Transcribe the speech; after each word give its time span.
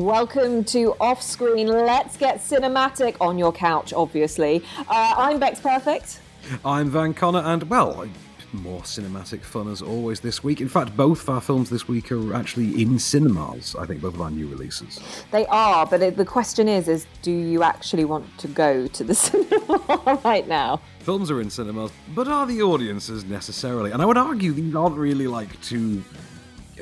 Welcome 0.00 0.64
to 0.64 0.96
Off 0.98 1.20
Screen. 1.20 1.66
Let's 1.66 2.16
get 2.16 2.38
cinematic 2.38 3.16
on 3.20 3.36
your 3.36 3.52
couch, 3.52 3.92
obviously. 3.92 4.64
Uh, 4.78 5.14
I'm 5.18 5.38
Bex 5.38 5.60
Perfect. 5.60 6.20
I'm 6.64 6.88
Van 6.88 7.12
Connor, 7.12 7.40
and 7.40 7.64
well, 7.64 8.08
more 8.54 8.80
cinematic 8.80 9.42
fun 9.42 9.70
as 9.70 9.82
always 9.82 10.20
this 10.20 10.42
week. 10.42 10.62
In 10.62 10.70
fact, 10.70 10.96
both 10.96 11.24
of 11.24 11.28
our 11.28 11.40
films 11.42 11.68
this 11.68 11.86
week 11.86 12.10
are 12.12 12.32
actually 12.32 12.80
in 12.80 12.98
cinemas. 12.98 13.76
I 13.78 13.84
think 13.84 14.00
both 14.00 14.14
of 14.14 14.22
our 14.22 14.30
new 14.30 14.46
releases. 14.46 14.98
They 15.32 15.44
are, 15.48 15.84
but 15.84 16.00
it, 16.00 16.16
the 16.16 16.24
question 16.24 16.66
is: 16.66 16.88
is 16.88 17.06
do 17.20 17.30
you 17.30 17.62
actually 17.62 18.06
want 18.06 18.38
to 18.38 18.48
go 18.48 18.86
to 18.86 19.04
the 19.04 19.14
cinema 19.26 20.18
right 20.24 20.48
now? 20.48 20.80
Films 21.00 21.30
are 21.30 21.42
in 21.42 21.50
cinemas, 21.50 21.92
but 22.14 22.26
are 22.26 22.46
the 22.46 22.62
audiences 22.62 23.26
necessarily? 23.26 23.90
And 23.90 24.00
I 24.00 24.06
would 24.06 24.16
argue 24.16 24.52
these 24.52 24.74
aren't 24.74 24.96
really 24.96 25.26
like 25.26 25.60
too 25.60 26.02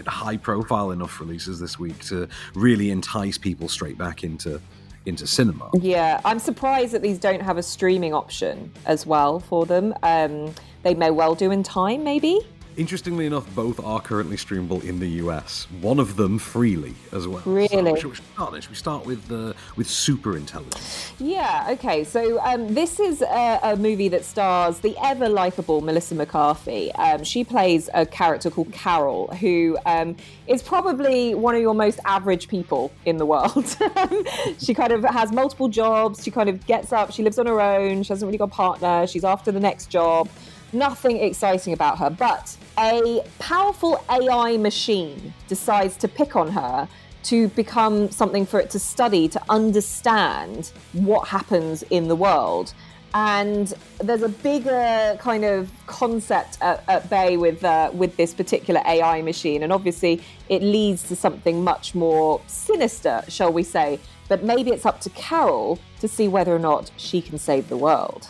high 0.07 0.37
profile 0.37 0.91
enough 0.91 1.20
releases 1.20 1.59
this 1.59 1.79
week 1.79 2.05
to 2.07 2.29
really 2.55 2.91
entice 2.91 3.38
people 3.38 3.69
straight 3.69 3.98
back 3.98 4.24
into 4.24 4.61
into 5.07 5.27
cinema. 5.27 5.71
Yeah, 5.80 6.21
I'm 6.24 6.38
surprised 6.38 6.93
that 6.93 7.01
these 7.01 7.19
don't 7.19 7.41
have 7.41 7.57
a 7.57 7.62
streaming 7.62 8.12
option 8.12 8.71
as 8.84 9.07
well 9.07 9.41
for 9.41 9.65
them. 9.65 9.95
Um, 10.02 10.55
they 10.83 10.95
may 10.95 11.11
well 11.11 11.34
do 11.34 11.51
in 11.51 11.62
time, 11.62 12.05
maybe. 12.05 12.41
Interestingly 12.78 13.27
enough, 13.27 13.52
both 13.56 13.84
are 13.84 14.00
currently 14.00 14.37
streamable 14.37 14.84
in 14.84 15.00
the 15.00 15.09
US. 15.24 15.66
One 15.80 15.98
of 15.98 16.14
them 16.14 16.38
freely 16.38 16.95
as 17.10 17.27
well. 17.27 17.42
Really? 17.45 17.68
So 17.68 17.96
should, 17.96 18.10
we 18.10 18.16
start, 18.16 18.62
should 18.62 18.70
we 18.70 18.77
start 18.77 19.04
with 19.04 19.32
uh, 19.32 19.52
with 19.74 19.91
Super 19.91 20.37
Intelligence? 20.37 21.12
Yeah. 21.18 21.66
Okay. 21.70 22.04
So 22.04 22.38
um, 22.38 22.73
this 22.73 23.01
is 23.01 23.20
a, 23.20 23.59
a, 23.64 23.77
movie 23.77 24.06
that 24.10 24.24
stars 24.24 24.78
the 24.78 24.96
ever 25.02 25.28
likable 25.28 25.80
Melissa 25.80 26.14
McCarthy. 26.14 26.92
Um, 26.92 27.24
she 27.24 27.42
plays 27.42 27.91
a 27.95 28.06
character 28.06 28.48
called 28.48 28.73
Carol, 28.73 29.26
who 29.40 29.76
um, 29.84 30.15
is 30.46 30.62
probably 30.62 31.34
one 31.34 31.56
of 31.56 31.60
your 31.60 31.74
most 31.74 31.99
average 32.04 32.46
people 32.46 32.93
in 33.04 33.16
the 33.16 33.26
world. 33.26 33.76
she 34.60 34.73
kind 34.73 34.93
of 34.93 35.02
has 35.02 35.32
multiple 35.32 35.68
jobs. 35.68 36.23
She 36.23 36.30
kind 36.30 36.49
of 36.49 36.65
gets 36.68 36.93
up. 36.93 37.10
She 37.10 37.24
lives 37.24 37.40
on 37.40 37.46
her 37.46 37.60
own. 37.60 38.04
She 38.04 38.10
hasn't 38.10 38.29
really 38.29 38.38
got 38.38 38.52
a 38.52 38.54
partner. 38.54 39.04
She's 39.09 39.24
after 39.24 39.51
the 39.51 39.59
next 39.59 39.87
job 39.87 40.29
nothing 40.73 41.18
exciting 41.18 41.73
about 41.73 41.99
her. 41.99 42.10
But 42.10 42.56
a 42.79 43.24
powerful 43.40 44.04
AI 44.09 44.57
machine 44.57 45.34
decides 45.48 45.96
to 45.96 46.09
pick 46.09 46.37
on 46.37 46.48
her 46.48 46.88
to 47.24 47.48
become 47.48 48.10
something 48.10 48.46
for 48.46 48.60
it 48.60 48.71
to 48.71 48.79
study, 48.79 49.29
to 49.29 49.43
understand 49.48 50.71
what 50.93 51.26
happens 51.26 51.82
in 51.84 52.06
the 52.06 52.15
world. 52.15 52.73
And 53.15 53.74
there's 53.99 54.23
a 54.23 54.29
bigger 54.29 55.18
kind 55.18 55.45
of 55.45 55.71
concept 55.87 56.59
at, 56.60 56.84
at 56.88 57.10
bay 57.10 57.37
with 57.37 57.65
uh, 57.65 57.90
with 57.93 58.16
this 58.16 58.34
particular 58.34 58.82
AI 58.87 59.23
machine, 59.23 59.62
and 59.62 59.73
obviously 59.73 60.23
it 60.49 60.62
leads 60.62 61.02
to 61.04 61.16
something 61.16 61.65
much 61.65 61.95
more 61.95 62.40
sinister, 62.46 63.24
shall 63.29 63.52
we 63.52 63.62
say? 63.62 63.99
But 64.28 64.44
maybe 64.44 64.71
it's 64.71 64.87
up 64.87 65.00
to 65.00 65.10
Carol 65.10 65.78
to 66.00 66.06
see 66.06 66.28
whether 66.28 66.54
or 66.54 66.59
not 66.59 66.91
she 66.97 67.22
can 67.22 67.38
save 67.38 67.69
the 67.69 67.78
world. 67.78 68.28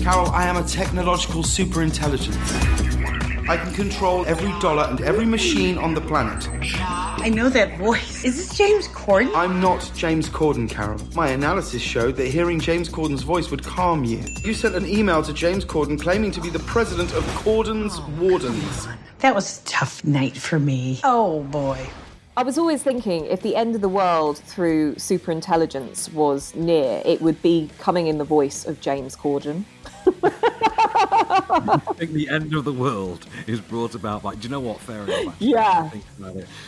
Carol, 0.00 0.28
I 0.30 0.46
am 0.46 0.56
a 0.56 0.62
technological 0.62 1.42
superintelligence. 1.42 2.36
I 3.48 3.56
can 3.56 3.72
control 3.72 4.26
every 4.26 4.50
dollar 4.60 4.84
and 4.84 5.00
every 5.00 5.24
machine 5.24 5.78
on 5.78 5.94
the 5.94 6.00
planet. 6.02 6.48
I 6.52 7.30
know 7.30 7.48
that 7.48 7.78
voice. 7.78 8.24
Is 8.24 8.36
this 8.36 8.56
James 8.56 8.88
Corden? 8.88 9.34
I'm 9.34 9.60
not 9.60 9.90
James 9.94 10.28
Corden, 10.28 10.68
Carol. 10.68 11.00
My 11.14 11.28
analysis 11.28 11.80
showed 11.80 12.16
that 12.16 12.28
hearing 12.28 12.60
James 12.60 12.88
Corden's 12.88 13.22
voice 13.22 13.50
would 13.50 13.64
calm 13.64 14.04
you. 14.04 14.22
You 14.44 14.52
sent 14.52 14.74
an 14.74 14.86
email 14.86 15.22
to 15.22 15.32
James 15.32 15.64
Corden 15.64 15.98
claiming 15.98 16.30
to 16.32 16.40
be 16.40 16.50
the 16.50 16.58
president 16.60 17.12
of 17.14 17.24
Corden's 17.42 18.00
Wardens. 18.20 18.86
That 19.20 19.34
was 19.34 19.60
a 19.60 19.64
tough 19.64 20.04
night 20.04 20.36
for 20.36 20.58
me. 20.58 21.00
Oh 21.02 21.42
boy. 21.44 21.88
I 22.38 22.42
was 22.44 22.56
always 22.56 22.84
thinking 22.84 23.24
if 23.24 23.42
the 23.42 23.56
end 23.56 23.74
of 23.74 23.80
the 23.80 23.88
world 23.88 24.38
through 24.38 24.94
superintelligence 24.94 26.12
was 26.12 26.54
near, 26.54 27.02
it 27.04 27.20
would 27.20 27.42
be 27.42 27.68
coming 27.80 28.06
in 28.06 28.18
the 28.18 28.24
voice 28.24 28.64
of 28.64 28.80
James 28.80 29.16
Corden. 29.16 29.64
I 30.06 31.80
think 31.96 32.12
the 32.12 32.28
end 32.28 32.54
of 32.54 32.64
the 32.64 32.72
world 32.72 33.26
is 33.48 33.60
brought 33.60 33.96
about 33.96 34.22
by. 34.22 34.36
Do 34.36 34.42
you 34.42 34.50
know 34.50 34.60
what? 34.60 34.78
Fair 34.78 35.02
enough. 35.02 35.34
Actually. 35.34 35.48
Yeah. 35.48 35.90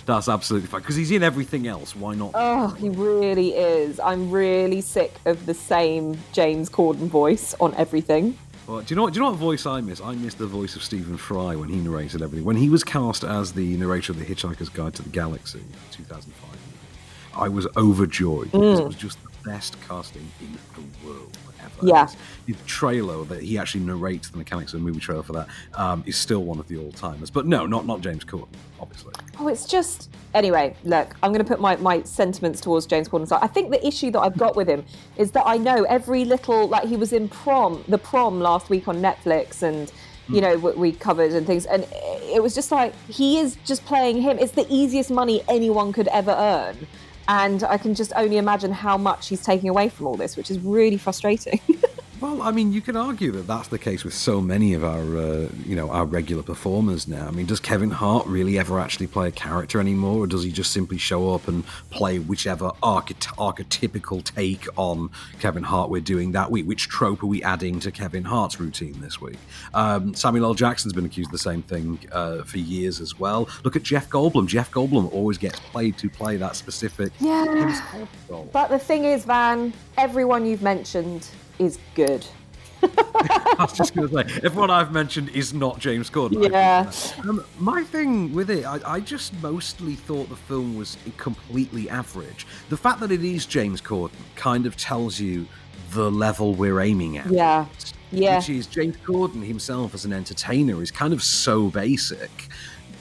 That's 0.06 0.28
absolutely 0.28 0.66
fine 0.66 0.80
because 0.80 0.96
he's 0.96 1.12
in 1.12 1.22
everything 1.22 1.68
else. 1.68 1.94
Why 1.94 2.16
not? 2.16 2.32
Oh, 2.34 2.70
he 2.70 2.88
really 2.88 3.50
is. 3.50 4.00
I'm 4.00 4.28
really 4.28 4.80
sick 4.80 5.14
of 5.24 5.46
the 5.46 5.54
same 5.54 6.18
James 6.32 6.68
Corden 6.68 7.06
voice 7.06 7.54
on 7.60 7.76
everything. 7.76 8.36
Well, 8.70 8.82
do 8.82 8.92
you 8.94 8.96
know 8.96 9.02
what? 9.02 9.12
Do 9.12 9.18
you 9.18 9.24
know 9.24 9.30
what 9.32 9.38
voice 9.38 9.66
I 9.66 9.80
miss? 9.80 10.00
I 10.00 10.14
miss 10.14 10.34
the 10.34 10.46
voice 10.46 10.76
of 10.76 10.84
Stephen 10.84 11.16
Fry 11.16 11.56
when 11.56 11.68
he 11.68 11.80
narrated 11.80 12.22
everything. 12.22 12.44
When 12.44 12.54
he 12.54 12.68
was 12.68 12.84
cast 12.84 13.24
as 13.24 13.52
the 13.52 13.76
narrator 13.76 14.12
of 14.12 14.20
The 14.20 14.24
Hitchhiker's 14.24 14.68
Guide 14.68 14.94
to 14.94 15.02
the 15.02 15.08
Galaxy, 15.08 15.60
2005. 15.90 16.60
I 17.34 17.48
was 17.48 17.66
overjoyed 17.76 18.52
because 18.52 18.78
mm. 18.78 18.82
it 18.82 18.86
was 18.86 18.94
just 18.94 19.18
the 19.24 19.50
best 19.50 19.76
casting 19.88 20.30
in 20.40 20.52
the 20.52 21.08
world 21.08 21.36
ever. 21.80 21.88
Yeah. 21.88 22.08
The 22.46 22.54
trailer 22.66 23.24
that 23.24 23.42
he 23.42 23.58
actually 23.58 23.84
narrates 23.84 24.30
the 24.30 24.38
mechanics 24.38 24.72
of 24.74 24.80
the 24.80 24.86
movie 24.86 25.00
trailer 25.00 25.22
for 25.22 25.32
that 25.32 25.48
um, 25.74 26.02
is 26.06 26.16
still 26.16 26.44
one 26.44 26.58
of 26.58 26.68
the 26.68 26.78
all 26.78 26.92
timers. 26.92 27.30
But 27.30 27.46
no, 27.46 27.66
not 27.66 27.86
not 27.86 28.00
James 28.00 28.24
Corden, 28.24 28.48
obviously. 28.80 29.12
Oh, 29.38 29.48
it's 29.48 29.66
just 29.66 30.10
anyway. 30.34 30.76
Look, 30.84 31.14
I'm 31.22 31.32
going 31.32 31.44
to 31.44 31.48
put 31.48 31.60
my, 31.60 31.76
my 31.76 32.02
sentiments 32.02 32.60
towards 32.60 32.86
James 32.86 33.08
Corden. 33.08 33.28
So 33.28 33.38
I 33.40 33.46
think 33.46 33.70
the 33.70 33.84
issue 33.86 34.10
that 34.12 34.20
I've 34.20 34.36
got 34.36 34.56
with 34.56 34.68
him 34.68 34.84
is 35.16 35.30
that 35.32 35.44
I 35.46 35.56
know 35.56 35.84
every 35.84 36.24
little 36.24 36.68
like 36.68 36.88
he 36.88 36.96
was 36.96 37.12
in 37.12 37.28
prom, 37.28 37.84
the 37.88 37.98
prom 37.98 38.40
last 38.40 38.70
week 38.70 38.88
on 38.88 38.96
Netflix, 38.96 39.62
and 39.62 39.92
you 40.28 40.36
hmm. 40.36 40.40
know 40.40 40.56
we 40.56 40.92
covered 40.92 41.32
and 41.32 41.46
things 41.46 41.66
and 41.66 41.86
it 41.92 42.42
was 42.42 42.54
just 42.54 42.70
like 42.70 42.94
he 43.08 43.38
is 43.38 43.56
just 43.64 43.84
playing 43.84 44.20
him 44.20 44.38
it's 44.38 44.52
the 44.52 44.66
easiest 44.68 45.10
money 45.10 45.42
anyone 45.48 45.92
could 45.92 46.08
ever 46.08 46.30
earn 46.30 46.86
and 47.30 47.62
I 47.62 47.78
can 47.78 47.94
just 47.94 48.12
only 48.16 48.38
imagine 48.38 48.72
how 48.72 48.98
much 48.98 49.28
he's 49.28 49.40
taking 49.40 49.68
away 49.68 49.88
from 49.88 50.08
all 50.08 50.16
this, 50.16 50.36
which 50.36 50.50
is 50.50 50.58
really 50.58 50.96
frustrating. 50.96 51.60
Well, 52.20 52.42
I 52.42 52.50
mean, 52.50 52.70
you 52.74 52.82
can 52.82 52.96
argue 52.96 53.32
that 53.32 53.46
that's 53.46 53.68
the 53.68 53.78
case 53.78 54.04
with 54.04 54.12
so 54.12 54.42
many 54.42 54.74
of 54.74 54.84
our, 54.84 55.16
uh, 55.16 55.48
you 55.64 55.74
know, 55.74 55.90
our 55.90 56.04
regular 56.04 56.42
performers 56.42 57.08
now. 57.08 57.26
I 57.26 57.30
mean, 57.30 57.46
does 57.46 57.60
Kevin 57.60 57.90
Hart 57.90 58.26
really 58.26 58.58
ever 58.58 58.78
actually 58.78 59.06
play 59.06 59.28
a 59.28 59.32
character 59.32 59.80
anymore, 59.80 60.24
or 60.24 60.26
does 60.26 60.42
he 60.42 60.52
just 60.52 60.70
simply 60.70 60.98
show 60.98 61.32
up 61.32 61.48
and 61.48 61.64
play 61.88 62.18
whichever 62.18 62.72
archety- 62.82 63.34
archetypical 63.38 64.22
take 64.22 64.66
on 64.76 65.08
Kevin 65.38 65.62
Hart 65.62 65.88
we're 65.88 66.02
doing 66.02 66.32
that 66.32 66.50
week? 66.50 66.66
Which 66.66 66.88
trope 66.88 67.22
are 67.22 67.26
we 67.26 67.42
adding 67.42 67.80
to 67.80 67.90
Kevin 67.90 68.24
Hart's 68.24 68.60
routine 68.60 69.00
this 69.00 69.18
week? 69.18 69.38
Um, 69.72 70.14
Samuel 70.14 70.44
L. 70.44 70.54
Jackson's 70.54 70.92
been 70.92 71.06
accused 71.06 71.28
of 71.28 71.32
the 71.32 71.38
same 71.38 71.62
thing 71.62 72.00
uh, 72.12 72.42
for 72.42 72.58
years 72.58 73.00
as 73.00 73.18
well. 73.18 73.48
Look 73.64 73.76
at 73.76 73.82
Jeff 73.82 74.10
Goldblum. 74.10 74.46
Jeff 74.46 74.70
Goldblum 74.70 75.10
always 75.10 75.38
gets 75.38 75.58
played 75.58 75.96
to 75.96 76.10
play 76.10 76.36
that 76.36 76.54
specific. 76.54 77.12
Yeah. 77.18 77.80
But 78.52 78.68
the 78.68 78.78
thing 78.78 79.04
is, 79.06 79.24
Van, 79.24 79.72
everyone 79.96 80.44
you've 80.44 80.62
mentioned 80.62 81.26
is 81.60 81.78
good. 81.94 82.26
I 82.82 83.56
was 83.58 83.74
just 83.74 83.94
going 83.94 84.08
to 84.08 84.14
say, 84.14 84.40
everyone 84.42 84.70
I've 84.70 84.90
mentioned 84.90 85.28
is 85.30 85.52
not 85.52 85.78
James 85.78 86.08
Corden. 86.08 86.50
Yeah. 86.50 86.90
Um, 87.28 87.44
my 87.58 87.84
thing 87.84 88.32
with 88.32 88.48
it, 88.48 88.64
I, 88.64 88.80
I, 88.86 89.00
just 89.00 89.34
mostly 89.42 89.94
thought 89.94 90.30
the 90.30 90.36
film 90.36 90.76
was 90.76 90.96
completely 91.18 91.90
average. 91.90 92.46
The 92.70 92.78
fact 92.78 93.00
that 93.00 93.12
it 93.12 93.22
is 93.22 93.44
James 93.44 93.82
Corden 93.82 94.12
kind 94.34 94.64
of 94.64 94.78
tells 94.78 95.20
you 95.20 95.46
the 95.90 96.10
level 96.10 96.54
we're 96.54 96.80
aiming 96.80 97.18
at. 97.18 97.30
Yeah. 97.30 97.66
Yeah. 98.10 98.38
Which 98.38 98.48
is 98.48 98.66
James 98.66 98.96
Corden 98.96 99.44
himself 99.44 99.92
as 99.94 100.06
an 100.06 100.12
entertainer 100.12 100.82
is 100.82 100.90
kind 100.90 101.12
of 101.12 101.22
so 101.22 101.68
basic 101.68 102.48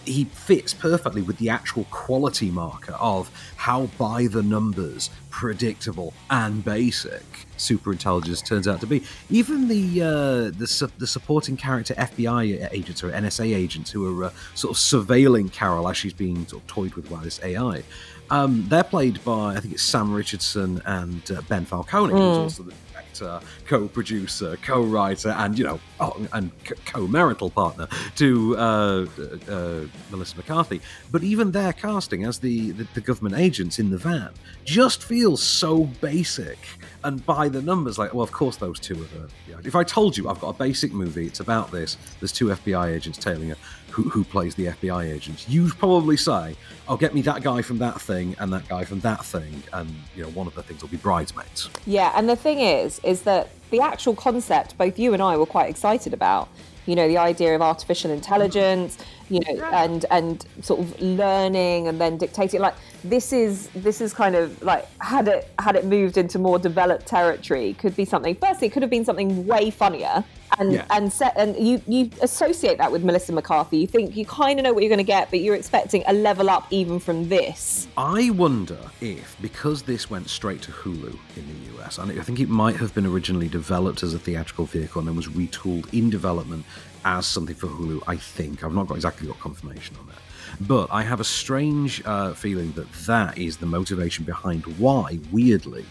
he 0.10 0.26
fits 0.26 0.74
perfectly 0.74 1.22
with 1.22 1.38
the 1.38 1.50
actual 1.50 1.86
quality 1.86 2.50
marker 2.50 2.94
of 2.94 3.30
how 3.58 3.86
by 3.98 4.28
the 4.28 4.42
numbers, 4.42 5.10
predictable 5.30 6.14
and 6.30 6.66
basic 6.66 7.24
super 7.58 7.92
intelligence 7.92 8.42
turns 8.42 8.68
out 8.68 8.80
to 8.82 8.88
be. 8.88 9.04
Even 9.30 9.68
the 9.68 10.02
uh, 10.02 10.58
the, 10.58 10.68
su- 10.68 10.92
the 10.98 11.08
supporting 11.08 11.56
character 11.56 11.94
FBI 11.94 12.70
agents 12.72 13.04
or 13.04 13.12
NSA 13.12 13.56
agents 13.56 13.92
who 13.92 14.22
are 14.22 14.26
uh, 14.26 14.32
sort 14.56 14.72
of 14.72 14.78
surveilling 14.78 15.52
Carol 15.52 15.88
as 15.88 15.98
she's 15.98 16.14
being 16.14 16.48
sort 16.48 16.64
of 16.64 16.68
toyed 16.68 16.94
with 16.96 17.10
by 17.10 17.24
this 17.24 17.40
AI. 17.44 17.84
Um, 18.32 18.66
they're 18.68 18.84
played 18.84 19.24
by 19.24 19.56
I 19.56 19.60
think 19.60 19.74
it's 19.74 19.84
Sam 19.84 20.14
Richardson 20.14 20.82
and 20.86 21.32
uh, 21.32 21.42
Ben 21.48 21.66
Falcone, 21.66 22.14
mm. 22.14 22.18
who's 22.18 22.38
also 22.38 22.64
the 22.64 22.74
director, 23.20 23.46
co-producer, 23.66 24.58
co-writer, 24.62 25.30
and 25.30 25.58
you 25.58 25.66
know, 25.66 25.80
oh, 26.00 26.28
and 26.34 26.52
co-marital 26.86 27.50
partner 27.50 27.88
to 28.16 28.58
uh, 28.58 29.06
uh, 29.50 29.82
Melissa 30.12 30.38
McCarthy. 30.38 30.82
But 31.12 31.24
even 31.24 31.52
their 31.52 31.74
casting 31.74 32.24
as 32.26 32.40
the, 32.40 32.72
the, 32.72 32.88
the 32.94 33.02
government 33.02 33.36
agents 33.36 33.80
in 33.80 33.90
the 33.90 33.98
van 33.98 34.32
just 34.66 35.04
feels 35.04 35.42
so 35.42 35.86
basic 36.02 36.58
and 37.04 37.26
by 37.26 37.50
the 37.50 37.62
numbers. 37.62 37.98
Like, 37.98 38.14
well, 38.14 38.24
of 38.24 38.32
course 38.32 38.58
those 38.58 38.80
two 38.80 38.96
are 38.96 39.08
the. 39.08 39.30
If 39.68 39.76
I 39.76 39.84
told 39.84 40.18
you 40.18 40.30
I've 40.30 40.40
got 40.40 40.50
a 40.50 40.58
basic 40.58 40.94
movie, 40.94 41.28
it's 41.28 41.42
about 41.42 41.72
this. 41.72 41.98
There's 42.20 42.32
two 42.32 42.48
FBI 42.48 42.96
agents 42.96 43.18
tailing 43.18 43.50
her 43.50 43.58
who, 44.04 44.10
who 44.10 44.24
plays 44.24 44.56
the 44.56 44.68
FBI 44.68 45.14
agents, 45.14 45.48
you'd 45.50 45.78
probably 45.78 46.16
say, 46.16 46.56
"I'll 46.88 46.96
oh, 46.96 46.98
get 46.98 47.14
me 47.14 47.22
that 47.24 47.44
guy 47.44 47.62
from 47.62 47.80
that 47.80 48.00
thing 48.00 48.36
and 48.40 48.52
that 48.54 48.68
guy 48.68 48.86
from 48.86 49.02
that 49.02 49.26
thing," 49.26 49.64
and 49.74 49.94
you 50.16 50.24
know, 50.24 50.30
one 50.30 50.48
of 50.48 50.56
the 50.56 50.64
things 50.64 50.82
will 50.82 50.90
be 50.90 50.98
bridesmaids. 50.98 51.70
Yeah, 51.86 52.14
and 52.16 52.30
the 52.30 52.36
thing 52.36 52.60
is, 52.60 53.00
is 53.04 53.24
that 53.24 53.50
the 53.72 53.82
actual 53.82 54.16
concept, 54.16 54.78
both 54.78 54.98
you 54.98 55.14
and 55.14 55.22
I 55.22 55.36
were 55.38 55.46
quite 55.46 55.70
excited 55.70 56.14
about. 56.14 56.48
You 56.86 56.96
know, 56.96 57.08
the 57.08 57.18
idea 57.18 57.54
of 57.54 57.62
artificial 57.62 58.10
intelligence, 58.10 58.98
you 59.30 59.42
know, 59.42 59.64
and 59.66 60.06
and 60.10 60.46
sort 60.62 60.80
of 60.80 61.02
learning 61.02 61.88
and 61.88 62.00
then 62.00 62.18
dictating. 62.18 62.62
Like 62.62 62.76
this 63.04 63.32
is 63.32 63.70
this 63.76 64.02
is 64.02 64.14
kind 64.14 64.36
of 64.36 64.62
like 64.64 64.86
had 65.02 65.28
it 65.28 65.50
had 65.60 65.76
it 65.76 65.86
moved 65.86 66.18
into 66.18 66.38
more 66.40 66.60
developed 66.60 67.06
territory 67.06 67.74
could 67.76 67.96
be 67.96 68.06
something 68.06 68.36
firstly 68.36 68.68
it 68.68 68.72
could 68.72 68.82
have 68.82 68.90
been 68.90 69.06
something 69.06 69.46
way 69.48 69.70
funnier 69.70 70.24
and 70.58 70.74
Yeah. 70.74 70.86
and 70.90 71.12
set 71.14 71.34
and 71.38 71.56
you 71.58 71.82
you 71.88 72.10
associate 72.22 72.78
that 72.80 72.92
with 72.92 73.04
Melissa 73.04 73.32
McCarthy 73.32 73.78
you 73.78 73.88
think 73.88 74.16
you 74.18 74.26
kind 74.26 74.60
of 74.60 74.64
know 74.64 74.74
what 74.74 74.84
you're 74.84 74.90
going 74.90 74.98
to 74.98 75.04
get 75.04 75.30
but 75.30 75.40
you're 75.40 75.56
expecting 75.56 76.04
a 76.08 76.14
level 76.14 76.50
up 76.50 76.66
even 76.72 77.00
from 77.00 77.30
this 77.30 77.88
I 77.98 78.30
wonder 78.32 78.78
if, 79.02 79.36
because 79.42 79.84
this 79.84 80.10
went 80.10 80.30
straight 80.30 80.62
to 80.64 80.72
Hulu 80.72 81.18
in 81.36 81.46
the 81.48 81.78
US, 81.84 81.98
and 81.98 82.12
I 82.20 82.24
think 82.24 82.40
it 82.40 82.50
might 82.50 82.78
have 82.78 82.94
been 82.96 83.06
originally 83.06 83.48
developed 83.50 84.04
as 84.04 84.14
a 84.14 84.20
theatrical 84.20 84.66
vehicle 84.66 85.00
and 85.00 85.08
then 85.08 85.16
was 85.16 85.28
retooled 85.28 85.92
in 85.94 86.10
development 86.10 86.66
as 87.06 87.26
something 87.26 87.56
for 87.56 87.68
Hulu, 87.68 88.02
I 88.08 88.16
think. 88.18 88.64
I've 88.64 88.74
not 88.74 88.88
got 88.88 88.96
exactly 88.96 89.28
got 89.28 89.40
confirmation 89.40 89.96
on 90.00 90.08
that. 90.08 90.16
But 90.62 90.88
I 90.92 91.04
have 91.04 91.20
a 91.20 91.24
strange 91.24 92.02
uh, 92.06 92.34
feeling 92.34 92.72
that 92.74 92.92
that 93.08 93.38
is 93.38 93.58
the 93.58 93.66
motivation 93.66 94.26
behind 94.26 94.66
why, 94.78 95.20
weirdly, 95.32 95.86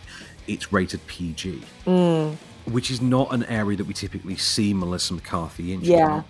it's 0.46 0.72
rated 0.72 1.06
PG. 1.06 1.62
Which 2.66 2.90
is 2.90 3.00
not 3.00 3.32
an 3.32 3.44
area 3.44 3.76
that 3.78 3.87
we 3.87 3.94
typically 3.94 4.37
see 4.37 4.75
Melissa 4.75 5.14
McCarthy 5.14 5.72
in. 5.72 5.81
Yeah. 5.81 6.22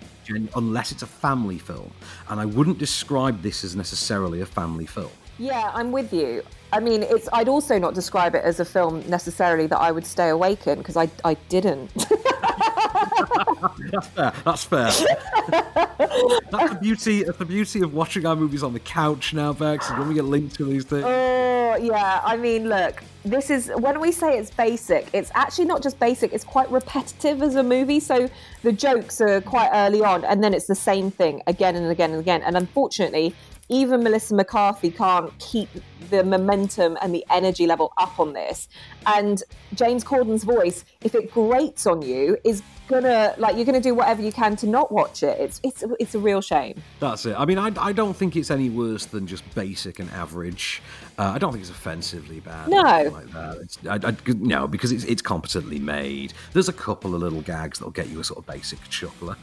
Unless 0.55 0.91
it's 0.91 1.01
a 1.01 1.07
family 1.07 1.57
film. 1.57 1.91
And 2.29 2.39
I 2.39 2.45
wouldn't 2.45 2.77
describe 2.77 3.41
this 3.41 3.63
as 3.63 3.75
necessarily 3.75 4.41
a 4.41 4.45
family 4.45 4.85
film. 4.85 5.09
Yeah, 5.39 5.71
I'm 5.73 5.91
with 5.91 6.13
you. 6.13 6.43
I 6.71 6.79
mean, 6.79 7.01
it's. 7.01 7.27
I'd 7.33 7.47
also 7.47 7.79
not 7.79 7.93
describe 7.93 8.35
it 8.35 8.43
as 8.43 8.59
a 8.59 8.65
film 8.65 9.03
necessarily 9.09 9.67
that 9.67 9.79
I 9.79 9.91
would 9.91 10.05
stay 10.05 10.29
awake 10.29 10.67
in 10.67 10.77
because 10.77 10.97
I, 10.97 11.09
I 11.23 11.33
didn't. 11.47 11.89
That's 13.91 14.07
fair. 14.07 14.33
That's 14.45 14.63
fair. 14.63 14.85
that's 16.51 16.73
the 16.73 16.77
beauty. 16.81 17.23
That's 17.23 17.37
the 17.37 17.45
beauty 17.45 17.81
of 17.81 17.93
watching 17.93 18.25
our 18.25 18.35
movies 18.35 18.63
on 18.63 18.73
the 18.73 18.79
couch 18.79 19.33
now, 19.33 19.53
Bex. 19.53 19.89
When 19.91 20.07
we 20.07 20.13
get 20.13 20.25
linked 20.25 20.55
to 20.55 20.65
these 20.65 20.85
things. 20.85 21.03
oh 21.05 21.77
yeah. 21.81 22.21
I 22.23 22.37
mean, 22.37 22.69
look. 22.69 23.03
This 23.25 23.49
is 23.49 23.69
when 23.75 23.99
we 23.99 24.11
say 24.13 24.37
it's 24.37 24.49
basic. 24.49 25.09
It's 25.13 25.29
actually 25.35 25.65
not 25.65 25.83
just 25.83 25.99
basic. 25.99 26.31
It's 26.33 26.45
quite 26.45 26.71
repetitive 26.71 27.41
as 27.41 27.55
a 27.55 27.63
movie. 27.63 27.99
So 27.99 28.29
the 28.63 28.71
jokes 28.71 29.19
are 29.19 29.41
quite 29.41 29.69
early 29.73 30.01
on, 30.01 30.23
and 30.23 30.43
then 30.43 30.53
it's 30.53 30.67
the 30.67 30.75
same 30.75 31.11
thing 31.11 31.41
again 31.45 31.75
and 31.75 31.87
again 31.87 32.11
and 32.11 32.19
again. 32.19 32.41
And 32.43 32.55
unfortunately, 32.55 33.35
even 33.69 34.03
Melissa 34.03 34.35
McCarthy 34.35 34.91
can't 34.91 35.31
keep 35.39 35.69
the 36.09 36.23
momentum 36.23 36.97
and 37.01 37.13
the 37.13 37.23
energy 37.29 37.67
level 37.67 37.93
up 37.97 38.19
on 38.19 38.33
this. 38.33 38.67
And 39.05 39.41
James 39.75 40.03
Corden's 40.03 40.43
voice, 40.43 40.83
if 41.03 41.15
it 41.15 41.31
grates 41.31 41.85
on 41.85 42.01
you, 42.01 42.37
is 42.43 42.63
gonna 42.87 43.35
like 43.37 43.55
you're 43.55 43.65
gonna 43.65 43.79
do 43.79 43.93
whatever 43.93 44.21
you 44.21 44.31
can 44.31 44.55
to 44.57 44.67
not 44.67 44.91
watch 44.91 45.21
it. 45.21 45.39
It's 45.39 45.61
it's 45.63 45.83
it's 45.99 46.15
a 46.15 46.19
real 46.19 46.41
shame. 46.41 46.81
That's 46.99 47.25
it. 47.25 47.35
I 47.37 47.45
mean, 47.45 47.59
I, 47.59 47.71
I 47.79 47.93
don't 47.93 48.15
think 48.15 48.35
it's 48.35 48.51
any 48.51 48.69
worse 48.69 49.05
than 49.05 49.27
just 49.27 49.43
basic 49.55 49.99
and 49.99 50.09
average. 50.11 50.81
Uh, 51.19 51.33
I 51.35 51.37
don't 51.37 51.51
think 51.51 51.61
it's 51.61 51.69
offensively 51.69 52.39
bad. 52.39 52.69
No. 52.69 52.79
like 52.79 53.35
I, 53.85 54.07
I, 54.09 54.15
no, 54.37 54.67
because 54.67 54.93
it's 54.93 55.03
it's 55.03 55.21
competently 55.21 55.77
made. 55.77 56.31
There's 56.53 56.69
a 56.69 56.73
couple 56.73 57.13
of 57.13 57.21
little 57.21 57.41
gags 57.41 57.77
that'll 57.79 57.91
get 57.91 58.07
you 58.07 58.21
a 58.21 58.23
sort 58.23 58.39
of 58.39 58.45
basic 58.45 58.79
chuckle. 58.89 59.35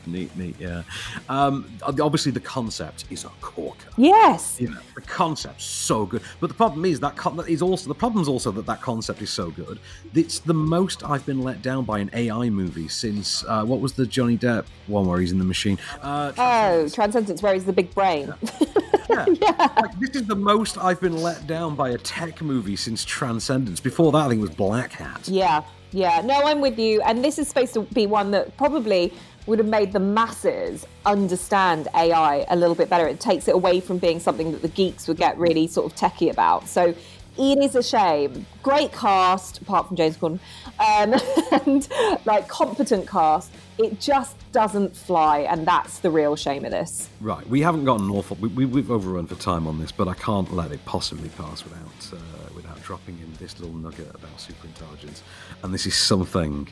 neat, 0.06 0.36
neat, 0.36 0.54
yeah. 0.60 0.84
Um, 1.28 1.66
obviously, 1.82 2.30
the 2.30 2.38
concept 2.38 3.06
is 3.10 3.24
a 3.24 3.30
corker. 3.40 3.88
Yes. 3.96 4.60
You 4.60 4.68
know, 4.70 4.78
the 4.94 5.00
concept's 5.00 5.64
so 5.64 6.06
good, 6.06 6.22
but 6.38 6.46
the 6.46 6.54
problem 6.54 6.84
is 6.84 7.00
that 7.00 7.16
con- 7.16 7.42
is 7.48 7.62
also 7.62 7.88
the 7.88 7.94
problem's 7.96 8.28
also 8.28 8.52
that 8.52 8.66
that 8.66 8.80
concept 8.80 9.20
is 9.20 9.30
so 9.30 9.50
good. 9.50 9.80
It's 10.14 10.38
the 10.38 10.54
most 10.54 11.02
I've 11.04 11.26
been 11.26 11.42
let 11.42 11.62
down 11.62 11.84
by 11.84 11.98
an 11.98 12.10
AI 12.12 12.48
movie 12.48 12.86
since 12.86 13.44
uh, 13.48 13.64
what 13.64 13.80
was 13.80 13.94
the 13.94 14.06
Johnny 14.06 14.38
Depp 14.38 14.66
one 14.86 15.06
where 15.06 15.18
he's 15.18 15.32
in 15.32 15.38
the 15.38 15.44
machine? 15.44 15.78
Uh, 16.00 16.30
Oh, 16.38 16.88
Transcendence, 16.88 17.42
where 17.42 17.54
he's 17.54 17.64
the 17.64 17.72
big 17.72 17.92
brain. 17.92 18.32
yeah. 18.60 18.66
Like, 19.08 19.98
this 19.98 20.10
is 20.10 20.26
the 20.26 20.36
most 20.36 20.78
I've 20.78 21.00
been 21.00 21.22
let 21.22 21.46
down 21.46 21.74
by 21.74 21.90
a 21.90 21.98
tech 21.98 22.40
movie 22.42 22.76
since 22.76 23.04
Transcendence. 23.04 23.80
Before 23.80 24.12
that, 24.12 24.18
I 24.18 24.28
think 24.28 24.38
it 24.38 24.42
was 24.42 24.50
Black 24.50 24.92
Hat. 24.92 25.28
Yeah, 25.28 25.62
yeah. 25.92 26.22
No, 26.24 26.42
I'm 26.44 26.60
with 26.60 26.78
you. 26.78 27.00
And 27.02 27.24
this 27.24 27.38
is 27.38 27.48
supposed 27.48 27.74
to 27.74 27.82
be 27.82 28.06
one 28.06 28.30
that 28.32 28.56
probably 28.56 29.12
would 29.46 29.58
have 29.58 29.68
made 29.68 29.92
the 29.92 30.00
masses 30.00 30.86
understand 31.04 31.88
AI 31.94 32.46
a 32.48 32.56
little 32.56 32.74
bit 32.74 32.88
better. 32.88 33.06
It 33.06 33.20
takes 33.20 33.46
it 33.48 33.54
away 33.54 33.80
from 33.80 33.98
being 33.98 34.18
something 34.18 34.52
that 34.52 34.62
the 34.62 34.68
geeks 34.68 35.06
would 35.06 35.18
get 35.18 35.36
really 35.38 35.66
sort 35.66 35.92
of 35.92 35.98
techie 35.98 36.30
about. 36.30 36.66
So 36.68 36.94
it 37.36 37.58
is 37.58 37.74
a 37.74 37.82
shame. 37.82 38.46
Great 38.62 38.92
cast, 38.92 39.60
apart 39.60 39.88
from 39.88 39.96
James 39.96 40.16
Corden, 40.16 40.38
um, 40.78 41.14
and 41.66 41.88
like 42.24 42.48
competent 42.48 43.08
cast. 43.08 43.50
It 43.76 44.00
just 44.00 44.36
doesn't 44.52 44.96
fly, 44.96 45.40
and 45.40 45.66
that's 45.66 45.98
the 45.98 46.10
real 46.10 46.36
shame 46.36 46.64
of 46.64 46.70
this. 46.70 47.08
Right, 47.20 47.46
we 47.48 47.60
haven't 47.60 47.84
got 47.84 48.00
an 48.00 48.08
awful. 48.10 48.36
We, 48.40 48.48
we, 48.48 48.66
we've 48.66 48.90
overrun 48.90 49.26
for 49.26 49.34
time 49.34 49.66
on 49.66 49.80
this, 49.80 49.90
but 49.90 50.06
I 50.06 50.14
can't 50.14 50.52
let 50.54 50.70
it 50.70 50.84
possibly 50.84 51.28
pass 51.30 51.64
without 51.64 52.12
uh, 52.12 52.54
without 52.54 52.80
dropping 52.82 53.18
in 53.18 53.32
this 53.40 53.58
little 53.58 53.74
nugget 53.76 54.10
about 54.14 54.36
superintelligence. 54.38 55.22
And 55.62 55.74
this 55.74 55.86
is 55.86 55.96
something 55.96 56.68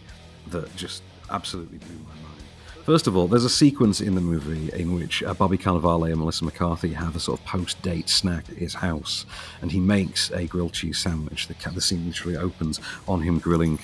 that 0.49 0.75
just 0.77 1.03
absolutely 1.31 1.79
blew 1.79 1.99
my 2.07 2.15
mind. 2.15 2.22
First 2.85 3.07
of 3.07 3.17
all, 3.17 3.29
there's 3.29 3.45
a 3.45 3.49
sequence 3.49 4.01
in 4.01 4.17
the 4.17 4.21
movie 4.21 4.69
in 4.73 4.93
which 4.97 5.23
uh, 5.23 5.35
Bobby 5.35 5.57
Cannavale 5.57 6.11
and 6.11 6.19
Melissa 6.19 6.45
McCarthy 6.45 6.93
have 6.93 7.15
a 7.15 7.21
sort 7.21 7.39
of 7.39 7.47
post-date 7.47 8.09
snack 8.09 8.51
at 8.51 8.57
his 8.57 8.75
house, 8.75 9.25
and 9.61 9.71
he 9.71 9.79
makes 9.79 10.33
a 10.33 10.47
grilled 10.47 10.73
cheese 10.73 10.99
sandwich. 10.99 11.47
The, 11.47 11.55
the 11.71 11.81
scene 11.81 12.05
literally 12.05 12.37
opens 12.37 12.81
on 13.07 13.23
him 13.23 13.39
grilling 13.39 13.79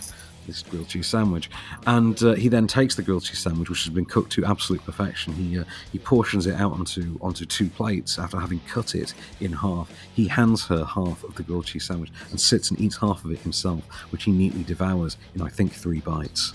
this 0.48 0.64
grilled 0.64 0.88
cheese 0.88 1.06
sandwich, 1.06 1.48
and 1.86 2.20
uh, 2.24 2.34
he 2.34 2.48
then 2.48 2.66
takes 2.66 2.96
the 2.96 3.02
grilled 3.02 3.22
cheese 3.22 3.38
sandwich, 3.38 3.70
which 3.70 3.84
has 3.84 3.94
been 3.94 4.04
cooked 4.04 4.32
to 4.32 4.44
absolute 4.44 4.84
perfection. 4.84 5.32
He 5.34 5.60
uh, 5.60 5.64
he 5.92 6.00
portions 6.00 6.48
it 6.48 6.56
out 6.56 6.72
onto 6.72 7.16
onto 7.20 7.46
two 7.46 7.68
plates 7.68 8.18
after 8.18 8.40
having 8.40 8.58
cut 8.66 8.96
it 8.96 9.14
in 9.38 9.52
half. 9.52 9.92
He 10.12 10.26
hands 10.26 10.66
her 10.66 10.84
half 10.84 11.22
of 11.22 11.36
the 11.36 11.44
grilled 11.44 11.66
cheese 11.66 11.84
sandwich 11.84 12.10
and 12.30 12.40
sits 12.40 12.70
and 12.70 12.80
eats 12.80 12.96
half 12.96 13.24
of 13.24 13.30
it 13.30 13.38
himself, 13.38 13.84
which 14.10 14.24
he 14.24 14.32
neatly 14.32 14.64
devours 14.64 15.16
in 15.36 15.42
I 15.42 15.50
think 15.50 15.72
three 15.72 16.00
bites. 16.00 16.54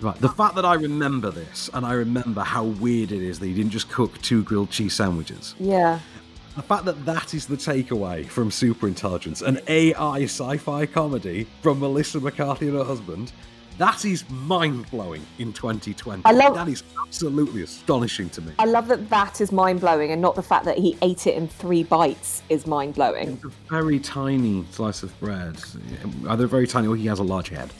Right, 0.00 0.16
the 0.20 0.28
fact 0.28 0.54
that 0.56 0.64
I 0.64 0.74
remember 0.74 1.30
this 1.30 1.70
and 1.72 1.86
I 1.86 1.94
remember 1.94 2.42
how 2.42 2.64
weird 2.64 3.12
it 3.12 3.22
is 3.22 3.38
that 3.38 3.46
he 3.46 3.54
didn't 3.54 3.70
just 3.70 3.88
cook 3.90 4.20
two 4.20 4.42
grilled 4.42 4.70
cheese 4.70 4.94
sandwiches. 4.94 5.54
Yeah. 5.58 6.00
The 6.54 6.62
fact 6.62 6.84
that 6.86 7.04
that 7.06 7.34
is 7.34 7.46
the 7.46 7.56
takeaway 7.56 8.26
from 8.26 8.50
Superintelligence, 8.50 9.42
an 9.42 9.60
AI 9.68 10.22
sci-fi 10.24 10.86
comedy 10.86 11.46
from 11.62 11.80
Melissa 11.80 12.20
McCarthy 12.20 12.68
and 12.68 12.76
her 12.76 12.84
husband, 12.84 13.32
that 13.78 14.06
is 14.06 14.28
mind-blowing 14.30 15.20
in 15.38 15.52
2020. 15.52 16.22
I 16.24 16.32
love- 16.32 16.54
that 16.54 16.68
is 16.68 16.82
absolutely 17.02 17.62
astonishing 17.62 18.30
to 18.30 18.40
me. 18.40 18.52
I 18.58 18.64
love 18.64 18.88
that 18.88 19.10
that 19.10 19.42
is 19.42 19.52
mind 19.52 19.80
blowing, 19.80 20.12
and 20.12 20.22
not 20.22 20.34
the 20.34 20.42
fact 20.42 20.64
that 20.64 20.78
he 20.78 20.96
ate 21.02 21.26
it 21.26 21.34
in 21.36 21.46
three 21.46 21.82
bites 21.82 22.42
is 22.48 22.66
mind 22.66 22.94
blowing. 22.94 23.32
It's 23.32 23.44
a 23.44 23.50
very 23.68 23.98
tiny 23.98 24.64
slice 24.70 25.02
of 25.02 25.18
bread, 25.20 25.56
either 26.28 26.46
very 26.46 26.66
tiny 26.66 26.88
or 26.88 26.96
he 26.96 27.06
has 27.06 27.18
a 27.18 27.22
large 27.22 27.50
head. 27.50 27.70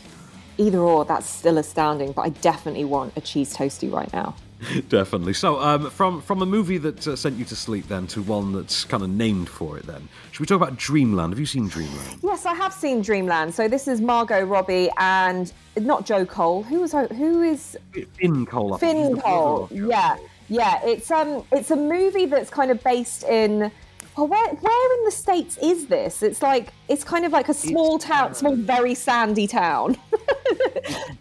Either 0.59 0.79
or, 0.79 1.05
that's 1.05 1.29
still 1.29 1.59
astounding. 1.59 2.13
But 2.13 2.23
I 2.23 2.29
definitely 2.31 2.85
want 2.85 3.13
a 3.17 3.21
cheese 3.21 3.55
toasty 3.55 3.93
right 3.93 4.13
now. 4.13 4.35
Definitely. 4.89 5.35
So, 5.35 5.61
um, 5.61 5.91
from 5.91 6.23
from 6.23 6.41
a 6.43 6.47
movie 6.47 6.79
that 6.79 7.07
uh, 7.07 7.17
sent 7.17 7.37
you 7.37 7.45
to 7.47 7.57
sleep, 7.57 7.89
then 7.89 8.07
to 8.09 8.23
one 8.23 8.53
that's 8.53 8.85
kind 8.85 9.03
of 9.03 9.11
named 9.11 9.49
for 9.49 9.79
it. 9.79 9.87
Then, 9.87 10.09
should 10.33 10.41
we 10.41 10.47
talk 10.47 10.57
about 10.57 10.77
Dreamland? 10.77 11.33
Have 11.33 11.39
you 11.39 11.47
seen 11.47 11.69
Dreamland? 11.69 12.21
Yes, 12.23 12.47
I 12.47 12.55
have 12.55 12.73
seen 12.73 13.03
Dreamland. 13.03 13.55
So 13.55 13.69
this 13.69 13.87
is 13.87 14.01
Margot 14.01 14.45
Robbie 14.45 14.89
and 14.97 15.53
not 15.77 16.07
Joe 16.07 16.25
Cole. 16.25 16.63
Who 16.63 16.81
was 16.81 16.93
who 16.93 17.43
is 17.43 17.77
Finn 18.19 18.47
Cole. 18.47 18.75
I 18.75 18.79
think. 18.79 18.99
He's 18.99 19.09
Finn 19.09 19.21
Cole? 19.21 19.69
Yeah, 19.71 20.17
yeah. 20.49 20.81
It's 20.85 21.11
um, 21.11 21.45
it's 21.53 21.71
a 21.71 21.77
movie 21.77 22.27
that's 22.27 22.51
kind 22.51 22.71
of 22.71 22.83
based 22.83 23.25
in. 23.25 23.71
Well, 24.17 24.29
where 24.29 24.49
where 24.49 24.99
in 24.99 25.05
the 25.05 25.11
states 25.11 25.59
is 25.59 25.89
this? 25.89 26.23
It's 26.23 26.43
like 26.43 26.73
it's 26.89 27.05
kind 27.05 27.27
of 27.27 27.33
like 27.33 27.51
a 27.51 27.55
small 27.55 27.99
town, 27.99 28.35
small, 28.35 28.57
very 28.57 28.95
sandy 28.95 29.47
town. 29.47 29.99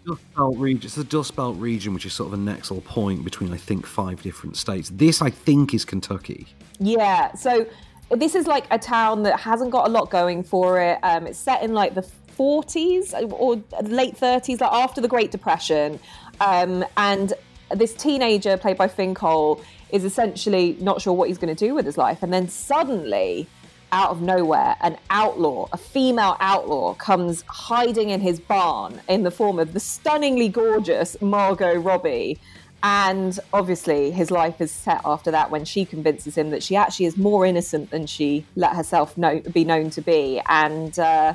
Dust 0.06 0.22
Belt 0.34 0.56
region. 0.56 0.86
It's 0.86 0.94
the 0.94 1.04
Dust 1.04 1.36
Belt 1.36 1.56
region, 1.58 1.92
which 1.92 2.06
is 2.06 2.14
sort 2.14 2.32
of 2.32 2.38
a 2.38 2.42
nexal 2.42 2.82
point 2.84 3.22
between, 3.22 3.52
I 3.52 3.58
think, 3.58 3.86
five 3.86 4.22
different 4.22 4.56
states. 4.56 4.90
This, 4.94 5.20
I 5.20 5.28
think, 5.28 5.74
is 5.74 5.84
Kentucky. 5.84 6.46
Yeah, 6.78 7.34
so 7.34 7.66
this 8.10 8.34
is 8.34 8.46
like 8.46 8.66
a 8.70 8.78
town 8.78 9.24
that 9.24 9.40
hasn't 9.40 9.72
got 9.72 9.88
a 9.88 9.90
lot 9.90 10.10
going 10.10 10.42
for 10.42 10.80
it. 10.80 10.98
Um, 11.02 11.26
it's 11.26 11.38
set 11.38 11.62
in 11.62 11.74
like 11.74 11.94
the 11.94 12.06
40s 12.38 13.12
or 13.32 13.62
late 13.82 14.16
30s, 14.16 14.60
like 14.60 14.72
after 14.72 15.00
the 15.00 15.08
Great 15.08 15.30
Depression. 15.30 15.98
Um, 16.40 16.84
and 16.96 17.34
this 17.74 17.94
teenager, 17.94 18.56
played 18.56 18.76
by 18.76 18.88
Finn 18.88 19.14
Cole, 19.14 19.60
is 19.90 20.04
essentially 20.04 20.76
not 20.80 21.00
sure 21.00 21.12
what 21.12 21.28
he's 21.28 21.38
going 21.38 21.54
to 21.54 21.66
do 21.66 21.74
with 21.74 21.86
his 21.86 21.96
life. 21.96 22.22
And 22.22 22.32
then 22.32 22.48
suddenly, 22.48 23.46
out 23.92 24.10
of 24.10 24.20
nowhere, 24.20 24.76
an 24.80 24.98
outlaw, 25.10 25.68
a 25.72 25.76
female 25.76 26.36
outlaw, 26.40 26.94
comes 26.94 27.44
hiding 27.48 28.10
in 28.10 28.20
his 28.20 28.40
barn 28.40 29.00
in 29.08 29.22
the 29.22 29.30
form 29.30 29.58
of 29.58 29.72
the 29.72 29.80
stunningly 29.80 30.48
gorgeous 30.48 31.20
Margot 31.20 31.76
Robbie. 31.76 32.38
And 32.82 33.38
obviously, 33.52 34.10
his 34.10 34.30
life 34.30 34.60
is 34.60 34.70
set 34.70 35.00
after 35.04 35.30
that 35.30 35.50
when 35.50 35.64
she 35.64 35.84
convinces 35.84 36.36
him 36.36 36.50
that 36.50 36.62
she 36.62 36.76
actually 36.76 37.06
is 37.06 37.16
more 37.16 37.46
innocent 37.46 37.90
than 37.90 38.06
she 38.06 38.44
let 38.54 38.76
herself 38.76 39.16
know, 39.16 39.40
be 39.40 39.64
known 39.64 39.90
to 39.90 40.00
be. 40.00 40.40
And 40.48 40.96
uh, 40.98 41.34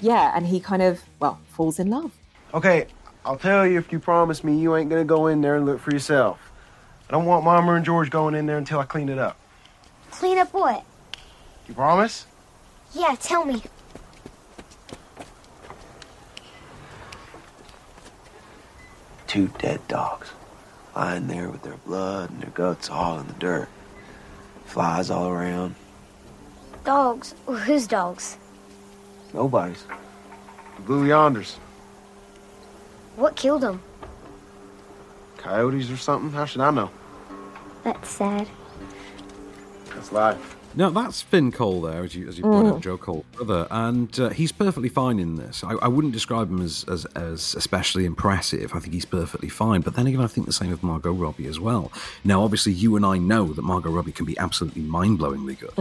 yeah, 0.00 0.32
and 0.34 0.46
he 0.46 0.60
kind 0.60 0.82
of, 0.82 1.02
well, 1.20 1.38
falls 1.48 1.78
in 1.78 1.90
love. 1.90 2.12
Okay, 2.54 2.86
I'll 3.24 3.36
tell 3.36 3.66
you 3.66 3.78
if 3.78 3.92
you 3.92 3.98
promise 3.98 4.42
me 4.42 4.56
you 4.56 4.74
ain't 4.76 4.88
gonna 4.88 5.04
go 5.04 5.26
in 5.26 5.40
there 5.40 5.56
and 5.56 5.66
look 5.66 5.80
for 5.80 5.92
yourself. 5.92 6.47
I 7.08 7.12
don't 7.12 7.24
want 7.24 7.44
Mama 7.44 7.74
and 7.74 7.84
George 7.84 8.10
going 8.10 8.34
in 8.34 8.44
there 8.44 8.58
until 8.58 8.80
I 8.80 8.84
clean 8.84 9.08
it 9.08 9.18
up. 9.18 9.38
Clean 10.10 10.36
up 10.36 10.52
what? 10.52 10.84
You 11.66 11.74
promise? 11.74 12.26
Yeah, 12.92 13.16
tell 13.18 13.46
me. 13.46 13.62
Two 19.26 19.48
dead 19.58 19.86
dogs 19.88 20.30
lying 20.94 21.28
there 21.28 21.48
with 21.48 21.62
their 21.62 21.76
blood 21.86 22.30
and 22.30 22.42
their 22.42 22.50
guts 22.50 22.90
all 22.90 23.20
in 23.20 23.26
the 23.26 23.32
dirt. 23.34 23.68
Flies 24.66 25.10
all 25.10 25.28
around. 25.28 25.76
Dogs? 26.84 27.34
Whose 27.46 27.86
dogs? 27.86 28.36
Nobody's. 29.32 29.84
The 30.76 30.82
Blue 30.82 31.06
Yonders. 31.06 31.54
What 33.16 33.36
killed 33.36 33.62
them? 33.62 33.80
Coyotes 35.36 35.90
or 35.90 35.96
something? 35.96 36.32
How 36.32 36.44
should 36.44 36.60
I 36.60 36.70
know? 36.70 36.90
That's 37.84 38.08
sad. 38.08 38.48
That's 39.94 40.12
life. 40.12 40.56
No, 40.74 40.90
that's 40.90 41.22
Finn 41.22 41.50
Cole 41.50 41.80
there, 41.80 42.04
as 42.04 42.14
you 42.14 42.28
as 42.28 42.36
you 42.38 42.44
pointed 42.44 42.74
out, 42.74 42.80
Joe 42.82 42.98
Cole's 42.98 43.24
brother, 43.32 43.66
and 43.70 44.20
uh, 44.20 44.28
he's 44.28 44.52
perfectly 44.52 44.90
fine 44.90 45.18
in 45.18 45.34
this. 45.36 45.64
I, 45.64 45.72
I 45.76 45.88
wouldn't 45.88 46.12
describe 46.12 46.50
him 46.50 46.60
as, 46.60 46.84
as 46.88 47.04
as 47.16 47.54
especially 47.56 48.04
impressive. 48.04 48.74
I 48.74 48.78
think 48.78 48.92
he's 48.92 49.06
perfectly 49.06 49.48
fine. 49.48 49.80
But 49.80 49.96
then 49.96 50.06
again, 50.06 50.20
I 50.20 50.26
think 50.26 50.46
the 50.46 50.52
same 50.52 50.70
of 50.72 50.82
Margot 50.82 51.12
Robbie 51.12 51.46
as 51.46 51.58
well. 51.58 51.90
Now, 52.22 52.44
obviously, 52.44 52.74
you 52.74 52.94
and 52.96 53.04
I 53.04 53.18
know 53.18 53.46
that 53.54 53.62
Margot 53.62 53.90
Robbie 53.90 54.12
can 54.12 54.26
be 54.26 54.38
absolutely 54.38 54.82
mind-blowingly 54.82 55.58
good. 55.58 55.72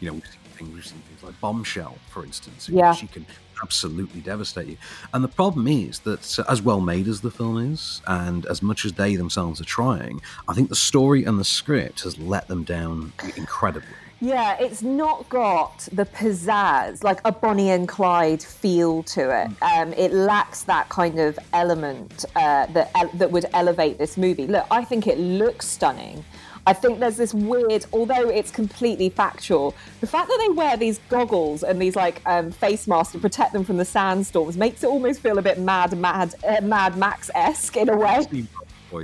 You 0.00 0.08
know, 0.08 0.14
we've 0.14 0.26
seen 0.26 0.41
things, 0.62 0.74
we've 0.74 0.86
seen 0.86 1.02
things 1.08 1.22
like 1.22 1.40
Bombshell, 1.40 1.96
for 2.08 2.24
instance. 2.24 2.68
Yeah. 2.68 2.92
she 2.92 3.06
can 3.06 3.26
absolutely 3.62 4.20
devastate 4.20 4.66
you. 4.66 4.76
And 5.14 5.22
the 5.22 5.28
problem 5.28 5.66
is 5.68 6.00
that, 6.00 6.38
uh, 6.38 6.44
as 6.48 6.62
well 6.62 6.80
made 6.80 7.08
as 7.08 7.20
the 7.20 7.30
film 7.30 7.58
is, 7.58 8.02
and 8.06 8.46
as 8.46 8.62
much 8.62 8.84
as 8.84 8.92
they 8.94 9.16
themselves 9.16 9.60
are 9.60 9.64
trying, 9.64 10.20
I 10.48 10.54
think 10.54 10.68
the 10.68 10.76
story 10.76 11.24
and 11.24 11.38
the 11.38 11.44
script 11.44 12.02
has 12.02 12.18
let 12.18 12.48
them 12.48 12.64
down 12.64 13.12
incredibly. 13.36 13.88
Yeah, 14.20 14.56
it's 14.60 14.82
not 14.82 15.28
got 15.28 15.88
the 15.90 16.04
pizzazz, 16.04 17.02
like 17.02 17.20
a 17.24 17.32
Bonnie 17.32 17.70
and 17.70 17.88
Clyde 17.88 18.40
feel 18.40 19.02
to 19.02 19.42
it. 19.42 19.50
Um, 19.62 19.92
it 19.94 20.12
lacks 20.12 20.62
that 20.62 20.88
kind 20.90 21.18
of 21.18 21.36
element 21.52 22.24
uh, 22.36 22.66
that 22.66 22.92
that 23.14 23.32
would 23.32 23.46
elevate 23.52 23.98
this 23.98 24.16
movie. 24.16 24.46
Look, 24.46 24.64
I 24.70 24.84
think 24.84 25.08
it 25.08 25.18
looks 25.18 25.66
stunning. 25.66 26.24
I 26.66 26.72
think 26.72 27.00
there's 27.00 27.16
this 27.16 27.34
weird, 27.34 27.86
although 27.92 28.28
it's 28.28 28.50
completely 28.50 29.08
factual, 29.08 29.74
the 30.00 30.06
fact 30.06 30.28
that 30.28 30.38
they 30.40 30.48
wear 30.50 30.76
these 30.76 30.98
goggles 31.08 31.64
and 31.64 31.80
these 31.80 31.96
like 31.96 32.22
um, 32.26 32.52
face 32.52 32.86
masks 32.86 33.12
to 33.12 33.18
protect 33.18 33.52
them 33.52 33.64
from 33.64 33.78
the 33.78 33.84
sandstorms 33.84 34.56
makes 34.56 34.84
it 34.84 34.86
almost 34.86 35.20
feel 35.20 35.38
a 35.38 35.42
bit 35.42 35.58
Mad 35.58 35.98
Mad 35.98 36.34
uh, 36.46 36.60
Mad 36.62 36.96
Max 36.96 37.30
esque 37.34 37.76
in 37.76 37.88
a 37.88 37.96
way. 37.96 38.26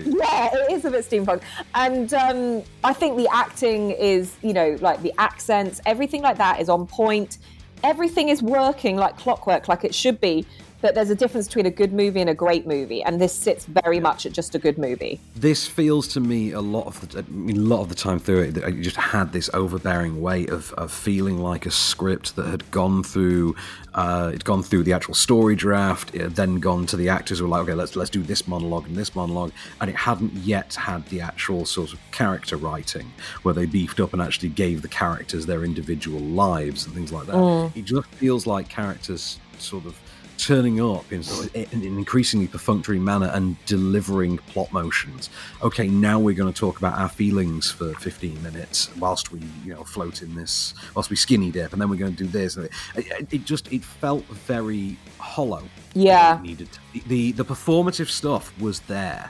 Yeah, 0.05 0.51
it 0.53 0.73
is 0.73 0.85
a 0.85 0.91
bit 0.91 1.09
steampunk. 1.09 1.41
And 1.75 2.13
um, 2.13 2.63
I 2.85 2.93
think 2.93 3.17
the 3.17 3.27
acting 3.33 3.93
is, 3.93 4.37
you 4.43 4.53
know, 4.53 4.77
like 4.83 5.01
the 5.01 5.15
accents, 5.17 5.81
everything 5.87 6.21
like 6.21 6.37
that 6.37 6.61
is 6.61 6.69
on 6.69 6.87
point. 6.87 7.39
Everything 7.83 8.29
is 8.29 8.43
working 8.43 8.97
like 8.97 9.17
clockwork, 9.17 9.67
like 9.67 9.85
it 9.85 9.95
should 9.95 10.21
be. 10.21 10.47
But 10.81 10.95
there's 10.95 11.11
a 11.11 11.15
difference 11.15 11.49
between 11.49 11.67
a 11.67 11.71
good 11.71 11.93
movie 11.93 12.21
and 12.21 12.31
a 12.31 12.35
great 12.35 12.67
movie, 12.67 13.03
and 13.03 13.21
this 13.21 13.33
sits 13.33 13.67
very 13.67 13.99
much 13.99 14.27
at 14.27 14.33
just 14.33 14.55
a 14.55 14.61
good 14.61 14.79
movie. 14.79 15.19
This 15.35 15.67
feels 15.67 16.07
to 16.09 16.21
me 16.21 16.53
a 16.53 16.61
lot 16.61 16.87
of 16.87 17.01
the, 17.01 17.19
I 17.19 17.23
mean, 17.29 17.57
a 17.57 17.61
lot 17.61 17.81
of 17.81 17.89
the 17.89 17.97
time 17.97 18.21
through 18.21 18.43
it, 18.43 18.53
that 18.53 18.73
you 18.73 18.83
just 18.83 18.97
had 18.97 19.33
this 19.33 19.51
overbearing 19.53 20.23
weight 20.23 20.51
of, 20.51 20.73
of 20.75 20.93
feeling 20.93 21.39
like 21.39 21.67
a 21.67 21.71
script 21.73 22.37
that 22.37 22.47
had 22.47 22.71
gone 22.71 23.03
through, 23.03 23.57
uh, 23.95 24.29
it'd 24.29 24.45
gone 24.45 24.63
through 24.63 24.85
the 24.85 24.93
actual 24.93 25.15
story 25.15 25.57
draft, 25.57 26.15
it 26.15 26.21
had 26.21 26.37
then 26.37 26.61
gone 26.61 26.87
to 26.87 26.97
the 26.97 27.09
actors 27.09 27.41
who 27.41 27.47
were 27.47 27.51
like, 27.51 27.63
okay, 27.63 27.75
let's 27.75 27.97
let's 27.97 28.11
do 28.11 28.23
this 28.23 28.47
monologue 28.47 28.87
and 28.87 28.95
this 28.95 29.17
monologue, 29.17 29.51
and 29.81 29.91
it 29.91 29.97
hadn't 29.97 30.33
yet 30.35 30.75
had 30.75 31.05
the 31.09 31.21
actual 31.21 31.65
sort 31.65 31.93
of 31.93 31.99
character 32.13 32.57
writing 32.57 33.11
where 33.43 33.55
they 33.55 33.67
beefed 33.67 33.99
up 33.99 34.13
and 34.13 34.23
actually 34.23 34.49
gave 34.49 34.83
the 34.83 34.89
characters 34.89 35.47
their 35.47 35.65
individual 35.65 36.21
lives 36.21 36.87
and 36.87 36.95
things 36.95 37.13
like 37.13 37.27
that. 37.27 37.73
It 37.75 37.85
just 37.85 38.07
feels 38.11 38.47
like 38.47 38.69
characters 38.69 39.41
sort 39.59 39.85
of 39.85 39.97
turning 40.39 40.81
up 40.81 41.13
in, 41.13 41.23
sort 41.23 41.47
of, 41.47 41.73
in 41.73 41.83
an 41.83 41.99
increasingly 41.99 42.47
perfunctory 42.47 42.99
manner 42.99 43.31
and 43.35 43.57
delivering 43.67 44.39
plot 44.39 44.73
motions. 44.73 45.29
Okay, 45.63 45.89
now 45.89 46.19
we're 46.19 46.35
going 46.35 46.53
to 46.53 46.59
talk 46.59 46.79
about 46.79 46.99
our 46.99 47.09
feelings 47.09 47.71
for 47.71 47.93
15 47.95 48.43
minutes 48.43 48.95
whilst 48.97 49.33
we, 49.33 49.41
you 49.65 49.75
know, 49.75 49.85
float 49.85 50.23
in 50.23 50.35
this, 50.35 50.75
whilst 50.95 51.11
we 51.11 51.17
skinny 51.17 51.51
dip, 51.51 51.73
and 51.73 51.83
then 51.83 51.91
we're 51.91 51.97
going 51.97 52.15
to 52.15 52.25
do 52.25 52.29
this. 52.31 52.57
And 52.57 52.69
it, 52.97 53.29
it 53.33 53.45
just 53.45 53.71
it 53.73 53.85
felt 53.85 54.25
very 54.25 54.97
hollow. 55.19 55.65
Yeah. 55.95 56.41
Needed 56.43 56.69
to- 56.73 57.09
the 57.09 57.33
the 57.33 57.45
performative 57.45 58.09
stuff 58.09 58.59
was 58.61 58.81
there. 58.81 59.29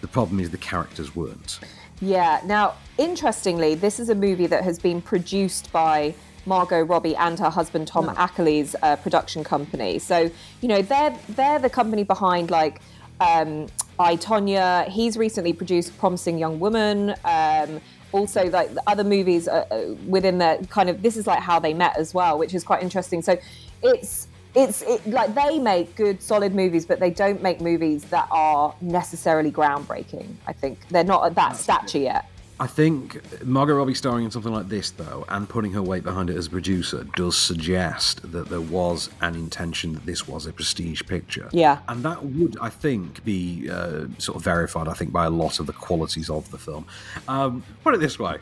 The 0.00 0.08
problem 0.08 0.40
is 0.40 0.50
the 0.50 0.58
characters 0.58 1.14
weren't. 1.16 1.58
Yeah. 2.00 2.40
Now, 2.44 2.74
interestingly, 2.98 3.74
this 3.74 3.98
is 3.98 4.08
a 4.08 4.14
movie 4.14 4.46
that 4.46 4.62
has 4.62 4.78
been 4.78 5.02
produced 5.02 5.72
by 5.72 6.14
Margot 6.48 6.82
Robbie 6.82 7.14
and 7.14 7.38
her 7.38 7.50
husband 7.50 7.86
Tom 7.86 8.08
Ackerley's 8.08 8.74
uh, 8.82 8.96
production 8.96 9.44
company. 9.44 9.98
So, 9.98 10.30
you 10.60 10.68
know, 10.68 10.82
they're 10.82 11.16
they're 11.28 11.58
the 11.58 11.70
company 11.70 12.02
behind 12.02 12.50
like 12.50 12.80
um, 13.20 13.66
I 13.98 14.16
Tonya. 14.16 14.88
He's 14.88 15.16
recently 15.16 15.52
produced 15.52 15.96
Promising 15.98 16.38
Young 16.38 16.58
Woman. 16.58 17.14
Um, 17.24 17.80
also, 18.10 18.48
like 18.48 18.72
the 18.72 18.82
other 18.86 19.04
movies 19.04 19.46
uh, 19.46 19.66
uh, 19.70 19.94
within 20.06 20.38
the 20.38 20.66
kind 20.70 20.88
of 20.88 21.02
this 21.02 21.16
is 21.16 21.26
like 21.26 21.40
how 21.40 21.58
they 21.60 21.74
met 21.74 21.96
as 21.98 22.14
well, 22.14 22.38
which 22.38 22.54
is 22.54 22.64
quite 22.64 22.82
interesting. 22.82 23.20
So, 23.22 23.38
it's 23.82 24.28
it's 24.54 24.82
it, 24.82 25.06
like 25.06 25.34
they 25.34 25.58
make 25.58 25.94
good 25.94 26.22
solid 26.22 26.54
movies 26.54 26.86
but 26.86 26.98
they 26.98 27.10
don't 27.10 27.42
make 27.42 27.60
movies 27.60 28.04
that 28.04 28.26
are 28.30 28.74
necessarily 28.80 29.52
groundbreaking 29.52 30.26
i 30.46 30.52
think 30.54 30.88
they're 30.88 31.04
not 31.04 31.26
at 31.26 31.34
that 31.34 31.54
stature 31.54 31.98
yet 31.98 32.24
I 32.60 32.66
think 32.66 33.20
Margot 33.44 33.74
Robbie 33.74 33.94
starring 33.94 34.24
in 34.24 34.30
something 34.32 34.52
like 34.52 34.68
this, 34.68 34.90
though, 34.90 35.24
and 35.28 35.48
putting 35.48 35.72
her 35.72 35.82
weight 35.82 36.02
behind 36.02 36.28
it 36.28 36.36
as 36.36 36.48
a 36.48 36.50
producer, 36.50 37.04
does 37.14 37.36
suggest 37.36 38.32
that 38.32 38.48
there 38.48 38.60
was 38.60 39.10
an 39.20 39.36
intention 39.36 39.92
that 39.92 40.04
this 40.04 40.26
was 40.26 40.46
a 40.46 40.52
prestige 40.52 41.02
picture. 41.06 41.48
Yeah. 41.52 41.78
And 41.86 42.02
that 42.04 42.24
would, 42.24 42.56
I 42.60 42.68
think, 42.68 43.24
be 43.24 43.70
uh, 43.70 44.06
sort 44.18 44.36
of 44.36 44.42
verified, 44.42 44.88
I 44.88 44.94
think, 44.94 45.12
by 45.12 45.26
a 45.26 45.30
lot 45.30 45.60
of 45.60 45.66
the 45.66 45.72
qualities 45.72 46.30
of 46.30 46.50
the 46.50 46.58
film. 46.58 46.84
Um, 47.28 47.62
put 47.84 47.94
it 47.94 48.00
this 48.00 48.18
way 48.18 48.38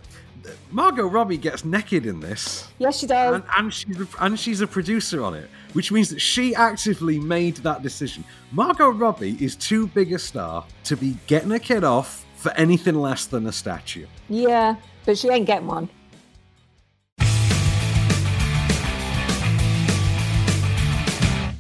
Margot 0.71 1.07
Robbie 1.07 1.37
gets 1.37 1.65
naked 1.65 2.07
in 2.07 2.21
this. 2.21 2.69
yes 2.79 2.99
she 2.99 3.07
does 3.07 3.37
And, 3.37 3.45
and 3.57 3.75
she's 3.75 3.97
and 4.21 4.39
she's 4.39 4.61
a 4.61 4.67
producer 4.67 5.23
on 5.25 5.35
it, 5.35 5.49
which 5.73 5.91
means 5.93 6.09
that 6.11 6.21
she 6.21 6.55
actively 6.55 7.19
made 7.19 7.57
that 7.59 7.83
decision. 7.83 8.25
Margot 8.53 8.91
Robbie 8.91 9.37
is 9.41 9.57
too 9.57 9.89
big 9.89 10.13
a 10.13 10.19
star 10.19 10.65
to 10.85 10.97
be 10.97 11.17
getting 11.27 11.53
a 11.53 11.59
kid 11.59 11.85
off 11.85 12.26
for 12.47 12.53
anything 12.53 12.95
less 12.95 13.27
than 13.27 13.45
a 13.49 13.53
statue. 13.53 14.07
yeah 14.29 14.77
but 15.05 15.19
she 15.19 15.29
ain't 15.29 15.47
getting 15.47 15.67
one 15.67 15.89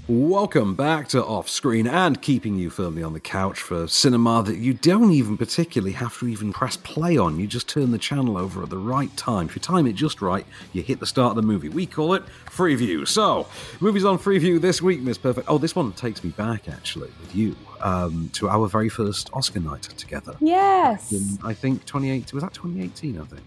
Welcome 0.09 0.77
back 0.77 1.09
to 1.09 1.25
Off 1.25 1.49
Screen 1.49 1.89
and 1.89 2.23
keeping 2.23 2.55
you 2.55 2.71
firmly 2.71 3.03
on 3.03 3.13
the 3.13 3.19
couch 3.19 3.59
for 3.59 3.89
cinema 3.89 4.41
that 4.45 4.59
you 4.59 4.73
don't 4.73 5.11
even 5.11 5.37
particularly 5.37 5.95
have 5.95 6.17
to 6.21 6.29
even 6.29 6.53
press 6.53 6.77
play 6.77 7.19
on. 7.19 7.41
You 7.41 7.49
just 7.49 7.69
turn 7.69 7.91
the 7.91 7.99
channel 7.99 8.39
over 8.39 8.63
at 8.63 8.71
the 8.71 8.79
right 8.79 9.15
time. 9.17 9.49
If 9.49 9.57
you 9.57 9.61
time 9.61 9.85
it 9.89 9.97
just 9.97 10.23
right, 10.23 10.47
you 10.73 10.85
hit 10.85 11.01
the 11.01 11.07
start 11.07 11.31
of 11.31 11.37
the 11.37 11.43
movie. 11.43 11.69
We 11.69 11.87
call 11.87 12.15
it 12.15 12.23
Freeview. 12.45 13.09
So, 13.09 13.49
movies 13.81 14.05
on 14.05 14.21
Freeview 14.21 14.61
this 14.61 14.81
week, 14.81 15.01
Miss 15.01 15.19
Perfect. 15.19 15.49
Oh, 15.51 15.59
this 15.59 15.75
one 15.75 15.91
takes 15.91 16.23
me 16.23 16.31
back 16.31 16.69
actually 16.69 17.11
with 17.21 17.35
you 17.35 17.57
um, 17.81 18.31
to 18.35 18.49
our 18.49 18.69
very 18.69 18.89
first 18.89 19.31
Oscar 19.33 19.61
night 19.61 19.83
together. 19.83 20.37
yes 20.41 21.13
In, 21.13 21.39
I 21.45 21.55
think 21.55 21.85
2018 21.85 22.35
was 22.35 22.43
that 22.43 22.55
2018. 22.55 23.21
I 23.21 23.25
think. 23.25 23.43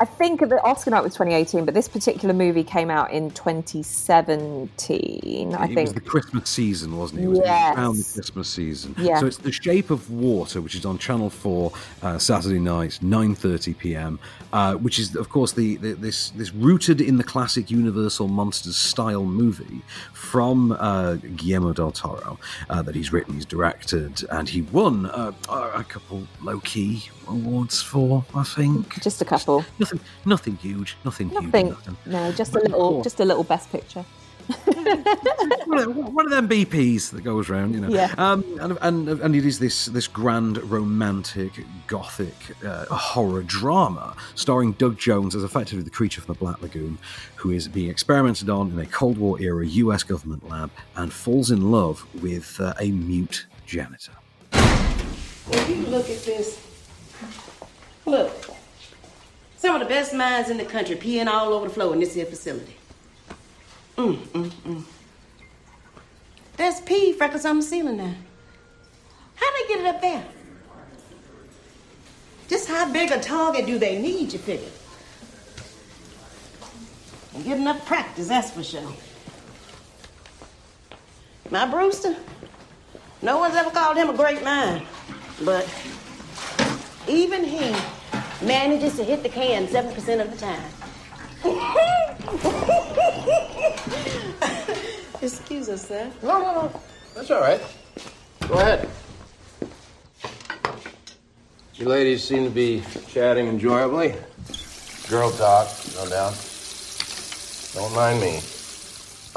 I 0.00 0.04
think 0.04 0.40
the 0.40 0.60
oscar 0.62 0.90
night 0.90 1.02
was 1.02 1.14
2018 1.14 1.64
but 1.64 1.74
this 1.74 1.88
particular 1.88 2.34
movie 2.34 2.64
came 2.64 2.90
out 2.90 3.10
in 3.10 3.30
2017 3.30 5.54
i 5.54 5.64
it 5.64 5.66
think 5.68 5.78
it 5.78 5.82
was 5.82 5.92
the 5.92 6.00
Christmas 6.00 6.48
season, 6.48 6.96
wasn't 6.96 7.20
it? 7.20 7.24
It 7.24 7.28
was 7.28 7.38
Yes. 7.38 7.76
around 7.76 7.96
the 7.96 8.04
Christmas 8.14 8.48
season. 8.48 8.94
Yeah. 8.98 9.20
So 9.20 9.26
it's 9.26 9.36
The 9.38 9.52
Shape 9.52 9.90
of 9.90 10.10
Water, 10.10 10.60
which 10.60 10.74
is 10.74 10.84
on 10.84 10.98
Channel 10.98 11.30
Four 11.30 11.72
uh, 12.02 12.18
Saturday 12.18 12.58
night, 12.58 12.98
nine 13.02 13.34
thirty 13.34 13.74
p.m. 13.74 14.18
Uh, 14.52 14.74
which 14.74 14.98
is, 14.98 15.14
of 15.14 15.28
course, 15.28 15.52
the, 15.52 15.76
the 15.76 15.92
this 15.94 16.30
this 16.30 16.52
rooted 16.54 17.00
in 17.00 17.16
the 17.18 17.24
classic 17.24 17.70
Universal 17.70 18.28
monsters 18.28 18.76
style 18.76 19.24
movie 19.24 19.82
from 20.12 20.72
uh, 20.72 21.14
Guillermo 21.36 21.72
del 21.72 21.92
Toro 21.92 22.38
uh, 22.70 22.82
that 22.82 22.94
he's 22.94 23.12
written, 23.12 23.34
he's 23.34 23.46
directed, 23.46 24.24
and 24.30 24.48
he 24.48 24.62
won 24.62 25.06
uh, 25.06 25.32
a 25.48 25.84
couple 25.84 26.26
low 26.42 26.60
key 26.60 27.04
awards 27.28 27.80
for. 27.82 28.24
I 28.34 28.42
think 28.42 29.00
just 29.02 29.22
a 29.22 29.24
couple 29.24 29.64
nothing, 29.92 30.00
nothing 30.24 30.56
huge, 30.56 30.96
nothing, 31.04 31.28
nothing 31.28 31.66
huge, 31.66 31.76
nothing. 31.76 31.96
no 32.06 32.32
just 32.32 32.54
a 32.54 32.60
little 32.60 33.02
just 33.02 33.20
a 33.20 33.24
little 33.24 33.44
best 33.44 33.70
picture 33.70 34.04
one 35.66 36.24
of, 36.24 36.30
them 36.30 36.48
BPs 36.48 37.10
that 37.10 37.22
goes 37.22 37.50
around, 37.50 37.74
you 37.74 37.80
know. 37.80 37.88
Yeah. 37.88 38.14
Um, 38.16 38.44
and, 38.60 38.78
and 38.80 39.08
and 39.08 39.36
it 39.36 39.44
is 39.44 39.58
this 39.58 39.86
this 39.86 40.08
grand 40.08 40.56
romantic 40.70 41.64
gothic 41.86 42.34
uh, 42.64 42.86
horror 42.86 43.42
drama 43.42 44.16
starring 44.34 44.72
Doug 44.72 44.96
Jones 44.98 45.34
as 45.34 45.44
effectively 45.44 45.82
the 45.82 45.90
creature 45.90 46.22
from 46.22 46.34
the 46.34 46.38
Black 46.38 46.62
Lagoon, 46.62 46.98
who 47.36 47.50
is 47.50 47.68
being 47.68 47.90
experimented 47.90 48.48
on 48.48 48.70
in 48.70 48.78
a 48.78 48.86
Cold 48.86 49.18
War 49.18 49.40
era 49.40 49.66
U.S. 49.66 50.02
government 50.02 50.48
lab 50.48 50.70
and 50.96 51.12
falls 51.12 51.50
in 51.50 51.70
love 51.70 52.06
with 52.22 52.58
uh, 52.60 52.72
a 52.80 52.90
mute 52.90 53.46
janitor. 53.66 54.12
If 54.52 55.68
you 55.68 55.86
look 55.86 56.08
at 56.08 56.22
this, 56.24 56.58
look. 58.06 58.57
Some 59.58 59.74
of 59.74 59.80
the 59.80 59.92
best 59.92 60.14
minds 60.14 60.50
in 60.50 60.56
the 60.56 60.64
country 60.64 60.94
peeing 60.94 61.26
all 61.26 61.52
over 61.52 61.66
the 61.66 61.74
floor 61.74 61.92
in 61.92 61.98
this 61.98 62.14
here 62.14 62.26
facility. 62.26 62.76
Mm, 63.96 64.16
mm, 64.16 64.50
mm. 64.50 64.84
There's 66.56 66.80
pee 66.80 67.12
freckles 67.12 67.44
on 67.44 67.56
the 67.56 67.62
ceiling 67.64 67.96
now. 67.96 68.14
How 69.34 69.46
they 69.52 69.68
get 69.68 69.80
it 69.80 69.86
up 69.86 70.00
there? 70.00 70.24
Just 72.48 72.68
how 72.68 72.90
big 72.92 73.10
a 73.10 73.20
target 73.20 73.66
do 73.66 73.78
they 73.78 74.00
need, 74.00 74.32
you 74.32 74.38
figure? 74.38 74.68
And 77.34 77.44
get 77.44 77.58
enough 77.58 77.84
practice, 77.84 78.28
that's 78.28 78.52
for 78.52 78.62
sure. 78.62 78.92
My 81.50 81.66
Brewster, 81.66 82.16
no 83.22 83.38
one's 83.38 83.56
ever 83.56 83.70
called 83.70 83.96
him 83.96 84.08
a 84.08 84.16
great 84.16 84.44
mind, 84.44 84.86
but 85.44 85.68
even 87.08 87.42
he 87.42 87.74
manages 88.42 88.96
to 88.96 89.04
hit 89.04 89.22
the 89.22 89.28
can 89.28 89.66
7% 89.66 90.20
of 90.20 90.30
the 90.30 90.36
time. 90.36 90.62
Excuse 95.22 95.68
us, 95.68 95.88
sir. 95.88 96.10
No, 96.22 96.40
no, 96.40 96.52
no. 96.52 96.80
That's 97.14 97.30
all 97.30 97.40
right. 97.40 97.60
Go 98.46 98.54
ahead. 98.54 98.88
You 101.74 101.88
ladies 101.88 102.24
seem 102.24 102.44
to 102.44 102.50
be 102.50 102.82
chatting 103.08 103.46
enjoyably. 103.46 104.14
Girl 105.08 105.30
talk, 105.30 105.68
no 105.94 106.08
doubt. 106.08 106.34
Don't 107.74 107.94
mind 107.94 108.20
me. 108.20 108.40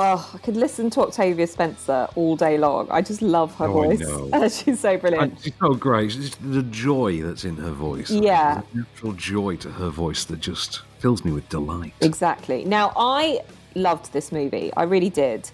Oh, 0.03 0.31
I 0.33 0.37
could 0.39 0.57
listen 0.57 0.89
to 0.91 1.01
Octavia 1.01 1.45
Spencer 1.45 2.07
all 2.15 2.35
day 2.35 2.57
long. 2.57 2.87
I 2.89 3.01
just 3.01 3.21
love 3.21 3.53
her 3.55 3.65
Oh, 3.67 3.73
voice. 3.93 4.63
She's 4.63 4.79
so 4.79 4.97
brilliant. 4.97 5.33
And 5.33 5.41
she's 5.41 5.53
so 5.59 5.73
great. 5.75 6.15
It's 6.15 6.35
the 6.37 6.63
joy 6.63 7.21
that's 7.21 7.45
in 7.45 7.55
her 7.57 7.71
voice. 7.71 8.09
Yeah. 8.09 8.61
There's 8.73 8.85
natural 8.87 9.13
joy 9.13 9.57
to 9.57 9.69
her 9.71 9.89
voice 9.89 10.23
that 10.25 10.39
just 10.39 10.81
fills 10.99 11.23
me 11.23 11.31
with 11.31 11.47
delight. 11.49 11.93
Exactly. 12.01 12.65
Now, 12.65 12.93
I 12.95 13.41
loved 13.75 14.11
this 14.11 14.31
movie. 14.31 14.71
I 14.75 14.83
really 14.83 15.09
did. 15.09 15.49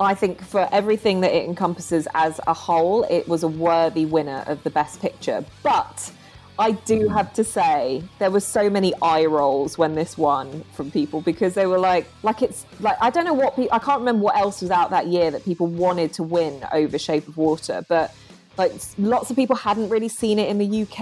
I 0.00 0.14
think 0.14 0.40
for 0.42 0.68
everything 0.72 1.20
that 1.22 1.32
it 1.36 1.44
encompasses 1.44 2.08
as 2.14 2.40
a 2.46 2.54
whole, 2.54 3.04
it 3.04 3.28
was 3.28 3.42
a 3.42 3.48
worthy 3.48 4.06
winner 4.06 4.44
of 4.46 4.62
the 4.62 4.70
Best 4.70 5.00
Picture. 5.02 5.44
But 5.62 6.10
I 6.58 6.72
do 6.72 7.08
have 7.08 7.32
to 7.34 7.44
say, 7.44 8.02
there 8.18 8.30
were 8.30 8.40
so 8.40 8.68
many 8.68 8.92
eye 9.00 9.26
rolls 9.26 9.78
when 9.78 9.94
this 9.94 10.18
won 10.18 10.64
from 10.72 10.90
people 10.90 11.20
because 11.20 11.54
they 11.54 11.66
were 11.66 11.78
like, 11.78 12.06
like 12.22 12.42
it's 12.42 12.66
like 12.80 12.96
I 13.00 13.10
don't 13.10 13.24
know 13.24 13.34
what. 13.34 13.58
I 13.70 13.78
can't 13.78 14.00
remember 14.00 14.24
what 14.24 14.36
else 14.36 14.60
was 14.60 14.70
out 14.70 14.90
that 14.90 15.06
year 15.06 15.30
that 15.30 15.44
people 15.44 15.68
wanted 15.68 16.12
to 16.14 16.22
win 16.22 16.64
over 16.72 16.98
Shape 16.98 17.28
of 17.28 17.36
Water, 17.36 17.84
but 17.88 18.12
like 18.58 18.72
lots 18.98 19.30
of 19.30 19.36
people 19.36 19.54
hadn't 19.54 19.88
really 19.88 20.08
seen 20.08 20.38
it 20.38 20.48
in 20.48 20.58
the 20.58 20.82
UK, 20.82 21.00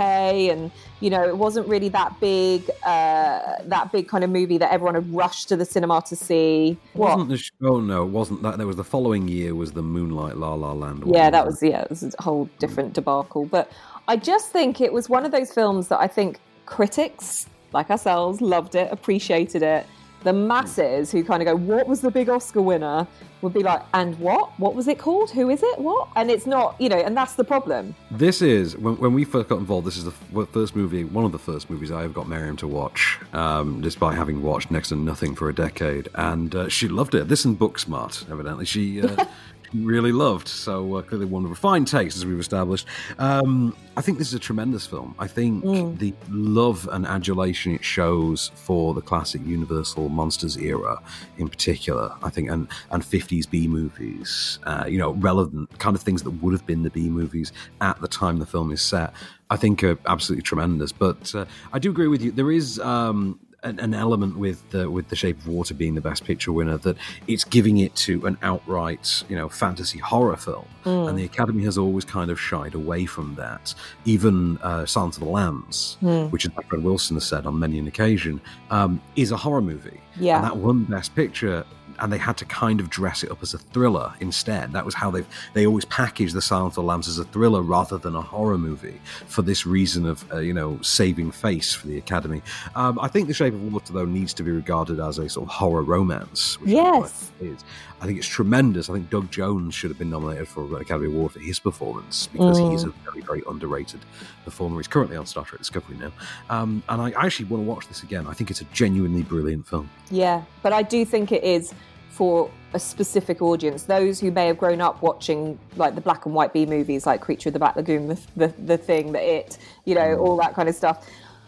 and 0.53 0.71
you 1.01 1.09
know 1.09 1.27
it 1.27 1.39
wasn't 1.39 1.67
really 1.67 1.89
that 1.89 2.21
big, 2.21 2.69
uh, 2.85 3.55
that 3.65 3.91
big 3.93 4.09
kind 4.09 4.23
of 4.23 4.31
movie 4.31 4.59
that 4.59 4.71
everyone 4.71 4.95
had 4.95 5.13
rushed 5.13 5.49
to 5.49 5.57
the 5.57 5.65
cinema 5.65 6.03
to 6.07 6.15
see. 6.15 6.77
It 6.95 6.99
wasn't 6.99 7.31
the 7.31 7.39
sh- 7.39 7.51
oh 7.63 7.81
no, 7.81 8.03
it 8.03 8.11
wasn't 8.11 8.43
that. 8.43 8.59
There 8.59 8.67
was 8.67 8.77
the 8.77 8.85
following 8.85 9.27
year 9.27 9.55
was 9.55 9.73
the 9.73 9.83
Moonlight 9.83 10.37
La 10.37 10.53
La 10.53 10.73
Land. 10.73 11.05
Yeah, 11.07 11.31
that 11.31 11.47
was 11.47 11.63
yeah, 11.63 11.81
it 11.81 11.91
was 11.91 12.03
a 12.03 12.23
whole 12.23 12.51
different 12.59 12.93
debacle. 12.93 13.47
But 13.47 13.73
I 14.09 14.17
just 14.17 14.51
think 14.51 14.81
it 14.81 14.93
was 14.93 15.09
one 15.09 15.25
of 15.25 15.33
those 15.33 15.53
films 15.53 15.89
that 15.89 16.01
I 16.01 16.07
think 16.07 16.39
critics 16.65 17.47
like 17.73 17.91
ourselves 17.91 18.41
loved 18.41 18.75
it, 18.75 18.91
appreciated 18.93 19.63
it. 19.63 19.87
The 20.23 20.33
masses 20.33 21.13
who 21.13 21.23
kind 21.23 21.43
of 21.43 21.47
go, 21.47 21.57
"What 21.57 21.87
was 21.87 22.01
the 22.01 22.11
big 22.11 22.29
Oscar 22.29 22.63
winner?" 22.63 23.07
would 23.43 23.53
be 23.53 23.63
like, 23.63 23.83
"And 23.95 24.19
what? 24.19 24.59
What 24.59 24.75
was 24.75 24.89
it 24.89 24.99
called? 24.99 25.31
Who 25.31 25.51
is 25.51 25.63
it? 25.63 25.79
What?" 25.79 26.09
And 26.17 26.31
it's 26.31 26.47
not, 26.47 26.81
you 26.81 26.89
know, 26.89 26.97
and 26.97 27.17
that's 27.17 27.35
the 27.35 27.45
problem. 27.45 27.95
This 28.11 28.43
is 28.43 28.77
when, 28.77 28.97
when 28.97 29.13
we 29.13 29.25
first 29.25 29.49
got 29.49 29.59
involved. 29.59 29.87
This 29.87 29.97
is 29.97 30.05
the 30.05 30.47
first 30.47 30.75
movie, 30.75 31.05
one 31.05 31.25
of 31.25 31.33
the 31.33 31.39
first 31.39 31.69
movies 31.69 31.93
I 31.93 32.05
ever 32.05 32.13
got 32.13 32.29
Miriam 32.29 32.57
to 32.59 32.67
watch, 32.67 33.19
um, 33.35 33.81
despite 33.83 34.17
having 34.17 34.43
watched 34.43 34.71
next 34.71 34.89
to 34.89 34.97
nothing 34.97 35.35
for 35.35 35.49
a 35.49 35.55
decade, 35.55 36.09
and 36.15 36.55
uh, 36.55 36.69
she 36.69 36.89
loved 36.89 37.15
it. 37.15 37.29
This 37.29 37.45
and 37.45 37.59
Booksmart, 37.59 38.31
evidently, 38.31 38.65
she. 38.65 39.03
Uh, 39.03 39.17
she 39.17 39.31
Really 39.75 40.13
loved, 40.13 40.49
so 40.49 40.97
uh, 40.97 41.03
clearly 41.03 41.27
one 41.27 41.45
of 41.45 41.51
refined 41.51 41.89
taste, 41.89 42.17
as 42.17 42.25
we've 42.25 42.39
established. 42.39 42.87
Um, 43.19 43.77
I 43.97 44.01
think 44.01 44.19
this 44.19 44.29
is 44.29 44.35
a 44.35 44.39
tremendous 44.39 44.87
film. 44.87 45.15
I 45.19 45.27
think 45.27 45.65
the 45.99 46.15
love 46.31 46.89
and 46.93 47.07
adulation 47.07 47.75
it 47.75 47.85
shows 47.85 48.51
for 48.55 48.95
the 48.95 49.01
classic 49.01 49.45
Universal 49.45 50.09
Monsters 50.09 50.57
era, 50.57 51.01
in 51.39 51.49
particular, 51.49 52.15
I 52.23 52.31
think, 52.31 52.51
and 52.51 52.69
and 52.91 53.05
fifties 53.05 53.47
B 53.47 53.67
movies, 53.69 54.59
uh, 54.65 54.85
you 54.87 54.99
know, 54.99 55.13
relevant 55.15 55.79
kind 55.79 55.97
of 55.97 56.03
things 56.03 56.23
that 56.23 56.31
would 56.31 56.53
have 56.53 56.67
been 56.67 56.83
the 56.83 56.91
B 56.91 57.09
movies 57.09 57.53
at 57.81 58.01
the 58.01 58.09
time 58.09 58.39
the 58.39 58.47
film 58.47 58.71
is 58.71 58.83
set. 58.83 59.13
I 59.49 59.57
think 59.57 59.85
are 59.85 59.99
absolutely 60.07 60.43
tremendous. 60.43 60.93
But 60.93 61.35
uh, 61.35 61.47
I 61.73 61.79
do 61.79 61.91
agree 61.91 62.09
with 62.09 62.23
you. 62.23 62.33
There 62.33 62.51
is 62.51 62.81
um, 62.81 63.39
an, 63.63 63.81
an 63.81 63.95
element 63.95 64.37
with 64.39 64.69
the, 64.71 64.91
with 64.91 65.09
the 65.09 65.17
Shape 65.17 65.39
of 65.39 65.49
Water 65.49 65.75
being 65.75 65.95
the 65.95 66.01
Best 66.01 66.25
Picture 66.25 66.53
winner 66.53 66.77
that 66.79 66.97
it's 67.27 67.45
giving 67.45 67.79
it 67.79 67.95
to 67.97 68.25
an 68.27 68.37
outright, 68.43 69.25
you 69.29 69.37
know, 69.37 69.49
fantasy 69.49 69.99
horror 69.99 70.37
film, 70.37 70.67
Mm. 70.85 71.09
and 71.09 71.19
the 71.19 71.25
Academy 71.25 71.65
has 71.65 71.77
always 71.77 72.05
kind 72.05 72.31
of 72.31 72.39
shied 72.41 72.75
away 72.75 73.07
from 73.07 73.35
that. 73.35 73.75
Even 74.05 74.57
uh, 74.59 74.87
Silence 74.87 75.17
of 75.17 75.25
the 75.25 75.29
Lambs, 75.31 75.97
Mm. 76.03 76.31
which, 76.31 76.45
as 76.47 76.55
my 76.57 76.63
friend 76.65 76.85
Wilson 76.85 77.17
has 77.17 77.27
said 77.27 77.45
on 77.47 77.59
many 77.59 77.79
an 77.79 77.87
occasion, 77.89 78.41
um, 78.71 79.01
is 79.17 79.33
a 79.33 79.37
horror 79.37 79.63
movie. 79.63 80.01
Yeah. 80.19 80.37
and 80.37 80.45
that 80.47 80.57
won 80.57 80.85
Best 80.85 81.15
Picture. 81.15 81.65
And 81.99 82.13
they 82.13 82.19
had 82.19 82.37
to 82.39 82.45
kind 82.45 82.81
of 82.81 82.91
dress 82.91 83.23
it 83.23 83.31
up 83.31 83.43
as 83.43 83.55
a 83.55 83.59
thriller 83.59 84.13
instead. 84.21 84.73
That 84.73 84.85
was 84.85 84.95
how 84.95 85.11
they 85.11 85.25
they 85.55 85.67
always 85.67 85.85
packaged 85.87 86.35
the 86.35 86.43
Silence 86.43 86.73
of 86.73 86.83
the 86.83 86.89
Lambs 86.89 87.09
as 87.09 87.19
a 87.19 87.25
thriller 87.25 87.63
rather 87.63 87.99
than 87.99 88.15
a 88.15 88.21
horror 88.21 88.59
movie 88.59 89.01
for 89.27 89.43
this 89.43 89.67
reason 89.67 90.07
of 90.07 90.31
uh, 90.33 90.39
you 90.39 90.55
know 90.55 90.81
saving 90.83 91.31
face 91.31 91.73
for 91.75 91.87
the 91.87 91.99
Academy. 91.99 92.43
Um, 92.75 92.99
I 93.01 93.09
think 93.09 93.29
The 93.29 93.35
Shape 93.35 93.55
of 93.55 93.73
Water 93.73 93.93
though 93.93 94.05
needs 94.05 94.35
to 94.35 94.43
be 94.43 94.51
regarded 94.51 95.01
as 95.01 95.19
a 95.19 95.29
sort 95.29 95.49
of 95.49 95.55
horror 95.55 95.83
romance. 95.83 96.59
Yes. 96.65 97.31
Is. 97.41 97.65
I 98.01 98.07
think 98.07 98.19
it's 98.19 98.27
tremendous. 98.27 98.89
I 98.91 98.95
think 98.95 99.11
Doug 99.11 99.31
Jones 99.31 99.75
should 99.75 99.91
have 99.91 99.99
been 99.99 100.11
nominated 100.11 100.49
for 100.49 100.65
an 100.65 100.75
Academy 100.77 101.07
Award 101.09 101.33
for 101.33 101.41
his 101.41 101.59
performance 101.59 102.29
because 102.29 102.59
he 102.59 102.67
is 102.75 102.85
a 102.85 102.89
Mm. 102.89 102.95
very 103.05 103.21
very 103.23 103.43
underrated 103.49 104.01
performer. 104.45 104.77
He's 104.79 104.87
currently 104.89 105.17
on 105.17 105.27
Star 105.27 105.45
Trek 105.45 105.59
Discovery 105.59 105.97
now, 105.99 106.13
um, 106.51 106.83
and 106.89 107.01
I 107.03 107.11
actually 107.25 107.47
want 107.47 107.65
to 107.65 107.69
watch 107.69 107.89
this 107.89 108.03
again. 108.03 108.27
I 108.27 108.33
think 108.33 108.51
it's 108.51 108.61
a 108.61 108.67
genuinely 108.73 109.23
brilliant 109.23 109.67
film. 109.67 109.89
Yeah, 110.11 110.43
but 110.63 110.73
I 110.73 110.83
do 110.83 111.05
think 111.05 111.33
it 111.33 111.43
is 111.45 111.73
for 112.11 112.51
a 112.73 112.79
specific 112.79 113.43
audience. 113.43 113.83
Those 113.85 114.21
who 114.21 114.31
may 114.31 114.47
have 114.47 114.57
grown 114.59 114.81
up 114.81 115.03
watching 115.03 115.59
like 115.77 115.95
the 115.95 116.01
black 116.01 116.25
and 116.27 116.35
white 116.35 116.53
B 116.53 116.65
movies, 116.67 117.05
like 117.07 117.21
Creature 117.21 117.51
of 117.51 117.53
the 117.55 117.59
Black 117.59 117.77
Lagoon, 117.77 118.09
the 118.09 118.19
the, 118.37 118.49
the 118.65 118.79
thing, 118.79 119.13
the 119.13 119.21
It, 119.21 119.59
you 119.85 119.95
know, 119.95 120.17
all 120.17 120.37
that 120.39 120.55
kind 120.55 120.69
of 120.69 120.75
stuff. 120.75 121.07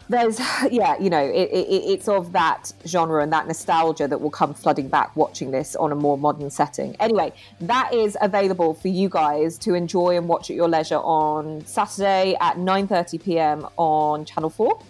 There's, 0.09 0.39
yeah, 0.71 0.97
you 0.99 1.09
know, 1.09 1.23
it, 1.23 1.49
it, 1.51 1.67
it's 1.69 2.07
of 2.07 2.31
that 2.33 2.73
genre 2.85 3.23
and 3.23 3.31
that 3.31 3.47
nostalgia 3.47 4.07
that 4.07 4.19
will 4.19 4.31
come 4.31 4.53
flooding 4.53 4.89
back 4.89 5.15
watching 5.15 5.51
this 5.51 5.75
on 5.75 5.91
a 5.91 5.95
more 5.95 6.17
modern 6.17 6.49
setting. 6.49 6.95
Anyway, 6.99 7.31
that 7.61 7.93
is 7.93 8.17
available 8.19 8.73
for 8.73 8.87
you 8.87 9.07
guys 9.07 9.57
to 9.59 9.75
enjoy 9.75 10.17
and 10.17 10.27
watch 10.27 10.49
at 10.49 10.55
your 10.55 10.67
leisure 10.67 10.97
on 10.97 11.63
Saturday 11.65 12.35
at 12.41 12.57
9:30 12.57 13.23
p.m. 13.23 13.67
on 13.77 14.25
Channel 14.25 14.49
Four. 14.49 14.81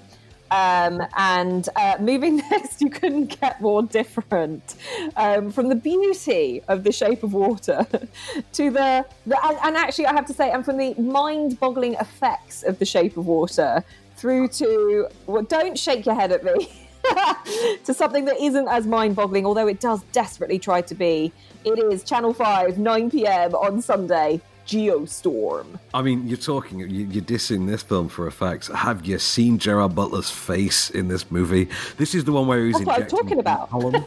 Um, 0.52 1.00
and 1.16 1.70
uh, 1.76 1.98
moving 2.00 2.38
next, 2.52 2.82
you 2.82 2.90
couldn't 2.90 3.40
get 3.40 3.62
more 3.62 3.84
different 3.84 4.76
um, 5.16 5.52
from 5.52 5.70
the 5.70 5.76
beauty 5.76 6.64
of 6.68 6.84
The 6.84 6.92
Shape 6.92 7.22
of 7.22 7.34
Water 7.34 7.86
to 8.54 8.72
the, 8.72 9.06
the 9.28 9.46
and, 9.46 9.58
and 9.64 9.78
actually, 9.78 10.08
I 10.08 10.14
have 10.14 10.26
to 10.26 10.34
say, 10.34 10.50
and 10.50 10.66
from 10.66 10.78
the 10.78 10.96
mind 10.96 11.60
boggling 11.60 11.94
effects 11.96 12.64
of 12.64 12.80
The 12.80 12.86
Shape 12.86 13.16
of 13.18 13.28
Water 13.28 13.84
through 14.20 14.50
to, 14.50 15.08
well, 15.28 15.44
don't 15.44 15.78
shake 15.78 16.06
your 16.06 16.16
head 16.16 16.32
at 16.32 16.44
me. 16.44 16.70
to 17.86 17.94
something 17.94 18.26
that 18.26 18.40
isn't 18.40 18.68
as 18.68 18.86
mind 18.86 19.16
boggling, 19.16 19.46
although 19.46 19.68
it 19.68 19.80
does 19.80 20.04
desperately 20.12 20.60
try 20.60 20.82
to 20.82 20.94
be. 20.94 21.32
It 21.64 21.80
is 21.80 22.04
Channel 22.04 22.34
5, 22.34 22.78
9 22.78 23.10
pm 23.10 23.56
on 23.56 23.82
Sunday, 23.82 24.42
Geostorm. 24.70 25.80
I 25.94 26.02
mean, 26.02 26.28
you're 26.28 26.38
talking, 26.38 26.80
you- 26.80 27.08
you're 27.12 27.24
dissing 27.24 27.68
this 27.68 27.82
film 27.82 28.08
for 28.10 28.28
a 28.28 28.32
fact. 28.32 28.68
Have 28.68 29.06
you 29.06 29.18
seen 29.20 29.58
Gerard 29.58 29.96
Butler's 29.96 30.30
face 30.30 30.90
in 30.90 31.08
this 31.08 31.30
movie? 31.32 31.68
This 31.98 32.14
is 32.16 32.24
the 32.26 32.32
one 32.32 32.48
where 32.48 32.66
he's 32.66 32.76
That's 32.76 32.86
what 32.86 32.96
injecting 33.02 33.20
talking 33.20 33.40
about. 33.40 33.70
pollen. 33.70 33.94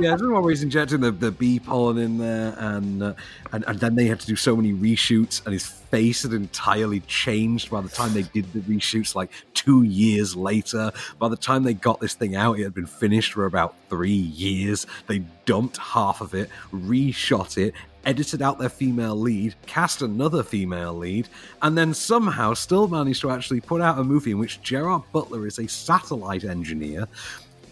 yeah, 0.00 0.12
this 0.12 0.14
is 0.14 0.20
the 0.22 0.30
one 0.30 0.42
where 0.42 0.50
he's 0.50 0.62
injecting 0.62 1.00
the, 1.00 1.10
the 1.12 1.30
bee 1.30 1.58
pollen 1.58 1.98
in 1.98 2.18
there, 2.18 2.54
and, 2.58 3.02
uh, 3.02 3.14
and 3.52 3.64
and 3.66 3.78
then 3.80 3.94
they 3.94 4.06
had 4.06 4.20
to 4.20 4.26
do 4.26 4.36
so 4.36 4.56
many 4.56 4.72
reshoots, 4.72 5.44
and 5.44 5.52
his 5.52 5.66
face 5.66 6.22
had 6.22 6.32
entirely 6.32 7.00
changed 7.00 7.70
by 7.70 7.80
the 7.80 7.88
time 7.88 8.12
they 8.14 8.22
did 8.22 8.50
the 8.52 8.60
reshoots, 8.60 9.14
like 9.14 9.30
two 9.54 9.82
years 9.82 10.34
later. 10.34 10.90
By 11.18 11.28
the 11.28 11.36
time 11.36 11.62
they 11.64 11.74
got 11.74 12.00
this 12.00 12.14
thing 12.14 12.34
out, 12.34 12.58
it 12.58 12.62
had 12.64 12.74
been 12.74 12.86
finished 12.86 13.34
for 13.34 13.44
about 13.46 13.74
three 13.90 14.10
years. 14.10 14.86
They 15.06 15.18
dumped 15.44 15.76
half 15.76 16.20
of 16.22 16.34
it, 16.34 16.48
reshot 16.72 17.58
it, 17.58 17.74
edited 18.04 18.42
out 18.42 18.58
their 18.58 18.68
female 18.68 19.16
lead, 19.16 19.54
cast 19.66 20.02
another 20.02 20.42
female 20.42 20.94
lead, 20.94 21.28
and 21.62 21.76
then 21.76 21.94
somehow 21.94 22.54
still 22.54 22.88
managed 22.88 23.20
to 23.20 23.30
actually 23.30 23.60
put 23.60 23.80
out 23.80 23.98
a 23.98 24.04
movie 24.04 24.32
in 24.32 24.38
which 24.38 24.62
Gerard 24.62 25.02
Butler 25.12 25.46
is 25.46 25.58
a 25.58 25.68
satellite 25.68 26.44
engineer 26.44 27.08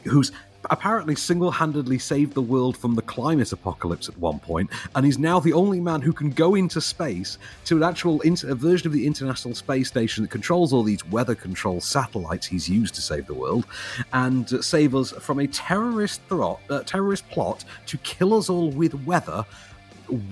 who's 0.04 0.32
apparently 0.68 1.14
single-handedly 1.14 1.98
saved 1.98 2.34
the 2.34 2.42
world 2.42 2.76
from 2.76 2.94
the 2.94 3.02
climate 3.02 3.52
apocalypse 3.52 4.08
at 4.08 4.18
one 4.18 4.38
point, 4.38 4.68
and 4.94 5.06
he's 5.06 5.18
now 5.18 5.40
the 5.40 5.52
only 5.52 5.80
man 5.80 6.02
who 6.02 6.12
can 6.12 6.30
go 6.30 6.54
into 6.54 6.80
space 6.80 7.38
to 7.64 7.76
an 7.76 7.82
actual 7.82 8.20
inter- 8.20 8.54
version 8.54 8.86
of 8.86 8.92
the 8.92 9.06
International 9.06 9.54
Space 9.54 9.88
Station 9.88 10.22
that 10.22 10.30
controls 10.30 10.72
all 10.72 10.82
these 10.82 11.04
weather 11.06 11.34
control 11.34 11.80
satellites 11.80 12.46
he's 12.46 12.68
used 12.68 12.94
to 12.94 13.00
save 13.00 13.26
the 13.26 13.34
world, 13.34 13.66
and 14.12 14.52
uh, 14.52 14.60
save 14.60 14.94
us 14.94 15.12
from 15.12 15.40
a 15.40 15.46
terrorist 15.46 16.20
thro- 16.28 16.60
uh, 16.68 16.82
terrorist 16.82 17.28
plot 17.30 17.64
to 17.86 17.96
kill 17.98 18.34
us 18.34 18.50
all 18.50 18.70
with 18.70 18.94
weather. 19.06 19.44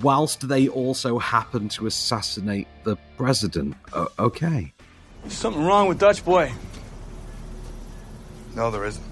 Whilst 0.01 0.47
they 0.47 0.67
also 0.67 1.19
happen 1.19 1.69
to 1.69 1.87
assassinate 1.87 2.67
the 2.83 2.97
president. 3.17 3.75
Uh, 3.93 4.07
okay. 4.17 4.73
Something 5.27 5.63
wrong 5.65 5.87
with 5.87 5.99
Dutch 5.99 6.23
Boy. 6.23 6.51
No, 8.55 8.71
there 8.71 8.85
isn't. 8.85 9.05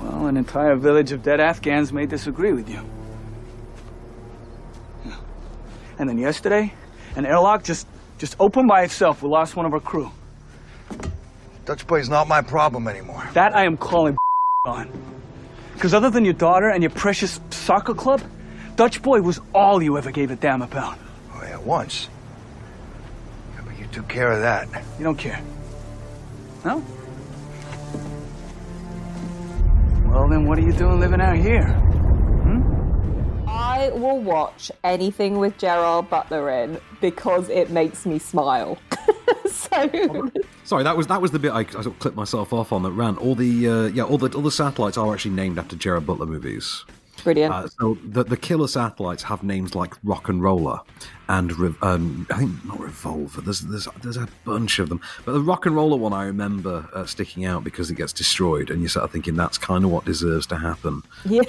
Well, 0.00 0.26
an 0.26 0.36
entire 0.36 0.76
village 0.76 1.12
of 1.12 1.22
dead 1.22 1.40
Afghans 1.40 1.92
may 1.92 2.06
disagree 2.06 2.52
with 2.52 2.68
you. 2.68 2.84
Yeah. 5.04 5.16
And 5.98 6.08
then 6.08 6.18
yesterday, 6.18 6.72
an 7.16 7.24
airlock 7.24 7.64
just 7.64 7.86
just 8.18 8.36
opened 8.40 8.68
by 8.68 8.82
itself. 8.82 9.22
We 9.22 9.28
lost 9.28 9.56
one 9.56 9.66
of 9.66 9.72
our 9.72 9.80
crew. 9.80 10.10
Dutch 11.64 11.86
Boy's 11.86 12.08
not 12.08 12.28
my 12.28 12.40
problem 12.42 12.88
anymore. 12.88 13.28
That 13.34 13.54
I 13.54 13.64
am 13.64 13.76
calling 13.76 14.16
on. 14.66 14.90
Because 15.74 15.92
other 15.92 16.10
than 16.10 16.24
your 16.24 16.34
daughter 16.34 16.70
and 16.70 16.82
your 16.82 16.90
precious 16.90 17.40
soccer 17.50 17.92
club, 17.94 18.22
Dutch 18.76 19.00
Boy 19.00 19.22
was 19.22 19.40
all 19.54 19.82
you 19.82 19.96
ever 19.96 20.10
gave 20.10 20.30
a 20.30 20.36
damn 20.36 20.60
about. 20.60 20.98
Oh, 21.34 21.42
yeah, 21.42 21.56
once. 21.56 22.08
Yeah, 23.54 23.62
but 23.64 23.78
you 23.78 23.86
took 23.86 24.06
care 24.06 24.30
of 24.30 24.40
that. 24.40 24.68
You 24.98 25.04
don't 25.04 25.16
care. 25.16 25.40
No? 26.62 26.84
Well, 30.04 30.28
then 30.28 30.46
what 30.46 30.58
are 30.58 30.62
you 30.62 30.72
doing 30.72 31.00
living 31.00 31.22
out 31.22 31.36
here? 31.36 31.64
Hmm? 31.64 33.48
I 33.48 33.90
will 33.94 34.18
watch 34.18 34.70
anything 34.84 35.38
with 35.38 35.56
Gerard 35.56 36.10
Butler 36.10 36.50
in 36.50 36.78
because 37.00 37.48
it 37.48 37.70
makes 37.70 38.04
me 38.04 38.18
smile. 38.18 38.76
so 39.50 40.30
Sorry, 40.64 40.82
that 40.84 40.96
was 40.96 41.06
that 41.06 41.22
was 41.22 41.30
the 41.30 41.38
bit 41.38 41.52
I, 41.52 41.60
I 41.60 41.64
sort 41.70 41.86
of 41.86 41.98
clipped 41.98 42.16
myself 42.16 42.52
off 42.52 42.72
on 42.72 42.82
that 42.82 42.92
rant. 42.92 43.18
All 43.18 43.34
the 43.34 43.68
uh, 43.68 43.84
yeah, 43.86 44.02
all 44.02 44.18
the 44.18 44.34
all 44.36 44.42
the 44.42 44.50
satellites 44.50 44.98
are 44.98 45.12
actually 45.12 45.34
named 45.34 45.58
after 45.58 45.76
Gerard 45.76 46.06
Butler 46.06 46.26
movies. 46.26 46.84
Brilliant. 47.22 47.52
Uh, 47.52 47.68
so 47.68 47.98
the 48.04 48.24
the 48.24 48.36
killer 48.36 48.68
satellites 48.68 49.22
have 49.24 49.42
names 49.42 49.74
like 49.74 49.94
Rock 50.04 50.28
and 50.28 50.42
Roller 50.42 50.80
and 51.28 51.56
Re- 51.58 51.74
um, 51.82 52.26
I 52.30 52.38
think 52.38 52.64
not 52.64 52.78
Revolver. 52.80 53.40
There's 53.40 53.60
there's 53.62 53.88
there's 54.02 54.16
a 54.16 54.28
bunch 54.44 54.78
of 54.78 54.88
them, 54.88 55.00
but 55.24 55.32
the 55.32 55.40
Rock 55.40 55.66
and 55.66 55.74
Roller 55.74 55.96
one 55.96 56.12
I 56.12 56.24
remember 56.24 56.88
uh, 56.92 57.06
sticking 57.06 57.44
out 57.44 57.64
because 57.64 57.90
it 57.90 57.94
gets 57.96 58.12
destroyed, 58.12 58.70
and 58.70 58.82
you 58.82 58.88
start 58.88 59.10
thinking 59.12 59.34
that's 59.34 59.58
kind 59.58 59.84
of 59.84 59.90
what 59.90 60.04
deserves 60.04 60.46
to 60.48 60.56
happen. 60.56 61.02
yeah. 61.24 61.40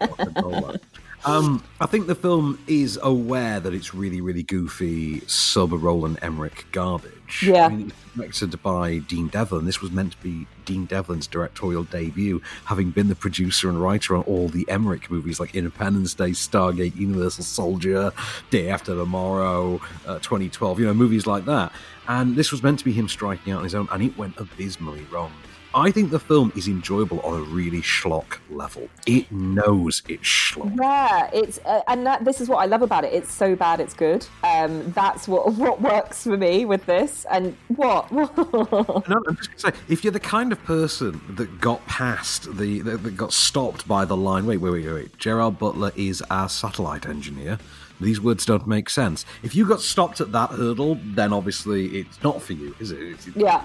Rock 0.00 0.18
and 0.18 0.36
Roller. 0.42 0.80
Um, 1.24 1.62
I 1.80 1.86
think 1.86 2.06
the 2.06 2.14
film 2.14 2.58
is 2.66 2.98
aware 3.02 3.60
that 3.60 3.74
it's 3.74 3.94
really, 3.94 4.20
really 4.20 4.42
goofy, 4.42 5.20
sub 5.26 5.72
Roland 5.72 6.18
Emmerich 6.22 6.66
garbage. 6.72 7.42
Yeah. 7.46 7.66
I 7.66 7.68
mean, 7.68 7.92
directed 8.16 8.60
by 8.62 8.98
Dean 8.98 9.28
Devlin. 9.28 9.66
This 9.66 9.80
was 9.80 9.90
meant 9.90 10.12
to 10.12 10.22
be 10.22 10.46
Dean 10.64 10.86
Devlin's 10.86 11.26
directorial 11.26 11.84
debut, 11.84 12.40
having 12.64 12.90
been 12.90 13.08
the 13.08 13.14
producer 13.14 13.68
and 13.68 13.80
writer 13.80 14.16
on 14.16 14.22
all 14.22 14.48
the 14.48 14.68
Emmerich 14.68 15.10
movies 15.10 15.38
like 15.38 15.54
Independence 15.54 16.14
Day, 16.14 16.30
Stargate, 16.30 16.96
Universal 16.96 17.44
Soldier, 17.44 18.12
Day 18.50 18.70
After 18.70 18.94
Tomorrow, 18.94 19.80
uh, 20.06 20.18
2012, 20.20 20.80
you 20.80 20.86
know, 20.86 20.94
movies 20.94 21.26
like 21.26 21.44
that. 21.44 21.72
And 22.08 22.34
this 22.34 22.50
was 22.50 22.62
meant 22.62 22.78
to 22.80 22.84
be 22.84 22.92
him 22.92 23.08
striking 23.08 23.52
out 23.52 23.58
on 23.58 23.64
his 23.64 23.74
own, 23.74 23.88
and 23.92 24.02
it 24.02 24.16
went 24.16 24.38
abysmally 24.38 25.06
wrong. 25.10 25.32
I 25.74 25.90
think 25.92 26.10
the 26.10 26.18
film 26.18 26.52
is 26.56 26.66
enjoyable 26.66 27.20
on 27.20 27.34
a 27.34 27.42
really 27.42 27.80
schlock 27.80 28.38
level. 28.50 28.88
It 29.06 29.30
knows 29.30 30.02
it's 30.08 30.24
schlock. 30.24 30.76
Yeah, 30.80 31.30
it's 31.32 31.58
uh, 31.64 31.82
and 31.86 32.04
that, 32.06 32.24
this 32.24 32.40
is 32.40 32.48
what 32.48 32.56
I 32.58 32.66
love 32.66 32.82
about 32.82 33.04
it. 33.04 33.12
It's 33.12 33.32
so 33.32 33.54
bad, 33.54 33.78
it's 33.78 33.94
good. 33.94 34.26
Um, 34.42 34.90
that's 34.92 35.28
what 35.28 35.52
what 35.54 35.80
works 35.80 36.24
for 36.24 36.36
me 36.36 36.64
with 36.64 36.86
this. 36.86 37.24
And 37.30 37.56
what? 37.68 38.10
No, 39.10 39.20
I'm 39.26 39.36
just 39.36 39.48
going 39.50 39.72
to 39.72 39.78
say, 39.78 39.84
if 39.88 40.04
you're 40.04 40.12
the 40.12 40.20
kind 40.20 40.52
of 40.52 40.62
person 40.64 41.20
that 41.30 41.60
got 41.60 41.84
past 41.86 42.56
the, 42.56 42.80
that, 42.82 43.02
that 43.02 43.16
got 43.16 43.32
stopped 43.32 43.88
by 43.88 44.04
the 44.04 44.16
line, 44.16 44.46
wait, 44.46 44.58
wait, 44.58 44.70
wait, 44.70 44.86
wait, 44.86 45.18
Gerard 45.18 45.58
Butler 45.58 45.92
is 45.96 46.22
our 46.30 46.48
satellite 46.48 47.06
engineer. 47.06 47.58
These 48.00 48.20
words 48.20 48.46
don't 48.46 48.66
make 48.66 48.88
sense. 48.88 49.24
If 49.42 49.54
you 49.54 49.66
got 49.66 49.80
stopped 49.80 50.20
at 50.20 50.32
that 50.32 50.50
hurdle, 50.50 50.98
then 51.04 51.32
obviously 51.32 51.98
it's 51.98 52.22
not 52.22 52.40
for 52.40 52.52
you, 52.54 52.74
is 52.78 52.90
it? 52.92 53.00
It's- 53.00 53.28
Yeah. 53.34 53.62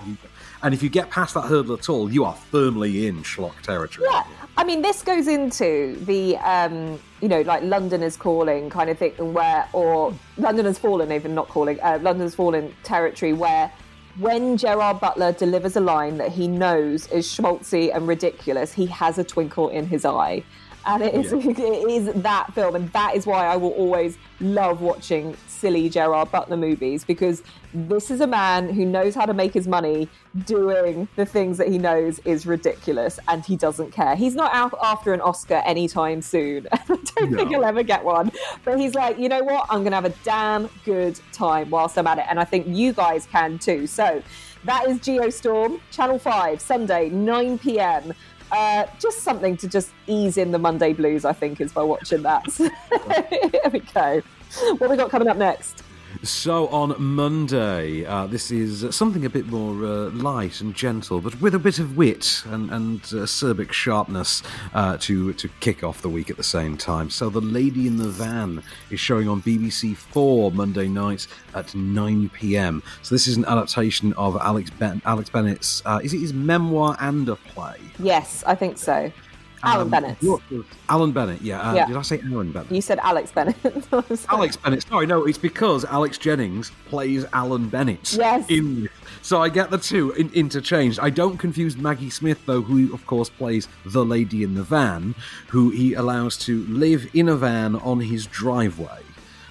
And 0.64 0.74
if 0.74 0.82
you 0.82 0.90
get 0.90 1.10
past 1.10 1.34
that 1.34 1.42
hurdle 1.42 1.76
at 1.76 1.90
all, 1.90 2.12
you 2.12 2.24
are 2.24 2.34
firmly 2.34 3.08
in 3.08 3.24
schlock 3.24 3.60
territory. 3.62 4.08
Yeah, 4.12 4.24
I 4.58 4.64
mean, 4.64 4.82
this 4.82 5.02
goes 5.02 5.28
into 5.28 5.98
the, 6.06 6.38
um, 6.38 7.00
you 7.22 7.28
know, 7.28 7.42
like 7.42 7.64
London 7.64 8.02
is 8.02 8.16
calling 8.16 8.70
kind 8.70 8.90
of 8.90 8.98
thing, 8.98 9.14
where, 9.34 9.68
or 9.74 10.14
London 10.38 10.66
has 10.66 10.80
fallen, 10.80 11.12
even 11.12 11.36
not 11.36 11.50
calling, 11.50 11.80
uh, 11.82 12.00
London 12.02 12.26
has 12.26 12.36
fallen 12.36 12.74
territory, 12.84 13.34
where 13.34 13.72
when 14.18 14.56
Gerard 14.56 15.02
Butler 15.02 15.34
delivers 15.34 15.76
a 15.76 15.82
line 15.82 16.18
that 16.18 16.32
he 16.32 16.48
knows 16.48 17.08
is 17.08 17.28
schmaltzy 17.28 17.94
and 17.94 18.08
ridiculous, 18.08 18.72
he 18.72 18.86
has 18.86 19.18
a 19.18 19.24
twinkle 19.24 19.70
in 19.70 19.86
his 19.88 20.06
eye. 20.06 20.44
And 20.86 21.04
it 21.04 21.14
is, 21.16 21.34
it 21.34 21.60
is 21.60 22.14
that 22.24 22.54
film, 22.54 22.76
and 22.76 22.92
that 22.94 23.16
is 23.16 23.26
why 23.26 23.48
I 23.48 23.58
will 23.58 23.72
always 23.72 24.18
love 24.40 24.82
watching 24.82 25.36
silly 25.56 25.90
Gerard 25.90 26.32
Butler 26.32 26.58
movies 26.58 27.04
because 27.04 27.44
this 27.74 28.12
is 28.12 28.22
a 28.22 28.28
man 28.28 28.70
who 28.70 28.86
knows 28.86 29.16
how 29.16 29.26
to 29.26 29.34
make 29.34 29.54
his 29.54 29.68
money 29.68 30.08
doing 30.46 31.08
the 31.16 31.26
things 31.26 31.58
that 31.58 31.68
he 31.68 31.78
knows 31.78 32.20
is 32.20 32.46
ridiculous, 32.46 33.20
and 33.28 33.46
he 33.46 33.56
doesn't 33.56 33.92
care. 33.92 34.16
He's 34.16 34.36
not 34.36 34.54
out 34.54 34.78
after 34.82 35.14
an 35.14 35.22
Oscar 35.22 35.62
anytime 35.66 36.22
soon. 36.22 36.68
I 36.72 36.78
don't 36.88 37.36
think 37.36 37.50
he'll 37.50 37.66
ever 37.66 37.84
get 37.84 38.04
one, 38.04 38.32
but 38.64 38.80
he's 38.80 38.96
like, 38.96 39.18
you 39.18 39.30
know 39.30 39.44
what? 39.44 39.66
I'm 39.70 39.80
going 39.80 39.92
to 39.92 39.96
have 39.96 40.06
a 40.06 40.16
damn 40.24 40.70
good 40.84 41.20
time 41.32 41.70
whilst 41.70 41.98
I'm 41.98 42.08
at 42.08 42.20
it, 42.20 42.26
and 42.30 42.40
I 42.40 42.46
think 42.46 42.68
you 42.68 42.94
guys 42.94 43.26
can 43.26 43.60
too. 43.60 43.88
So 43.88 44.22
that 44.66 44.88
is 44.88 45.00
Geostorm, 45.00 45.80
Channel 45.92 46.20
Five, 46.20 46.62
Sunday, 46.62 47.10
9 47.10 47.60
p.m. 47.60 48.14
Uh, 48.52 48.86
just 49.00 49.20
something 49.20 49.58
to 49.58 49.68
just 49.68 49.92
ease 50.08 50.38
in 50.38 50.52
the 50.52 50.60
Monday 50.60 50.94
blues, 50.94 51.26
I 51.26 51.34
think, 51.34 51.60
is 51.60 51.74
by 51.74 51.84
watching 51.84 52.22
that. 52.24 52.46
Here 52.54 53.72
we 53.72 53.80
go. 53.80 54.22
What 54.78 54.90
we 54.90 54.98
got 54.98 55.10
coming 55.10 55.28
up 55.28 55.38
next? 55.38 55.84
So 56.24 56.68
on 56.70 56.96
Monday, 56.98 58.06
uh, 58.06 58.26
this 58.28 58.50
is 58.50 58.96
something 58.96 59.26
a 59.26 59.30
bit 59.30 59.48
more 59.48 59.86
uh, 59.86 60.10
light 60.12 60.62
and 60.62 60.74
gentle, 60.74 61.20
but 61.20 61.40
with 61.42 61.54
a 61.56 61.60
bit 61.60 61.78
of 61.80 61.98
wit 61.98 62.42
and, 62.46 62.72
and 62.72 63.02
uh, 63.02 63.26
acerbic 63.26 63.72
sharpness 63.74 64.42
uh, 64.74 64.98
to 65.02 65.34
to 65.34 65.50
kick 65.60 65.84
off 65.84 66.02
the 66.02 66.10
week 66.10 66.30
at 66.30 66.38
the 66.38 66.44
same 66.44 66.78
time. 66.78 67.10
So 67.10 67.30
the 67.30 67.42
Lady 67.42 67.86
in 67.86 67.98
the 67.98 68.08
Van 68.08 68.64
is 68.90 69.00
showing 69.00 69.28
on 69.28 69.42
BBC 69.42 69.96
Four 69.96 70.52
Monday 70.52 70.88
night 70.88 71.28
at 71.54 71.76
9 71.76 72.30
p.m. 72.30 72.82
So 73.02 73.14
this 73.14 73.28
is 73.28 73.36
an 73.36 73.46
adaptation 73.46 74.14
of 74.14 74.38
Alex 74.38 74.70
ben- 74.70 75.02
Alex 75.06 75.30
Bennett's 75.30 75.82
uh, 75.86 76.00
is 76.02 76.14
it 76.14 76.20
his 76.20 76.34
memoir 76.34 76.96
and 77.02 77.28
a 77.28 77.36
play? 77.36 77.78
Yes, 78.00 78.44
I 78.48 78.56
think 78.56 78.78
so. 78.78 79.12
Alan 79.66 79.82
Um, 79.82 79.90
Bennett. 79.90 80.18
Alan 80.90 81.12
Bennett, 81.12 81.42
yeah. 81.42 81.62
Uh, 81.62 81.74
Yeah. 81.74 81.88
Did 81.88 81.98
I 81.98 82.02
say 82.02 82.22
Alan 82.26 82.52
Bennett? 82.52 82.72
You 82.72 82.82
said 82.82 83.00
Alex 83.00 83.32
Bennett. 83.32 83.56
Alex 84.30 84.56
Bennett. 84.58 84.88
Sorry, 84.88 85.06
no, 85.08 85.26
it's 85.26 85.38
because 85.38 85.86
Alex 85.86 86.18
Jennings 86.18 86.72
plays 86.88 87.26
Alan 87.34 87.70
Bennett. 87.70 88.14
Yes. 88.14 88.46
In. 88.50 88.90
So 89.22 89.42
I 89.42 89.50
get 89.50 89.72
the 89.72 89.78
two 89.78 90.12
in- 90.12 90.32
interchanged. 90.34 91.00
I 91.02 91.10
don't 91.10 91.38
confuse 91.38 91.76
Maggie 91.78 92.10
Smith, 92.12 92.46
though, 92.46 92.62
who, 92.62 92.94
of 92.94 93.06
course, 93.08 93.30
plays 93.30 93.68
the 93.86 94.06
lady 94.06 94.44
in 94.44 94.54
the 94.56 94.64
van, 94.64 95.16
who 95.50 95.70
he 95.72 95.94
allows 95.94 96.38
to 96.46 96.64
live 96.66 97.08
in 97.14 97.28
a 97.30 97.36
van 97.36 97.76
on 97.78 98.00
his 98.02 98.28
driveway 98.28 99.00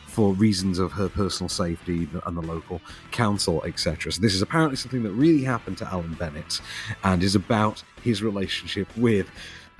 for 0.06 0.32
reasons 0.32 0.78
of 0.78 0.92
her 0.92 1.08
personal 1.08 1.48
safety 1.48 2.08
and 2.24 2.36
the 2.36 2.40
local 2.42 2.80
council, 3.10 3.64
etc. 3.64 4.12
So 4.12 4.20
this 4.22 4.32
is 4.32 4.42
apparently 4.42 4.76
something 4.76 5.02
that 5.02 5.10
really 5.10 5.42
happened 5.42 5.76
to 5.78 5.86
Alan 5.88 6.14
Bennett 6.14 6.60
and 7.02 7.20
is 7.20 7.34
about 7.34 7.82
his 8.04 8.22
relationship 8.22 8.86
with. 8.96 9.28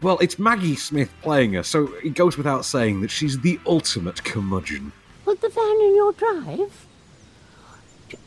Well, 0.03 0.19
it's 0.19 0.39
Maggie 0.39 0.77
Smith 0.77 1.13
playing 1.23 1.55
her, 1.55 1.63
so 1.63 1.93
it 2.03 2.15
goes 2.15 2.37
without 2.37 2.65
saying 2.65 3.01
that 3.01 3.11
she's 3.11 3.41
the 3.41 3.59
ultimate 3.67 4.23
curmudgeon. 4.25 4.93
Put 5.25 5.41
the 5.41 5.49
van 5.49 5.81
in 5.81 5.95
your 5.95 6.13
drive? 6.13 6.87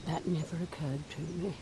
That 0.08 0.26
never 0.26 0.56
occurred 0.64 1.10
to 1.12 1.22
me. 1.22 1.54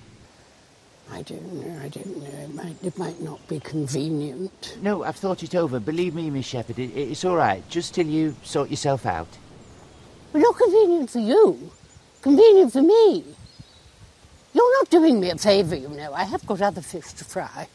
I 1.11 1.21
don't 1.21 1.53
know, 1.53 1.79
I 1.83 1.89
don't 1.89 2.17
know. 2.17 2.39
It 2.39 2.53
might, 2.55 2.83
it 2.83 2.97
might 2.97 3.21
not 3.21 3.45
be 3.47 3.59
convenient. 3.59 4.77
No, 4.81 5.03
I've 5.03 5.15
thought 5.15 5.43
it 5.43 5.53
over. 5.53 5.79
Believe 5.79 6.15
me, 6.15 6.29
Miss 6.29 6.45
Shepherd, 6.45 6.79
it, 6.79 6.91
it's 6.95 7.25
all 7.25 7.35
right. 7.35 7.67
Just 7.69 7.93
till 7.93 8.07
you 8.07 8.35
sort 8.43 8.69
yourself 8.69 9.05
out. 9.05 9.27
Well, 10.33 10.41
not 10.41 10.57
convenient 10.57 11.09
for 11.11 11.19
you. 11.19 11.71
Convenient 12.21 12.73
for 12.73 12.81
me. 12.81 13.23
You're 14.53 14.79
not 14.79 14.89
doing 14.89 15.19
me 15.19 15.29
a 15.29 15.37
favour, 15.37 15.75
you 15.75 15.89
know. 15.89 16.13
I 16.13 16.23
have 16.23 16.45
got 16.47 16.61
other 16.61 16.81
fish 16.81 17.11
to 17.13 17.25
fry. 17.25 17.67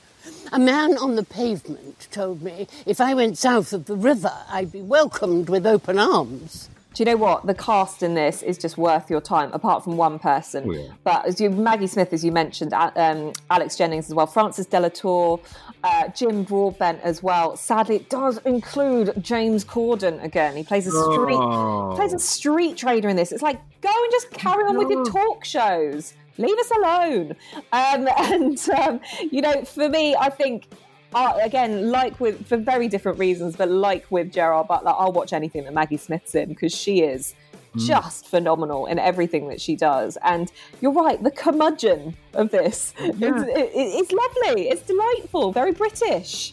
A 0.52 0.58
man 0.58 0.96
on 0.98 1.16
the 1.16 1.22
pavement 1.22 2.08
told 2.10 2.42
me 2.42 2.66
if 2.86 3.00
I 3.00 3.14
went 3.14 3.38
south 3.38 3.72
of 3.72 3.86
the 3.86 3.96
river, 3.96 4.32
I'd 4.48 4.72
be 4.72 4.82
welcomed 4.82 5.48
with 5.48 5.66
open 5.66 5.98
arms. 5.98 6.68
Do 6.92 7.02
you 7.02 7.04
know 7.04 7.16
what? 7.16 7.46
The 7.46 7.54
cast 7.54 8.02
in 8.02 8.14
this 8.14 8.42
is 8.42 8.58
just 8.58 8.76
worth 8.76 9.08
your 9.08 9.20
time, 9.20 9.52
apart 9.52 9.84
from 9.84 9.96
one 9.96 10.18
person. 10.18 10.64
Oh, 10.66 10.72
yeah. 10.72 10.88
But 11.04 11.24
as 11.24 11.40
you, 11.40 11.48
Maggie 11.48 11.86
Smith, 11.86 12.12
as 12.12 12.24
you 12.24 12.32
mentioned, 12.32 12.72
um, 12.74 13.32
Alex 13.48 13.76
Jennings 13.76 14.08
as 14.08 14.14
well, 14.14 14.26
Frances 14.26 14.66
de 14.66 14.80
la 14.80 14.88
Tour, 14.88 15.38
uh, 15.84 16.08
Jim 16.08 16.42
Broadbent 16.42 17.00
as 17.04 17.22
well. 17.22 17.56
Sadly, 17.56 17.94
it 17.94 18.10
does 18.10 18.38
include 18.38 19.12
James 19.22 19.64
Corden 19.64 20.20
again. 20.24 20.56
He 20.56 20.64
plays 20.64 20.88
a 20.88 20.90
street 20.90 21.36
Oh. 21.38 21.92
plays 21.94 22.12
a 22.12 22.18
street 22.18 22.76
trader 22.76 23.08
in 23.08 23.14
this. 23.14 23.30
It's 23.30 23.40
like 23.42 23.60
go 23.80 23.88
and 23.88 24.10
just 24.10 24.30
carry 24.32 24.64
on 24.64 24.76
with 24.76 24.90
your 24.90 25.04
talk 25.04 25.44
shows. 25.44 26.12
Leave 26.40 26.58
us 26.58 26.70
alone. 26.70 27.36
Um, 27.72 28.08
and 28.18 28.68
um, 28.70 29.00
you 29.30 29.40
know, 29.42 29.64
for 29.64 29.88
me, 29.88 30.16
I 30.16 30.30
think. 30.30 30.66
Uh, 31.12 31.36
again, 31.42 31.90
like 31.90 32.20
with 32.20 32.46
for 32.46 32.56
very 32.56 32.86
different 32.86 33.18
reasons, 33.18 33.56
but 33.56 33.68
like 33.68 34.08
with 34.12 34.32
Gerard 34.32 34.68
Butler, 34.68 34.94
I'll 34.96 35.10
watch 35.10 35.32
anything 35.32 35.64
that 35.64 35.74
Maggie 35.74 35.96
Smith's 35.96 36.36
in 36.36 36.48
because 36.48 36.72
she 36.72 37.00
is 37.02 37.34
Mm. 37.76 37.86
just 37.86 38.26
phenomenal 38.26 38.86
in 38.86 38.98
everything 38.98 39.48
that 39.48 39.60
she 39.60 39.76
does. 39.76 40.18
And 40.24 40.50
you're 40.80 40.92
right, 40.92 41.22
the 41.22 41.30
curmudgeon 41.30 42.16
of 42.34 42.50
this, 42.50 42.92
it's, 42.98 43.20
it, 43.20 43.70
it's 43.74 44.10
lovely, 44.12 44.68
it's 44.68 44.82
delightful, 44.82 45.52
very 45.52 45.70
British. 45.72 46.52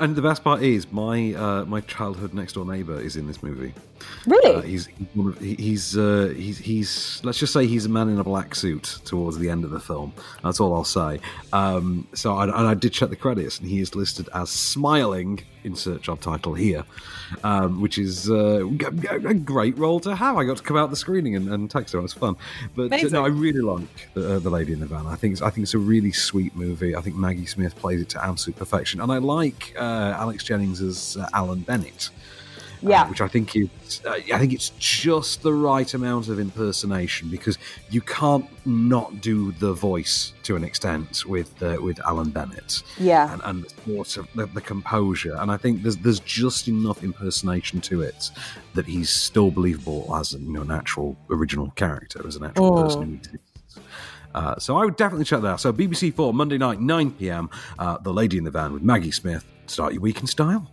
And 0.00 0.16
the 0.16 0.22
best 0.22 0.42
part 0.42 0.62
is 0.62 0.90
my 0.90 1.34
uh, 1.34 1.64
my 1.66 1.82
childhood 1.82 2.32
next 2.32 2.54
door 2.54 2.64
neighbor 2.64 2.98
is 2.98 3.16
in 3.16 3.26
this 3.26 3.42
movie. 3.42 3.74
Really? 4.26 4.54
Uh, 4.56 4.60
he's 4.62 4.86
he's 4.86 5.06
one 5.14 5.28
of- 5.28 5.38
he- 5.40 5.54
he's, 5.56 5.96
uh, 5.98 6.32
he's 6.36 6.58
he's 6.58 7.20
let's 7.24 7.38
just 7.38 7.52
say 7.52 7.66
he's 7.66 7.84
a 7.86 7.88
man 7.90 8.08
in 8.08 8.18
a 8.18 8.24
black 8.24 8.54
suit 8.54 8.98
towards 9.04 9.38
the 9.38 9.50
end 9.50 9.64
of 9.64 9.70
the 9.70 9.80
film. 9.80 10.12
That's 10.42 10.60
all 10.60 10.74
I'll 10.74 10.84
say. 10.84 11.20
Um, 11.52 12.06
so 12.14 12.34
I, 12.36 12.44
and 12.44 12.52
I 12.68 12.74
did 12.74 12.92
check 12.92 13.10
the 13.10 13.16
credits, 13.16 13.58
and 13.58 13.68
he 13.68 13.80
is 13.80 13.94
listed 13.94 14.28
as 14.34 14.50
smiling. 14.50 15.40
Insert 15.64 16.02
job 16.02 16.20
title 16.20 16.52
here, 16.52 16.84
um, 17.42 17.80
which 17.80 17.96
is 17.96 18.30
uh, 18.30 18.66
a 18.66 19.32
great 19.32 19.78
role 19.78 19.98
to 20.00 20.14
have. 20.14 20.36
I 20.36 20.44
got 20.44 20.58
to 20.58 20.62
come 20.62 20.76
out 20.76 20.90
the 20.90 20.96
screening 20.96 21.36
and, 21.36 21.48
and 21.48 21.70
text 21.70 21.94
her. 21.94 22.00
It 22.00 22.02
was 22.02 22.12
fun. 22.12 22.36
But 22.76 22.90
uh, 22.92 23.08
no, 23.14 23.24
I 23.24 23.28
really 23.28 23.62
like 23.62 24.10
the, 24.12 24.34
uh, 24.34 24.38
the 24.40 24.50
Lady 24.50 24.74
in 24.74 24.80
the 24.80 24.86
Van. 24.86 25.06
I 25.06 25.14
think 25.16 25.32
it's, 25.32 25.40
I 25.40 25.48
think 25.48 25.62
it's 25.62 25.72
a 25.72 25.78
really 25.78 26.12
sweet 26.12 26.54
movie. 26.54 26.94
I 26.94 27.00
think 27.00 27.16
Maggie 27.16 27.46
Smith 27.46 27.74
plays 27.76 28.02
it 28.02 28.10
to 28.10 28.22
absolute 28.22 28.56
perfection, 28.58 29.00
and 29.00 29.10
I 29.10 29.16
like 29.16 29.74
uh, 29.78 30.14
Alex 30.18 30.44
Jennings 30.44 30.82
as 30.82 31.16
uh, 31.18 31.26
Alan 31.32 31.60
Bennett 31.60 32.10
Yeah. 32.90 33.08
which 33.08 33.20
I 33.20 33.28
think 33.28 33.56
is 33.56 33.68
uh, 34.06 34.10
I 34.32 34.38
think 34.38 34.52
it's 34.52 34.70
just 34.78 35.42
the 35.42 35.52
right 35.52 35.92
amount 35.94 36.28
of 36.28 36.38
impersonation 36.38 37.28
because 37.30 37.56
you 37.90 38.00
can't 38.00 38.46
not 38.66 39.20
do 39.20 39.52
the 39.52 39.72
voice 39.72 40.32
to 40.44 40.54
an 40.56 40.64
extent 40.64 41.24
with 41.26 41.62
uh, 41.62 41.76
with 41.80 41.98
Alan 42.06 42.30
Bennett. 42.30 42.82
Yeah. 42.98 43.32
and, 43.32 43.42
and 43.44 44.06
sort 44.06 44.16
of 44.18 44.28
the, 44.34 44.46
the 44.46 44.60
composure, 44.60 45.34
and 45.36 45.50
I 45.50 45.56
think 45.56 45.82
there's 45.82 45.96
there's 45.96 46.20
just 46.20 46.68
enough 46.68 47.02
impersonation 47.02 47.80
to 47.82 48.02
it 48.02 48.30
that 48.74 48.86
he's 48.86 49.10
still 49.10 49.50
believable 49.50 50.14
as 50.16 50.32
you 50.32 50.52
know 50.52 50.62
an 50.62 50.70
actual 50.70 51.16
original 51.30 51.70
character, 51.76 52.26
as 52.26 52.36
an 52.36 52.44
actual 52.44 52.70
Mm. 52.72 52.84
person 52.84 53.02
who 53.02 53.14
exists. 53.14 53.40
Uh, 54.34 54.58
so 54.58 54.76
I 54.76 54.84
would 54.84 54.96
definitely 54.96 55.24
check 55.24 55.42
that 55.42 55.46
out. 55.48 55.60
So 55.60 55.72
BBC 55.72 56.12
Four 56.12 56.34
Monday 56.34 56.58
night 56.58 56.80
9 56.80 57.12
p.m. 57.12 57.48
Uh, 57.78 57.98
the 57.98 58.12
Lady 58.12 58.36
in 58.36 58.42
the 58.44 58.50
Van 58.50 58.72
with 58.72 58.82
Maggie 58.82 59.12
Smith. 59.12 59.44
Start 59.66 59.92
your 59.92 60.02
week 60.02 60.20
in 60.20 60.26
style. 60.26 60.70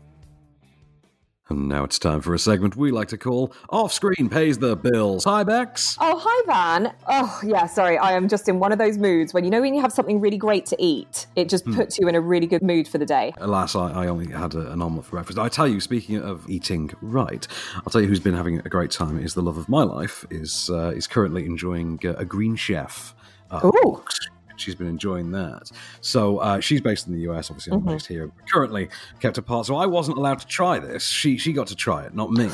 And 1.51 1.67
now 1.67 1.83
it's 1.83 1.99
time 1.99 2.21
for 2.21 2.33
a 2.33 2.39
segment 2.39 2.77
we 2.77 2.91
like 2.91 3.09
to 3.09 3.17
call 3.17 3.53
Off 3.69 3.91
Screen 3.91 4.29
Pays 4.29 4.57
the 4.57 4.77
Bills. 4.77 5.25
Hi, 5.25 5.43
Bex. 5.43 5.97
Oh, 5.99 6.17
hi, 6.17 6.43
Van. 6.45 6.93
Oh, 7.09 7.41
yeah, 7.43 7.67
sorry. 7.67 7.97
I 7.97 8.13
am 8.13 8.29
just 8.29 8.47
in 8.47 8.59
one 8.59 8.71
of 8.71 8.77
those 8.77 8.97
moods 8.97 9.33
when 9.33 9.43
you 9.43 9.49
know 9.49 9.59
when 9.59 9.73
you 9.73 9.81
have 9.81 9.91
something 9.91 10.21
really 10.21 10.37
great 10.37 10.65
to 10.67 10.77
eat, 10.79 11.27
it 11.35 11.49
just 11.49 11.65
Hmm. 11.65 11.75
puts 11.75 11.99
you 11.99 12.07
in 12.07 12.15
a 12.15 12.21
really 12.21 12.47
good 12.47 12.63
mood 12.63 12.87
for 12.87 12.97
the 12.99 13.05
day. 13.05 13.33
Alas, 13.37 13.75
I, 13.75 13.91
I 13.91 14.07
only 14.07 14.31
had 14.31 14.55
a, 14.55 14.71
an 14.71 14.81
omelette 14.81 15.03
for 15.05 15.11
breakfast. 15.11 15.37
I 15.37 15.49
tell 15.49 15.67
you, 15.67 15.81
speaking 15.81 16.21
of 16.21 16.49
eating 16.49 16.91
right, 17.01 17.45
I'll 17.75 17.91
tell 17.91 17.99
you 17.99 18.07
who's 18.07 18.21
been 18.21 18.33
having 18.33 18.59
a 18.59 18.69
great 18.69 18.91
time 18.91 19.19
is 19.19 19.33
the 19.33 19.41
love 19.41 19.57
of 19.57 19.67
my 19.67 19.83
life, 19.83 20.25
is 20.29 20.69
uh, 20.71 20.93
is 20.95 21.05
currently 21.05 21.45
enjoying 21.45 21.99
uh, 22.05 22.13
a 22.13 22.23
Green 22.23 22.55
Chef. 22.55 23.13
Uh, 23.51 23.69
box. 23.83 24.17
She's 24.61 24.75
been 24.75 24.87
enjoying 24.87 25.31
that. 25.31 25.71
So 26.01 26.37
uh, 26.37 26.59
she's 26.59 26.81
based 26.81 27.07
in 27.07 27.13
the 27.13 27.21
US. 27.31 27.49
Obviously, 27.49 27.73
I'm 27.73 27.81
Mhm. 27.81 27.87
based 27.93 28.07
here. 28.07 28.31
Currently 28.53 28.89
kept 29.19 29.37
apart. 29.37 29.65
So 29.65 29.75
I 29.75 29.85
wasn't 29.85 30.17
allowed 30.17 30.39
to 30.39 30.47
try 30.47 30.79
this. 30.79 31.03
She 31.07 31.37
she 31.37 31.51
got 31.53 31.67
to 31.67 31.75
try 31.75 32.03
it, 32.03 32.13
not 32.15 32.31
me. 32.31 32.49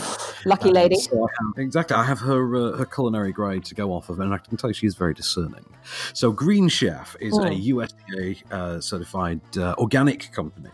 Lucky 0.46 0.70
Um, 0.70 0.74
lady. 0.76 0.96
so 0.96 1.24
I 1.24 1.28
have, 1.40 1.64
exactly. 1.66 1.96
I 1.98 2.04
have 2.04 2.20
her 2.20 2.56
uh, 2.56 2.78
her 2.78 2.86
culinary 2.86 3.32
grade 3.32 3.66
to 3.66 3.76
go 3.76 3.94
off 3.94 4.10
of, 4.10 4.20
and 4.20 4.34
I 4.34 4.38
can 4.38 4.58
tell 4.58 4.70
you 4.70 4.74
she 4.74 4.88
is 4.88 4.96
very 4.96 5.14
discerning. 5.14 5.66
So 6.14 6.32
Green 6.32 6.68
Chef 6.70 7.16
is 7.20 7.38
a 7.38 7.42
Mm. 7.42 7.64
USDA 7.64 8.44
uh, 8.52 8.80
certified 8.82 9.40
uh, 9.58 9.76
organic 9.78 10.32
company. 10.34 10.70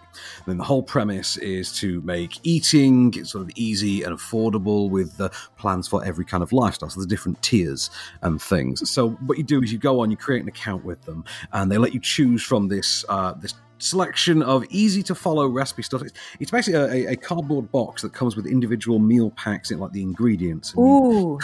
And 0.46 0.60
the 0.60 0.64
whole 0.64 0.84
premise 0.84 1.38
is 1.38 1.72
to 1.80 2.00
make 2.02 2.40
eating 2.44 3.26
sort 3.26 3.44
of 3.44 3.50
easy 3.56 4.04
and 4.04 4.16
affordable 4.16 4.88
with 4.90 5.20
plans 5.58 5.88
for 5.88 6.04
every 6.06 6.24
kind 6.26 6.44
of 6.44 6.52
lifestyle. 6.52 6.90
So 6.90 7.00
there's 7.00 7.08
different 7.08 7.42
tiers 7.42 7.90
and 8.22 8.40
things. 8.42 8.88
So 8.90 9.10
what 9.26 9.38
you 9.40 9.44
do 9.44 9.62
is 9.64 9.72
you 9.72 9.80
go 9.80 10.02
on, 10.02 10.12
you 10.12 10.18
create 10.18 10.44
an 10.44 10.48
account 10.48 10.86
with 10.86 11.02
them, 11.04 11.23
and 11.52 11.72
they 11.72 11.78
let 11.78 11.94
you 11.94 12.00
choose 12.00 12.44
from 12.44 12.68
this 12.68 13.06
uh, 13.10 13.34
this 13.34 13.54
selection 13.84 14.42
of 14.42 14.66
easy 14.70 15.04
to 15.04 15.16
follow 15.16 15.48
recipe 15.48 15.84
stuff. 15.84 16.02
It's, 16.02 16.14
it's 16.40 16.52
basically 16.52 17.06
a, 17.06 17.12
a 17.12 17.16
cardboard 17.16 17.72
box 17.72 18.02
that 18.02 18.14
comes 18.14 18.36
with 18.36 18.46
individual 18.46 19.00
meal 19.00 19.32
packs 19.32 19.72
in 19.72 19.80
like 19.80 19.92
the 19.92 20.02
ingredients. 20.02 20.74
Ooh. 20.78 21.40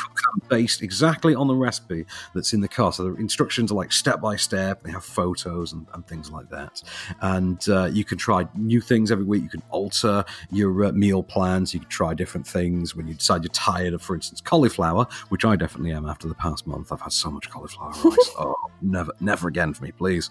based 0.48 0.82
exactly 0.82 1.36
on 1.36 1.48
the 1.48 1.56
recipe 1.56 2.06
that's 2.34 2.54
in 2.54 2.62
the 2.62 2.68
car. 2.68 2.94
So 2.94 3.12
the 3.12 3.16
instructions 3.16 3.72
are 3.72 3.76
like 3.76 3.92
step 3.92 4.22
by 4.22 4.36
step. 4.36 4.84
They 4.84 4.92
have 4.92 5.04
photos 5.04 5.74
and, 5.74 5.86
and 5.94 6.06
things 6.08 6.32
like 6.32 6.50
that. 6.50 6.82
And 7.22 7.68
uh, 7.70 7.86
you 7.86 8.04
can 8.06 8.18
try 8.18 8.48
new 8.56 8.82
things 8.82 9.12
every 9.12 9.26
week. 9.26 9.44
You 9.44 9.50
can 9.50 9.64
alter 9.70 10.24
your 10.52 10.86
uh, 10.86 10.92
meal 10.92 11.24
plans. 11.24 11.74
You 11.74 11.82
can 11.82 11.90
try 11.90 12.14
different 12.14 12.48
things 12.48 12.96
when 12.96 13.08
you 13.08 13.16
decide 13.16 13.44
you're 13.44 13.50
tired 13.50 13.94
of, 13.94 14.02
for 14.02 14.16
instance, 14.16 14.42
cauliflower, 14.42 15.08
which 15.30 15.46
I 15.46 15.56
definitely 15.56 15.92
am 15.92 16.08
after 16.08 16.28
the 16.28 16.36
past 16.36 16.66
month. 16.66 16.92
I've 16.92 17.02
had 17.02 17.14
so 17.14 17.30
much 17.30 17.50
cauliflower 17.50 17.92
rice. 17.92 18.32
oh, 18.40 18.56
never, 18.82 19.12
never 19.20 19.48
again 19.48 19.74
for 19.74 19.84
me, 19.84 19.92
please. 19.92 20.30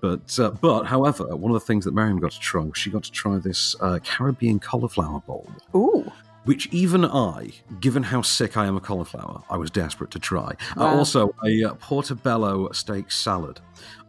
But, 0.00 0.38
uh, 0.38 0.50
but 0.50 0.84
however, 0.84 1.36
one 1.46 1.54
of 1.54 1.62
the 1.62 1.64
things 1.64 1.84
that 1.84 1.94
Miriam 1.94 2.18
got 2.18 2.32
to 2.32 2.40
try 2.40 2.60
was 2.64 2.76
she 2.76 2.90
got 2.90 3.04
to 3.04 3.12
try 3.12 3.38
this 3.38 3.76
uh, 3.80 4.00
Caribbean 4.02 4.58
cauliflower 4.58 5.20
bowl 5.20 5.48
Ooh. 5.76 6.10
which 6.42 6.66
even 6.72 7.04
I, 7.04 7.50
given 7.78 8.02
how 8.02 8.22
sick 8.22 8.56
I 8.56 8.66
am 8.66 8.74
of 8.74 8.82
cauliflower, 8.82 9.44
I 9.48 9.56
was 9.56 9.70
desperate 9.70 10.10
to 10.10 10.18
try. 10.18 10.54
Uh, 10.76 10.86
also, 10.86 11.36
a 11.44 11.62
uh, 11.62 11.74
portobello 11.74 12.72
steak 12.72 13.12
salad. 13.12 13.60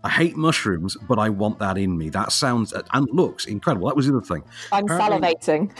I 0.03 0.09
hate 0.09 0.37
mushrooms, 0.37 0.95
but 1.07 1.19
I 1.19 1.29
want 1.29 1.59
that 1.59 1.77
in 1.77 1.97
me. 1.97 2.09
That 2.09 2.31
sounds 2.31 2.73
and 2.93 3.07
looks 3.11 3.45
incredible. 3.45 3.87
That 3.87 3.95
was 3.95 4.07
the 4.07 4.15
other 4.15 4.25
thing. 4.25 4.43
I'm 4.71 4.85
Apparently- 4.85 5.35
salivating. 5.35 5.71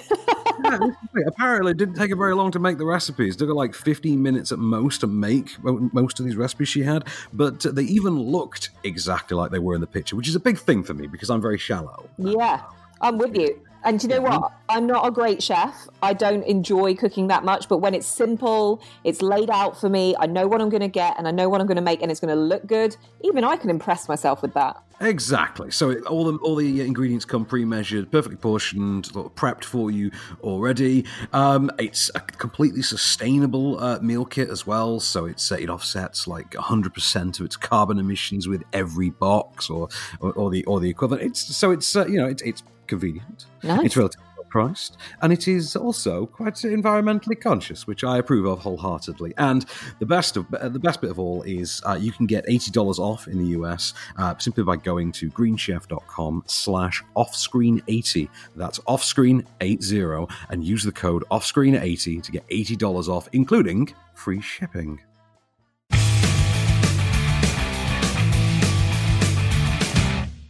Apparently, 1.27 1.71
it 1.71 1.77
didn't 1.77 1.95
take 1.95 2.09
her 2.09 2.15
very 2.15 2.33
long 2.33 2.51
to 2.51 2.59
make 2.59 2.77
the 2.77 2.85
recipes. 2.85 3.35
It 3.35 3.37
took 3.39 3.47
her 3.47 3.53
like 3.53 3.73
15 3.75 4.21
minutes 4.21 4.51
at 4.51 4.59
most 4.59 4.99
to 5.01 5.07
make 5.07 5.55
most 5.93 6.19
of 6.19 6.25
these 6.25 6.35
recipes 6.35 6.67
she 6.67 6.81
had, 6.83 7.07
but 7.31 7.59
they 7.61 7.83
even 7.83 8.19
looked 8.19 8.71
exactly 8.83 9.37
like 9.37 9.51
they 9.51 9.59
were 9.59 9.75
in 9.75 9.81
the 9.81 9.87
picture, 9.87 10.15
which 10.15 10.27
is 10.27 10.35
a 10.35 10.39
big 10.39 10.57
thing 10.57 10.83
for 10.83 10.93
me 10.93 11.07
because 11.07 11.29
I'm 11.29 11.41
very 11.41 11.57
shallow. 11.59 12.09
Yeah, 12.17 12.63
I'm 13.01 13.17
with 13.17 13.35
you. 13.37 13.61
And 13.87 14.01
do 14.01 14.07
you 14.07 14.15
know 14.15 14.21
what? 14.21 14.51
I'm 14.67 14.85
not 14.85 15.07
a 15.07 15.11
great 15.11 15.41
chef. 15.41 15.87
I 16.03 16.11
don't 16.11 16.43
enjoy 16.43 16.93
cooking 16.93 17.27
that 17.27 17.45
much, 17.45 17.69
but 17.69 17.77
when 17.77 17.93
it's 17.93 18.05
simple, 18.05 18.81
it's 19.05 19.21
laid 19.21 19.49
out 19.49 19.79
for 19.79 19.87
me, 19.87 20.13
I 20.19 20.25
know 20.25 20.45
what 20.45 20.59
I'm 20.59 20.67
going 20.67 20.81
to 20.81 20.89
get 20.89 21.17
and 21.17 21.25
I 21.25 21.31
know 21.31 21.47
what 21.47 21.61
I'm 21.61 21.67
going 21.67 21.77
to 21.77 21.81
make 21.81 22.01
and 22.01 22.11
it's 22.11 22.19
going 22.19 22.35
to 22.35 22.39
look 22.39 22.67
good, 22.67 22.97
even 23.21 23.45
I 23.45 23.55
can 23.55 23.69
impress 23.69 24.09
myself 24.09 24.41
with 24.41 24.53
that. 24.55 24.75
Exactly. 24.99 25.71
So 25.71 25.91
it, 25.91 26.03
all 26.03 26.25
the 26.25 26.37
all 26.39 26.55
the 26.55 26.81
ingredients 26.81 27.23
come 27.23 27.45
pre-measured, 27.45 28.11
perfectly 28.11 28.35
portioned, 28.35 29.05
sort 29.05 29.27
of 29.27 29.35
prepped 29.35 29.63
for 29.63 29.89
you 29.89 30.11
already. 30.41 31.05
Um, 31.31 31.69
it's 31.77 32.11
a 32.15 32.19
completely 32.19 32.81
sustainable 32.81 33.79
uh, 33.79 33.99
meal 33.99 34.25
kit 34.25 34.49
as 34.49 34.65
well. 34.65 34.99
So 34.99 35.25
it's 35.25 35.49
uh, 35.51 35.55
it 35.55 35.69
offsets 35.69 36.27
like 36.27 36.51
100% 36.51 37.39
of 37.39 37.45
its 37.45 37.55
carbon 37.55 37.99
emissions 37.99 38.47
with 38.47 38.63
every 38.73 39.11
box 39.11 39.69
or 39.69 39.87
or, 40.19 40.33
or 40.33 40.49
the 40.49 40.65
or 40.65 40.79
the 40.79 40.89
equivalent. 40.89 41.23
It's 41.23 41.55
so 41.55 41.69
it's 41.69 41.95
uh, 41.95 42.07
you 42.07 42.17
know 42.17 42.27
it's 42.27 42.41
it's 42.41 42.63
convenient. 42.87 43.45
Nice. 43.63 43.85
It's 43.85 43.97
relatively 43.97 44.25
priced, 44.49 44.97
and 45.21 45.33
it 45.33 45.47
is 45.47 45.75
also 45.75 46.25
quite 46.25 46.53
environmentally 46.53 47.39
conscious, 47.39 47.85
which 47.85 48.03
I 48.03 48.17
approve 48.17 48.45
of 48.45 48.59
wholeheartedly. 48.59 49.33
And 49.37 49.65
the 49.99 50.05
best 50.05 50.37
of 50.37 50.45
uh, 50.53 50.69
the 50.69 50.79
best 50.79 51.01
bit 51.01 51.11
of 51.11 51.19
all 51.19 51.43
is 51.43 51.81
uh, 51.85 51.97
you 51.99 52.13
can 52.13 52.25
get 52.25 52.45
eighty 52.47 52.71
dollars 52.71 52.97
off 52.97 53.27
in 53.27 53.37
the 53.37 53.47
US 53.59 53.93
uh, 54.17 54.37
simply 54.37 54.63
by 54.63 54.77
going 54.77 55.11
to 55.13 55.29
greenchef.com/slash 55.29 57.03
offscreen 57.15 57.81
eighty. 57.87 58.29
That's 58.55 58.79
offscreen 58.79 59.45
eight 59.61 59.83
zero, 59.83 60.27
and 60.49 60.63
use 60.63 60.83
the 60.83 60.93
code 60.93 61.23
offscreen 61.29 61.79
eighty 61.81 62.21
to 62.21 62.31
get 62.31 62.45
eighty 62.49 62.75
dollars 62.75 63.09
off, 63.09 63.27
including 63.33 63.93
free 64.13 64.41
shipping. 64.41 65.01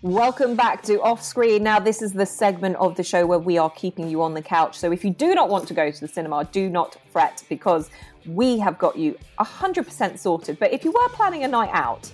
Welcome 0.08 0.56
back 0.56 0.84
to 0.84 1.02
Off 1.02 1.22
Screen. 1.22 1.64
Now, 1.64 1.80
this 1.80 2.02
is 2.02 2.14
the 2.14 2.26
segment 2.26 2.78
of 2.78 2.96
the 2.96 3.04
show 3.04 3.26
where 3.26 3.40
we 3.40 3.58
are 3.58 3.70
keeping 3.70 4.08
you 4.08 4.22
on 4.22 4.34
the 4.34 4.42
couch. 4.42 4.80
So, 4.80 4.94
if 4.94 5.04
you 5.04 5.12
do 5.12 5.36
not 5.36 5.50
want 5.50 5.68
to 5.68 5.74
go 5.74 5.92
to 5.92 6.00
the 6.00 6.08
cinema, 6.08 6.46
do 6.46 6.70
not 6.70 6.96
fret 7.12 7.44
because 7.50 7.90
we 8.26 8.58
have 8.60 8.80
got 8.80 8.98
you 8.98 9.18
100% 9.38 10.18
sorted. 10.18 10.60
But 10.60 10.72
if 10.72 10.86
you 10.86 10.94
were 10.94 11.10
planning 11.10 11.44
a 11.44 11.48
night 11.50 11.72
out, 11.74 12.10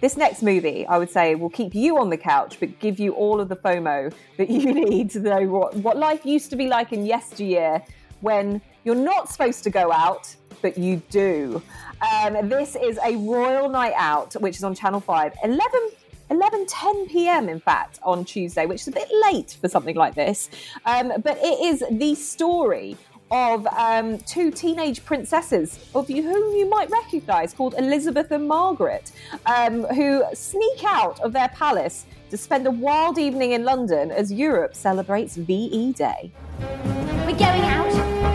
this 0.00 0.16
next 0.16 0.42
movie, 0.42 0.86
I 0.86 0.96
would 0.96 1.10
say, 1.10 1.34
will 1.34 1.50
keep 1.50 1.74
you 1.74 1.98
on 1.98 2.08
the 2.08 2.16
couch, 2.16 2.58
but 2.58 2.78
give 2.78 2.98
you 2.98 3.12
all 3.12 3.38
of 3.38 3.50
the 3.50 3.56
FOMO 3.56 4.14
that 4.38 4.48
you 4.48 4.72
need 4.88 5.10
to 5.10 5.20
know 5.20 5.42
what, 5.46 5.74
what 5.74 5.98
life 5.98 6.24
used 6.24 6.48
to 6.50 6.56
be 6.56 6.68
like 6.68 6.94
in 6.94 7.04
yesteryear 7.04 7.82
when 8.22 8.62
You're 8.84 8.94
not 8.94 9.28
supposed 9.28 9.62
to 9.64 9.70
go 9.70 9.92
out, 9.92 10.34
but 10.62 10.78
you 10.78 11.02
do. 11.10 11.60
Um, 12.00 12.48
this 12.48 12.76
is 12.76 12.98
a 13.04 13.14
Royal 13.16 13.68
Night 13.68 13.92
Out, 13.94 14.32
which 14.40 14.56
is 14.56 14.64
on 14.64 14.74
Channel 14.74 15.00
5, 15.00 15.34
11 15.44 15.90
11 16.30 16.66
10 16.66 17.08
p.m. 17.08 17.48
in 17.48 17.60
fact 17.60 17.98
on 18.02 18.24
Tuesday, 18.24 18.66
which 18.66 18.82
is 18.82 18.88
a 18.88 18.92
bit 18.92 19.08
late 19.24 19.56
for 19.60 19.68
something 19.68 19.96
like 19.96 20.14
this. 20.14 20.50
Um, 20.84 21.12
but 21.22 21.38
it 21.40 21.60
is 21.60 21.84
the 21.90 22.14
story 22.14 22.96
of 23.30 23.66
um, 23.68 24.18
two 24.18 24.50
teenage 24.50 25.04
princesses 25.04 25.84
of 25.94 26.08
you 26.08 26.22
whom 26.22 26.54
you 26.56 26.68
might 26.68 26.90
recognise 26.90 27.52
called 27.52 27.74
Elizabeth 27.76 28.30
and 28.30 28.46
Margaret, 28.46 29.10
um, 29.46 29.84
who 29.84 30.24
sneak 30.32 30.84
out 30.84 31.18
of 31.20 31.32
their 31.32 31.48
palace 31.48 32.06
to 32.30 32.36
spend 32.36 32.66
a 32.66 32.70
wild 32.70 33.18
evening 33.18 33.52
in 33.52 33.64
London 33.64 34.10
as 34.10 34.32
Europe 34.32 34.74
celebrates 34.74 35.36
VE 35.36 35.92
Day. 35.92 36.30
We're 36.60 37.36
going 37.36 37.62
out 37.62 37.86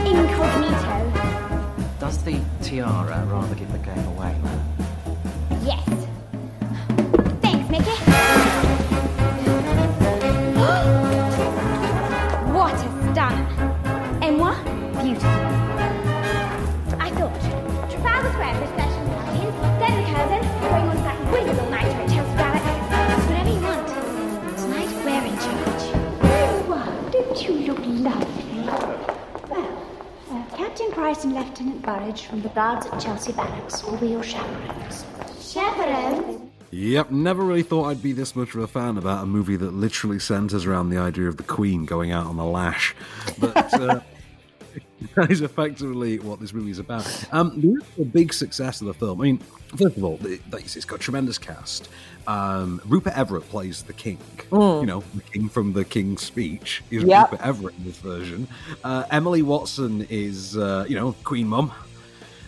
incognito. 0.05 1.01
Does 1.99 2.23
the 2.23 2.41
tiara 2.61 3.25
rather 3.25 3.55
give 3.55 3.71
the 3.71 3.77
game 3.79 4.05
away? 4.07 4.35
Yes. 5.63 6.00
Thanks, 7.71 7.87
Mickey. 7.87 8.01
what 12.51 12.73
a 12.73 12.77
stunner. 13.13 13.47
Et 14.21 14.31
moi, 14.31 14.55
beautiful. 15.01 15.29
I 16.99 17.09
thought, 17.15 17.33
Trafalgar 17.89 18.31
Square 18.33 18.55
special 18.73 19.05
parties, 19.07 19.53
then 19.79 19.93
the 19.95 20.05
cousin, 20.11 20.41
going 20.59 20.87
on 20.89 20.97
that 20.97 21.17
all 21.59 21.69
night 21.69 21.85
at 21.85 22.09
Chelsea 22.09 22.35
Palace. 22.35 22.65
Whatever 23.29 23.51
you 23.51 23.61
want. 23.61 23.87
Tonight 24.57 24.91
we're 25.05 25.25
in 25.25 25.35
charge. 25.39 25.85
Well, 26.67 26.91
don't 27.11 27.37
you 27.41 27.53
look 27.67 27.79
lovely? 27.79 28.63
Well, 29.49 29.73
uh, 30.29 30.43
Captain 30.57 30.91
Price 30.91 31.23
and 31.23 31.33
Lieutenant 31.33 31.81
Burridge 31.83 32.23
from 32.25 32.41
the 32.41 32.49
guards 32.49 32.85
at 32.87 32.99
Chelsea 32.99 33.31
Barracks 33.31 33.81
will 33.85 33.95
be 33.97 34.07
your 34.07 34.23
chaperones. 34.23 35.05
Chaperones? 35.39 36.50
Yep, 36.71 37.11
never 37.11 37.43
really 37.43 37.63
thought 37.63 37.85
I'd 37.85 38.01
be 38.01 38.13
this 38.13 38.35
much 38.35 38.55
of 38.55 38.61
a 38.61 38.67
fan 38.67 38.97
about 38.97 39.23
a 39.23 39.25
movie 39.25 39.57
that 39.57 39.73
literally 39.73 40.19
centres 40.19 40.65
around 40.65 40.89
the 40.89 40.97
idea 40.97 41.27
of 41.27 41.35
the 41.37 41.43
Queen 41.43 41.85
going 41.85 42.11
out 42.11 42.27
on 42.27 42.37
the 42.37 42.45
lash. 42.45 42.95
But 43.39 43.73
uh, 43.73 43.99
that 45.15 45.29
is 45.29 45.41
effectively 45.41 46.19
what 46.19 46.39
this 46.39 46.53
movie 46.53 46.71
is 46.71 46.79
about. 46.79 47.05
Um, 47.33 47.81
the 47.97 48.05
big 48.05 48.33
success 48.33 48.79
of 48.79 48.87
the 48.87 48.93
film, 48.93 49.19
I 49.19 49.23
mean, 49.25 49.37
first 49.75 49.97
of 49.97 50.03
all, 50.03 50.17
it, 50.25 50.41
it's 50.53 50.85
got 50.85 50.95
a 50.95 50.99
tremendous 50.99 51.37
cast. 51.37 51.89
Um, 52.25 52.81
Rupert 52.85 53.17
Everett 53.17 53.49
plays 53.49 53.83
the 53.83 53.93
King. 53.93 54.19
Mm. 54.51 54.81
You 54.81 54.85
know, 54.87 55.03
the 55.13 55.23
King 55.23 55.49
from 55.49 55.73
the 55.73 55.83
King's 55.83 56.21
Speech 56.21 56.83
is 56.89 57.03
Yep. 57.03 57.31
Rupert 57.31 57.45
Everett 57.45 57.75
in 57.77 57.83
this 57.83 57.97
version. 57.97 58.47
Uh, 58.83 59.03
Emily 59.11 59.41
Watson 59.41 60.07
is, 60.09 60.55
uh, 60.55 60.85
you 60.87 60.95
know, 60.95 61.15
Queen 61.23 61.47
Mum. 61.47 61.71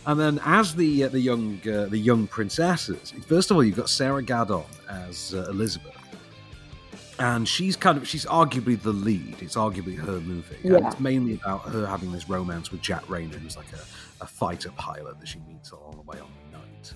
And 0.06 0.20
then, 0.20 0.40
as 0.44 0.76
the 0.76 1.06
uh, 1.06 1.08
the 1.10 1.20
young 1.20 1.60
uh, 1.68 1.86
the 1.86 1.98
young 1.98 2.28
princesses, 2.28 3.12
first 3.26 3.52
of 3.52 3.58
all, 3.58 3.64
you've 3.64 3.78
got 3.78 3.90
Sarah 3.90 4.22
Gadon 4.24 4.66
as 4.90 5.34
uh, 5.34 5.46
Elizabeth, 5.50 5.96
and 7.20 7.48
she's 7.48 7.76
kind 7.78 7.98
of 7.98 8.06
she's 8.08 8.26
arguably 8.26 8.80
the 8.82 8.92
lead. 8.92 9.38
It's 9.42 9.56
arguably 9.56 9.96
her 9.98 10.20
movie, 10.20 10.58
and 10.66 10.86
it's 10.86 11.00
mainly 11.00 11.36
about 11.36 11.62
her 11.70 11.86
having 11.86 12.12
this 12.12 12.28
romance 12.28 12.70
with 12.72 12.82
Jack 12.82 13.04
Reynor, 13.06 13.36
who's 13.36 13.56
like 13.56 13.72
a, 13.72 14.24
a 14.24 14.28
fighter 14.28 14.72
pilot 14.72 15.20
that 15.20 15.28
she 15.28 15.40
meets 15.48 15.72
along 15.72 15.96
the 15.96 16.02
way 16.02 16.20
on 16.20 16.28
the 16.52 16.58
night. 16.58 16.94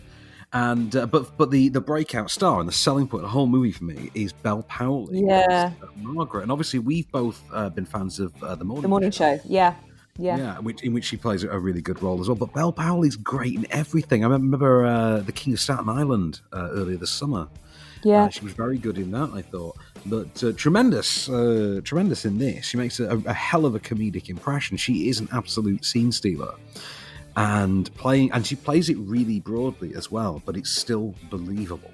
And 0.51 0.93
uh, 0.95 1.05
but 1.05 1.37
but 1.37 1.49
the 1.49 1.69
the 1.69 1.81
breakout 1.81 2.29
star 2.29 2.59
and 2.59 2.67
the 2.67 2.73
selling 2.73 3.07
point 3.07 3.23
of 3.23 3.29
the 3.29 3.33
whole 3.33 3.47
movie 3.47 3.71
for 3.71 3.85
me 3.85 4.11
is 4.15 4.33
Bel 4.33 4.63
Powley, 4.63 5.25
Yeah. 5.25 5.45
as, 5.49 5.71
uh, 5.81 5.91
Margaret, 5.95 6.41
and 6.43 6.51
obviously 6.51 6.79
we've 6.79 7.09
both 7.11 7.41
uh, 7.53 7.69
been 7.69 7.85
fans 7.85 8.19
of 8.19 8.33
uh, 8.43 8.55
the 8.55 8.65
morning 8.65 8.81
The 8.81 8.87
morning 8.89 9.11
show, 9.11 9.39
yeah. 9.45 9.75
Yeah. 10.17 10.37
yeah, 10.37 10.59
which, 10.59 10.83
in 10.83 10.93
which 10.93 11.05
she 11.05 11.17
plays 11.17 11.43
a 11.43 11.59
really 11.59 11.81
good 11.81 12.01
role 12.01 12.19
as 12.19 12.27
well. 12.27 12.35
But 12.35 12.53
Bel 12.53 12.73
Powley's 12.73 13.15
great 13.15 13.55
in 13.55 13.67
everything. 13.71 14.23
I 14.23 14.27
remember 14.27 14.85
uh, 14.85 15.19
the 15.19 15.31
King 15.31 15.53
of 15.53 15.59
Staten 15.59 15.89
Island 15.89 16.41
uh, 16.51 16.69
earlier 16.71 16.97
this 16.97 17.11
summer. 17.11 17.47
Yeah. 18.03 18.25
Uh, 18.25 18.29
she 18.29 18.43
was 18.43 18.53
very 18.53 18.77
good 18.77 18.97
in 18.97 19.11
that, 19.11 19.31
I 19.33 19.41
thought. 19.41 19.77
But 20.05 20.43
uh, 20.43 20.53
tremendous, 20.53 21.29
uh, 21.29 21.81
tremendous 21.83 22.25
in 22.25 22.37
this. 22.37 22.65
She 22.65 22.77
makes 22.77 22.99
a, 22.99 23.17
a 23.25 23.33
hell 23.33 23.65
of 23.65 23.75
a 23.75 23.79
comedic 23.79 24.29
impression. 24.29 24.77
She 24.77 25.09
is 25.09 25.19
an 25.19 25.27
absolute 25.31 25.83
scene 25.83 26.11
stealer, 26.11 26.53
and 27.35 27.93
playing, 27.95 28.31
and 28.31 28.45
she 28.45 28.55
plays 28.55 28.89
it 28.89 28.97
really 28.97 29.39
broadly 29.39 29.93
as 29.95 30.11
well. 30.11 30.41
But 30.45 30.57
it's 30.57 30.71
still 30.71 31.15
believable. 31.29 31.91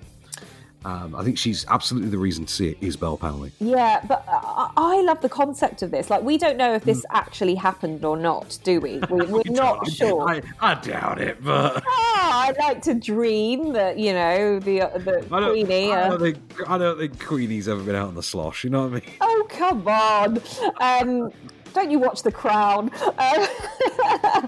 Um, 0.86 1.16
I 1.16 1.24
think 1.24 1.38
she's 1.38 1.66
absolutely 1.70 2.10
the 2.10 2.18
reason 2.18 2.46
to 2.46 2.54
see 2.54 2.70
it 2.70 2.78
is 2.82 2.96
Bel 2.98 3.18
Powley. 3.18 3.52
Yeah, 3.60 4.02
but 4.08 4.26
I, 4.28 4.70
I 4.76 5.02
love 5.02 5.22
the 5.22 5.30
concept 5.30 5.82
of 5.82 5.92
this. 5.92 6.10
Like, 6.10 6.24
we 6.24 6.38
don't 6.38 6.58
know 6.58 6.74
if 6.74 6.84
this 6.84 7.06
actually 7.12 7.56
happened 7.56 8.04
or 8.04 8.18
not, 8.18 8.58
do 8.64 8.82
we? 8.82 9.00
we 9.10 9.26
we're 9.26 9.44
not 9.48 9.88
sure. 9.90 10.30
I, 10.30 10.42
I 10.60 10.76
doubt 10.76 11.22
it, 11.22 11.44
but. 11.44 11.84
Ah, 11.88 12.48
I 12.48 12.52
like 12.60 12.82
to 12.84 12.94
dream 12.94 13.74
that 13.74 13.98
you 13.98 14.14
know 14.14 14.60
the 14.60 14.82
uh, 14.82 14.98
the 14.98 15.26
I 15.32 15.40
don't, 15.40 15.52
Queenie. 15.52 15.92
I, 15.92 16.02
uh, 16.02 16.10
don't 16.10 16.20
think, 16.20 16.70
I 16.70 16.78
don't 16.78 16.98
think 16.98 17.24
Queenie's 17.24 17.68
ever 17.68 17.82
been 17.82 17.96
out 17.96 18.08
on 18.08 18.16
the 18.16 18.24
slosh. 18.24 18.64
You 18.64 18.70
know 18.70 18.88
what 18.88 18.92
I 18.92 19.06
mean? 19.06 19.18
Oh 19.22 19.46
come 19.50 19.88
on! 19.88 20.42
Um, 20.80 21.32
don't 21.74 21.92
you 21.92 22.00
watch 22.00 22.24
The 22.24 22.32
Crown? 22.32 22.92
Um, 23.04 23.48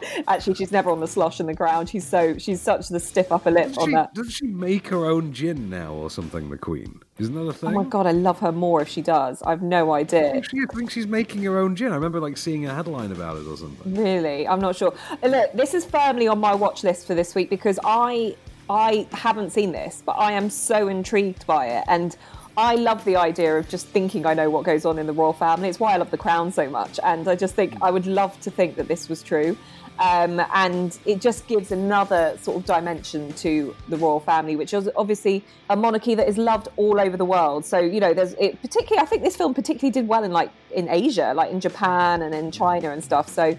actually, 0.27 0.55
she's 0.55 0.71
never 0.71 0.89
on 0.89 0.99
the 0.99 1.07
slosh 1.07 1.39
in 1.39 1.45
The 1.45 1.55
Crown. 1.55 1.85
She's 1.85 2.05
so 2.07 2.37
she's 2.37 2.61
such 2.61 2.89
the 2.89 2.99
stiff 2.99 3.31
upper 3.31 3.51
lip 3.51 3.69
Does 3.69 3.77
on 3.77 3.89
she, 3.89 3.95
that. 3.95 4.13
does 4.13 4.33
she 4.33 4.47
make 4.47 4.87
her 4.87 5.05
own 5.05 5.33
gin 5.33 5.69
now 5.69 5.93
or 5.93 6.09
something? 6.09 6.49
The 6.49 6.57
Queen 6.57 7.01
isn't 7.17 7.33
that 7.33 7.41
a 7.41 7.53
thing? 7.53 7.69
Oh 7.69 7.71
my 7.71 7.83
god, 7.85 8.07
I 8.07 8.11
love 8.11 8.39
her 8.39 8.51
more 8.51 8.81
if 8.81 8.89
she 8.89 9.01
does. 9.01 9.41
I've 9.43 9.61
no 9.61 9.93
idea. 9.93 10.41
She 10.43 10.65
thinks 10.65 10.93
she's 10.93 11.07
making 11.07 11.43
her 11.43 11.57
own 11.57 11.75
gin. 11.75 11.91
I 11.91 11.95
remember 11.95 12.19
like 12.19 12.35
seeing 12.35 12.65
a 12.65 12.73
headline 12.73 13.11
about 13.11 13.37
it 13.37 13.47
or 13.47 13.55
something. 13.55 13.95
Really, 13.95 14.45
I'm 14.47 14.59
not 14.59 14.75
sure. 14.75 14.93
Uh, 15.23 15.27
Look, 15.27 15.53
this 15.53 15.73
is 15.73 15.85
firmly 15.85 16.27
on 16.27 16.39
my 16.39 16.53
watch 16.53 16.83
list 16.83 17.07
for 17.07 17.15
this 17.15 17.33
week 17.33 17.49
because 17.49 17.79
I 17.85 18.35
I 18.69 19.07
haven't 19.11 19.51
seen 19.51 19.71
this, 19.71 20.03
but 20.05 20.13
I 20.13 20.33
am 20.33 20.49
so 20.49 20.89
intrigued 20.89 21.47
by 21.47 21.67
it, 21.67 21.85
and 21.87 22.17
I 22.57 22.75
love 22.75 23.03
the 23.03 23.17
idea 23.17 23.57
of 23.57 23.67
just 23.67 23.87
thinking 23.87 24.25
I 24.25 24.33
know 24.33 24.49
what 24.49 24.63
goes 24.63 24.85
on 24.85 24.97
in 24.97 25.07
the 25.07 25.13
royal 25.13 25.33
family. 25.33 25.67
It's 25.67 25.79
why 25.79 25.93
I 25.93 25.97
love 25.97 26.09
The 26.09 26.17
Crown 26.17 26.53
so 26.53 26.69
much, 26.69 26.99
and 27.03 27.27
I 27.27 27.35
just 27.35 27.53
think 27.53 27.75
I 27.81 27.91
would 27.91 28.07
love 28.07 28.39
to 28.41 28.51
think 28.51 28.77
that 28.77 28.87
this 28.87 29.09
was 29.09 29.21
true. 29.21 29.57
Um, 29.99 30.41
and 30.53 30.97
it 31.05 31.21
just 31.21 31.47
gives 31.47 31.71
another 31.71 32.37
sort 32.41 32.57
of 32.57 32.65
dimension 32.65 33.31
to 33.33 33.75
the 33.87 33.97
royal 33.97 34.19
family, 34.19 34.55
which 34.55 34.73
is 34.73 34.89
obviously 34.95 35.43
a 35.69 35.75
monarchy 35.75 36.15
that 36.15 36.27
is 36.27 36.37
loved 36.37 36.67
all 36.75 36.99
over 36.99 37.15
the 37.15 37.25
world. 37.25 37.65
So 37.65 37.79
you 37.79 37.99
know, 37.99 38.13
there's 38.13 38.33
it 38.33 38.61
particularly. 38.61 39.01
I 39.01 39.05
think 39.05 39.23
this 39.23 39.35
film 39.35 39.53
particularly 39.53 39.91
did 39.91 40.07
well 40.07 40.23
in 40.23 40.31
like 40.31 40.51
in 40.71 40.87
Asia, 40.89 41.33
like 41.35 41.51
in 41.51 41.59
Japan 41.59 42.21
and 42.21 42.33
in 42.33 42.51
China 42.51 42.91
and 42.91 43.03
stuff. 43.03 43.29
So 43.29 43.57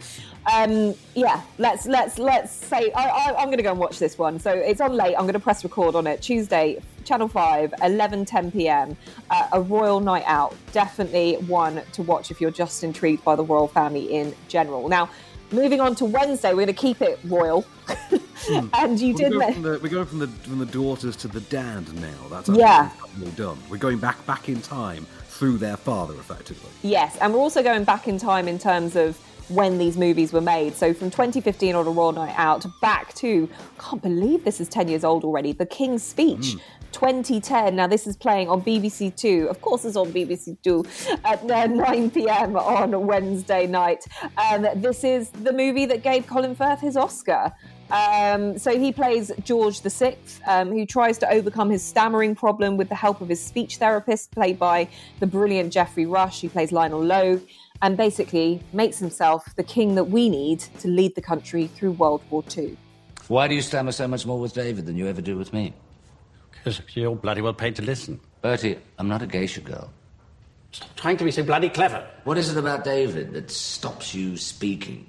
um, 0.53 0.95
yeah, 1.15 1.41
let's 1.59 1.87
let's 1.87 2.19
let's 2.19 2.53
say 2.53 2.91
I, 2.93 3.09
I, 3.09 3.35
I'm 3.39 3.47
going 3.47 3.57
to 3.57 3.63
go 3.63 3.71
and 3.73 3.79
watch 3.81 3.99
this 3.99 4.17
one. 4.19 4.39
So 4.39 4.51
it's 4.51 4.81
on 4.81 4.93
late. 4.95 5.15
I'm 5.17 5.23
going 5.23 5.33
to 5.35 5.41
press 5.41 5.65
record 5.65 5.95
on 5.95 6.07
it 6.07 6.23
Tuesday, 6.23 6.81
Channel 7.05 7.29
Five, 7.29 7.75
11 7.83 8.25
10 8.25 8.51
p.m. 8.53 8.97
Uh, 9.31 9.49
a 9.53 9.61
royal 9.61 10.01
night 10.01 10.25
out. 10.27 10.55
Definitely 10.73 11.35
one 11.47 11.83
to 11.93 12.03
watch 12.03 12.31
if 12.31 12.41
you're 12.41 12.51
just 12.51 12.85
intrigued 12.85 13.25
by 13.25 13.35
the 13.37 13.45
royal 13.45 13.69
family 13.69 14.15
in 14.15 14.35
general. 14.49 14.89
Now. 14.89 15.09
Moving 15.53 15.81
on 15.81 15.95
to 15.95 16.05
Wednesday, 16.05 16.49
we're 16.49 16.67
going 16.67 16.67
to 16.67 16.73
keep 16.73 17.01
it 17.01 17.21
royal. 17.23 17.65
and 18.51 19.01
you 19.01 19.15
we 19.15 19.21
did 19.21 19.31
go 19.33 19.39
men- 19.39 19.53
from 19.53 19.63
the, 19.63 19.79
we're 19.81 19.89
going 19.89 20.07
from 20.07 20.19
the 20.19 20.27
from 20.27 20.59
the 20.59 20.67
daughters 20.67 21.15
to 21.19 21.29
the 21.29 21.41
dad 21.43 21.85
now. 22.01 22.29
That's 22.29 22.49
Yeah. 22.49 22.91
absolutely 22.93 23.31
done. 23.33 23.57
We're 23.71 23.77
going 23.77 23.99
back 23.99 24.27
back 24.27 24.49
in 24.49 24.61
time 24.61 25.07
through 25.29 25.59
their 25.59 25.77
father, 25.77 26.15
effectively. 26.15 26.69
Yes, 26.83 27.17
and 27.19 27.33
we're 27.33 27.39
also 27.39 27.63
going 27.63 27.85
back 27.85 28.09
in 28.09 28.19
time 28.19 28.49
in 28.49 28.59
terms 28.59 28.97
of 28.97 29.21
when 29.49 29.79
these 29.79 29.97
movies 29.97 30.33
were 30.33 30.41
made. 30.41 30.75
So 30.75 30.93
from 30.93 31.11
2015 31.11 31.75
on 31.75 31.87
a 31.87 31.91
Royal 31.91 32.13
Night 32.13 32.35
Out 32.37 32.67
back 32.81 33.15
to, 33.15 33.49
can't 33.79 34.03
believe 34.03 34.45
this 34.45 34.61
is 34.61 34.69
10 34.69 34.89
years 34.89 35.05
old 35.05 35.25
already, 35.25 35.53
The 35.53 35.67
King's 35.67 36.03
Speech. 36.03 36.57
2010. 36.93 37.77
Now, 37.77 37.87
this 37.87 38.07
is 38.07 38.17
playing 38.17 38.49
on 38.49 38.63
BBC 38.63 39.15
Two. 39.15 39.49
Of 39.51 39.61
course, 39.61 39.85
it's 39.85 39.97
on 39.97 40.13
BBC 40.13 40.57
Two 40.63 40.85
at 41.25 41.51
uh, 41.51 41.67
9 41.67 42.11
pm 42.11 42.57
on 42.57 43.07
Wednesday 43.07 43.67
night. 43.67 44.07
Um, 44.39 44.67
this 44.77 45.05
is 45.05 45.29
the 45.29 45.53
movie 45.53 45.85
that 45.87 46.03
gave 46.03 46.27
Colin 46.27 46.55
Firth 46.55 46.81
his 46.81 46.97
Oscar. 46.97 47.53
Um, 47.91 48.59
so 48.59 48.79
he 48.79 48.93
plays 48.93 49.31
George 49.45 49.81
VI, 49.81 50.17
um, 50.47 50.71
who 50.71 50.87
tries 50.87 51.19
to 51.19 51.31
overcome 51.31 51.71
his 51.71 51.85
stammering 51.85 52.35
problem 52.35 52.77
with 52.77 52.89
the 52.89 52.95
help 52.95 53.21
of 53.21 53.29
his 53.29 53.45
speech 53.45 53.77
therapist, 53.77 54.33
played 54.33 54.59
by 54.59 54.89
the 55.21 55.27
brilliant 55.27 55.73
Geoffrey 55.73 56.07
Rush, 56.07 56.41
who 56.41 56.49
plays 56.49 56.73
Lionel 56.73 57.05
Logue, 57.05 57.43
and 57.83 57.97
basically 57.97 58.63
makes 58.73 58.99
himself 58.99 59.55
the 59.57 59.63
king 59.63 59.95
that 59.95 60.05
we 60.05 60.29
need 60.29 60.61
to 60.81 60.89
lead 60.89 61.15
the 61.15 61.23
country 61.23 61.67
through 61.67 61.93
World 61.93 62.23
War 62.31 62.45
II. 62.57 62.77
Why 63.29 63.49
do 63.49 63.55
you 63.55 63.63
stammer 63.63 63.93
so 63.93 64.07
much 64.07 64.25
more 64.25 64.39
with 64.39 64.55
David 64.55 64.87
than 64.87 64.97
you 64.97 65.09
ever 65.09 65.21
do 65.21 65.37
with 65.37 65.53
me? 65.53 65.75
Because 66.53 66.81
you're 66.95 67.15
bloody 67.17 67.43
well 67.43 67.55
paid 67.55 67.77
to 67.77 67.83
listen. 67.83 68.21
Bertie, 68.43 68.79
I'm 68.99 69.09
not 69.09 69.23
a 69.23 69.27
geisha 69.27 69.61
girl. 69.61 69.91
Stop 70.73 70.95
trying 70.97 71.17
to 71.17 71.25
be 71.25 71.31
so 71.31 71.43
bloody 71.43 71.69
clever. 71.69 72.07
What 72.25 72.39
is 72.39 72.51
it 72.51 72.59
about 72.59 72.85
David 72.85 73.33
that 73.33 73.51
stops 73.51 74.15
you 74.15 74.37
speaking? 74.37 75.09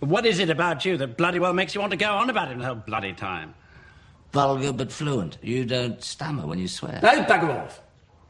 What 0.00 0.26
is 0.26 0.38
it 0.38 0.50
about 0.50 0.84
you 0.84 0.96
that 0.98 1.16
bloody 1.16 1.38
well 1.38 1.52
makes 1.52 1.74
you 1.74 1.80
want 1.80 1.90
to 1.90 1.96
go 1.96 2.12
on 2.12 2.30
about 2.30 2.50
him 2.50 2.58
the 2.58 2.66
whole 2.66 2.74
bloody 2.76 3.12
time? 3.12 3.54
Vulgar 4.32 4.72
but 4.72 4.92
fluent. 4.92 5.38
You 5.42 5.64
don't 5.64 6.02
stammer 6.02 6.46
when 6.46 6.58
you 6.58 6.68
swear. 6.68 7.00
No, 7.02 7.24
bugger 7.24 7.64
off. 7.64 7.80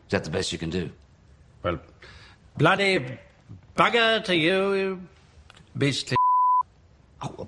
Is 0.06 0.10
that 0.10 0.24
the 0.24 0.30
best 0.30 0.52
you 0.52 0.58
can 0.58 0.70
do? 0.70 0.90
Well, 1.62 1.80
bloody 2.56 3.18
bugger 3.78 4.22
to 4.24 4.34
you, 4.36 4.74
you 4.74 5.00
beastly. 5.78 6.16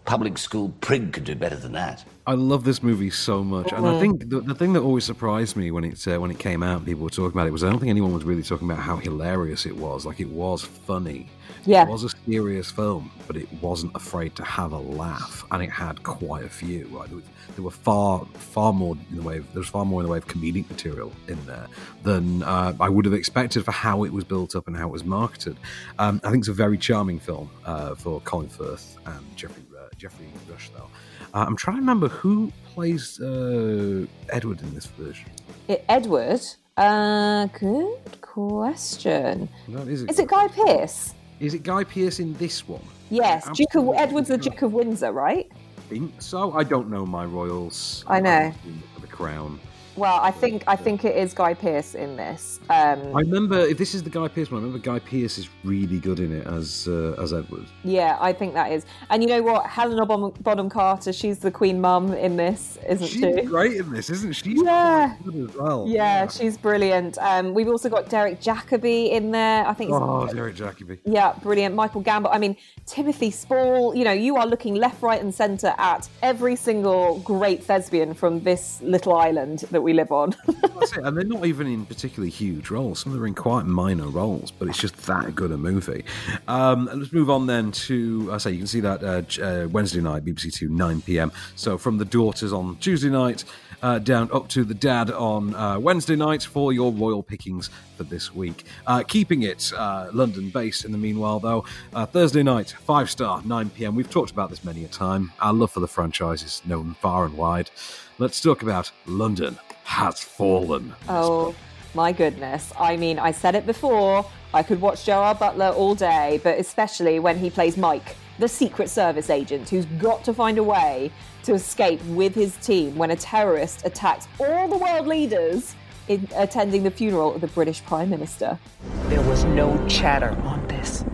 public 0.04 0.36
school 0.38 0.72
prig 0.80 1.12
could 1.12 1.24
do 1.24 1.34
better 1.34 1.56
than 1.56 1.72
that. 1.72 2.04
I 2.26 2.34
love 2.34 2.64
this 2.64 2.82
movie 2.82 3.10
so 3.10 3.44
much, 3.44 3.72
and 3.72 3.86
I 3.86 3.92
Mhm. 3.92 3.98
think 4.00 4.30
the, 4.30 4.40
the 4.40 4.54
thing 4.54 4.72
that 4.72 4.82
always 4.82 5.04
surprised 5.04 5.56
me 5.56 5.70
when 5.70 5.84
it 5.84 6.06
uh, 6.08 6.18
when 6.20 6.30
it 6.30 6.38
came 6.38 6.62
out, 6.62 6.78
and 6.78 6.86
people 6.86 7.04
were 7.04 7.10
talking 7.10 7.36
about 7.38 7.46
it, 7.46 7.52
was 7.52 7.62
I 7.64 7.70
don't 7.70 7.78
think 7.78 7.90
anyone 7.90 8.12
was 8.12 8.24
really 8.24 8.42
talking 8.42 8.68
about 8.70 8.82
how 8.82 8.96
hilarious 8.96 9.66
it 9.66 9.76
was. 9.76 10.06
Like 10.06 10.20
it 10.20 10.28
was 10.28 10.62
funny. 10.62 11.28
Yeah. 11.66 11.82
It 11.82 11.88
was 11.88 12.04
a 12.04 12.10
serious 12.26 12.70
film, 12.70 13.10
but 13.26 13.36
it 13.36 13.48
wasn't 13.60 13.94
afraid 13.94 14.34
to 14.36 14.44
have 14.44 14.72
a 14.72 14.78
laugh, 14.78 15.44
and 15.50 15.62
it 15.62 15.70
had 15.70 16.02
quite 16.02 16.44
a 16.44 16.48
few. 16.48 16.86
Right, 16.86 17.08
there, 17.08 17.16
was, 17.16 17.24
there 17.54 17.64
were 17.64 17.70
far 17.70 18.24
far 18.34 18.72
more 18.72 18.96
in 19.10 19.16
the 19.16 19.22
way 19.22 19.38
of, 19.38 19.52
there 19.52 19.60
was 19.60 19.68
far 19.68 19.84
more 19.84 20.00
in 20.00 20.06
the 20.06 20.12
way 20.12 20.18
of 20.18 20.26
comedic 20.26 20.68
material 20.70 21.12
in 21.28 21.38
there 21.46 21.66
than 22.02 22.42
uh, 22.42 22.74
I 22.80 22.88
would 22.88 23.04
have 23.04 23.14
expected 23.14 23.64
for 23.64 23.72
how 23.72 24.04
it 24.04 24.12
was 24.12 24.24
built 24.24 24.54
up 24.54 24.66
and 24.66 24.76
how 24.76 24.88
it 24.88 24.92
was 24.92 25.04
marketed. 25.04 25.56
Um, 25.98 26.20
I 26.24 26.30
think 26.30 26.42
it's 26.42 26.48
a 26.48 26.52
very 26.52 26.78
charming 26.78 27.20
film 27.20 27.50
uh, 27.64 27.94
for 27.94 28.20
Colin 28.22 28.48
Firth 28.48 28.96
and 29.06 29.36
Geoffrey 29.36 29.62
uh, 29.78 29.88
Geoffrey 29.96 30.26
Rush, 30.50 30.70
though. 30.70 30.88
Uh, 31.34 31.44
I'm 31.46 31.56
trying 31.56 31.76
to 31.76 31.80
remember 31.80 32.08
who 32.08 32.52
plays 32.74 33.20
uh, 33.20 34.06
Edward 34.30 34.60
in 34.62 34.74
this 34.74 34.86
version. 34.86 35.28
It, 35.68 35.84
Edward. 35.88 36.40
Uh, 36.76 37.46
good 37.46 38.20
question. 38.22 39.48
Is 39.68 40.02
it? 40.02 40.10
Is 40.10 40.18
it 40.18 40.28
Guy 40.28 40.48
Pearce? 40.48 41.14
Is 41.40 41.54
it 41.54 41.62
Guy 41.62 41.84
Pearce 41.84 42.20
in 42.20 42.34
this 42.34 42.68
one? 42.68 42.82
Yes, 43.08 43.48
Duke 43.54 43.74
of 43.74 43.94
Edward's 43.96 44.28
the 44.28 44.36
Duke 44.36 44.60
of 44.60 44.74
Windsor, 44.74 45.10
right? 45.10 45.50
I 45.78 45.80
think 45.88 46.20
so. 46.20 46.52
I 46.52 46.62
don't 46.62 46.90
know 46.90 47.06
my 47.06 47.24
royals. 47.24 48.04
I 48.06 48.20
know. 48.20 48.52
The 49.00 49.06
crown. 49.06 49.58
Well, 50.00 50.18
I 50.22 50.30
think 50.30 50.64
I 50.66 50.76
think 50.76 51.04
it 51.04 51.14
is 51.14 51.34
Guy 51.34 51.52
Pearce 51.52 51.94
in 51.94 52.16
this. 52.16 52.58
Um, 52.70 52.98
I 53.14 53.20
remember 53.20 53.58
if 53.58 53.76
this 53.76 53.94
is 53.94 54.02
the 54.02 54.08
Guy 54.08 54.28
Pearce 54.28 54.50
one. 54.50 54.62
I 54.62 54.64
remember 54.64 54.82
Guy 54.82 54.98
Pearce 54.98 55.36
is 55.36 55.50
really 55.62 55.98
good 55.98 56.20
in 56.20 56.32
it 56.40 56.46
as 56.46 56.88
uh, 56.88 57.14
as 57.22 57.34
Edward. 57.34 57.66
yeah, 57.84 58.16
I 58.18 58.32
think 58.32 58.54
that 58.54 58.72
is. 58.72 58.86
And 59.10 59.22
you 59.22 59.28
know 59.28 59.42
what? 59.42 59.66
Helena 59.66 60.06
Bonham, 60.06 60.32
Bonham 60.40 60.70
Carter, 60.70 61.12
she's 61.12 61.38
the 61.40 61.50
Queen 61.50 61.82
Mum 61.82 62.14
in 62.14 62.36
this, 62.38 62.78
isn't 62.88 63.06
She's 63.08 63.20
she? 63.20 63.42
great 63.42 63.76
in 63.76 63.92
this, 63.92 64.08
isn't 64.08 64.32
she? 64.32 64.50
She's 64.54 64.62
Yeah. 64.62 65.14
quite 65.20 65.24
good 65.34 65.50
as 65.50 65.56
well. 65.56 65.84
Yeah, 65.86 66.26
she's 66.28 66.56
brilliant. 66.56 67.18
Um, 67.18 67.52
we've 67.52 67.68
also 67.68 67.90
got 67.90 68.08
Derek 68.08 68.40
Jacobi 68.40 69.10
in 69.10 69.32
there. 69.32 69.66
I 69.66 69.74
think. 69.74 69.90
Oh, 69.92 70.26
Derek 70.32 70.56
Jacobi. 70.56 70.98
Yeah, 71.04 71.34
brilliant. 71.42 71.74
Michael 71.74 72.02
Gambon. 72.02 72.30
I 72.32 72.38
mean, 72.38 72.56
Timothy 72.86 73.30
Spall. 73.30 73.94
You 73.94 74.04
know, 74.04 74.12
you 74.12 74.36
are 74.36 74.46
looking 74.46 74.76
left, 74.76 75.02
right, 75.02 75.20
and 75.20 75.34
centre 75.34 75.74
at 75.76 76.08
every 76.22 76.56
single 76.56 77.18
great 77.18 77.62
thespian 77.62 78.14
from 78.14 78.40
this 78.40 78.80
little 78.80 79.12
island 79.14 79.58
that 79.70 79.82
we 79.82 79.89
live 79.92 80.12
on. 80.12 80.34
And 80.96 81.16
they're 81.16 81.24
not 81.24 81.44
even 81.44 81.66
in 81.66 81.86
particularly 81.86 82.30
huge 82.30 82.70
roles. 82.70 83.00
Some 83.00 83.12
of 83.12 83.14
them 83.14 83.24
are 83.24 83.26
in 83.26 83.34
quite 83.34 83.64
minor 83.66 84.08
roles, 84.08 84.50
but 84.50 84.68
it's 84.68 84.78
just 84.78 84.96
that 85.06 85.34
good 85.34 85.52
a 85.52 85.56
movie. 85.56 86.04
Um, 86.48 86.88
let's 86.92 87.12
move 87.12 87.30
on 87.30 87.46
then 87.46 87.70
to, 87.72 88.30
I 88.32 88.38
say, 88.38 88.52
you 88.52 88.58
can 88.58 88.66
see 88.66 88.80
that 88.80 89.02
uh, 89.02 89.42
uh, 89.44 89.68
Wednesday 89.68 90.00
night, 90.00 90.24
BBC 90.24 90.52
Two, 90.52 90.68
9 90.68 91.00
pm. 91.02 91.32
So 91.54 91.78
from 91.78 91.98
the 91.98 92.04
daughters 92.04 92.52
on 92.52 92.76
Tuesday 92.76 93.10
night 93.10 93.44
uh, 93.82 93.98
down 93.98 94.30
up 94.32 94.48
to 94.48 94.64
the 94.64 94.74
dad 94.74 95.10
on 95.10 95.54
uh, 95.54 95.78
Wednesday 95.78 96.16
night 96.16 96.42
for 96.42 96.72
your 96.72 96.92
royal 96.92 97.22
pickings 97.22 97.70
for 97.96 98.04
this 98.04 98.34
week. 98.34 98.64
Uh, 98.86 99.02
keeping 99.02 99.42
it 99.42 99.72
London 100.12 100.50
based 100.50 100.84
in 100.84 100.92
the 100.92 100.98
meanwhile, 100.98 101.40
though, 101.40 101.64
Thursday 102.06 102.42
night, 102.42 102.70
5 102.70 103.10
star, 103.10 103.42
9 103.44 103.70
pm. 103.70 103.94
We've 103.94 104.10
talked 104.10 104.30
about 104.30 104.50
this 104.50 104.64
many 104.64 104.84
a 104.84 104.88
time. 104.88 105.32
Our 105.40 105.52
love 105.52 105.70
for 105.70 105.80
the 105.80 105.88
franchise 105.88 106.42
is 106.42 106.62
known 106.66 106.94
far 106.94 107.26
and 107.26 107.36
wide. 107.36 107.70
Let's 108.18 108.40
talk 108.40 108.62
about 108.62 108.90
London 109.06 109.58
has 109.90 110.20
fallen. 110.20 110.94
Oh 111.08 111.52
my 111.94 112.12
goodness. 112.12 112.72
I 112.78 112.96
mean, 112.96 113.18
I 113.18 113.32
said 113.32 113.56
it 113.56 113.66
before. 113.66 114.24
I 114.54 114.62
could 114.62 114.80
watch 114.80 115.04
Gerard 115.04 115.40
Butler 115.40 115.70
all 115.70 115.96
day, 115.96 116.40
but 116.44 116.60
especially 116.60 117.18
when 117.18 117.36
he 117.36 117.50
plays 117.50 117.76
Mike, 117.76 118.14
the 118.38 118.46
Secret 118.46 118.88
Service 118.88 119.30
agent 119.30 119.68
who's 119.68 119.86
got 119.98 120.22
to 120.24 120.32
find 120.32 120.58
a 120.58 120.62
way 120.62 121.10
to 121.42 121.54
escape 121.54 122.00
with 122.06 122.36
his 122.36 122.56
team 122.58 122.94
when 122.96 123.10
a 123.10 123.16
terrorist 123.16 123.84
attacks 123.84 124.28
all 124.38 124.68
the 124.68 124.78
world 124.78 125.08
leaders 125.08 125.74
in 126.06 126.28
attending 126.36 126.84
the 126.84 126.90
funeral 126.92 127.34
of 127.34 127.40
the 127.40 127.48
British 127.48 127.84
Prime 127.84 128.10
Minister. 128.10 128.60
There 129.08 129.22
was 129.22 129.42
no 129.42 129.84
chatter 129.88 130.30
on 130.44 130.64
this. 130.68 131.04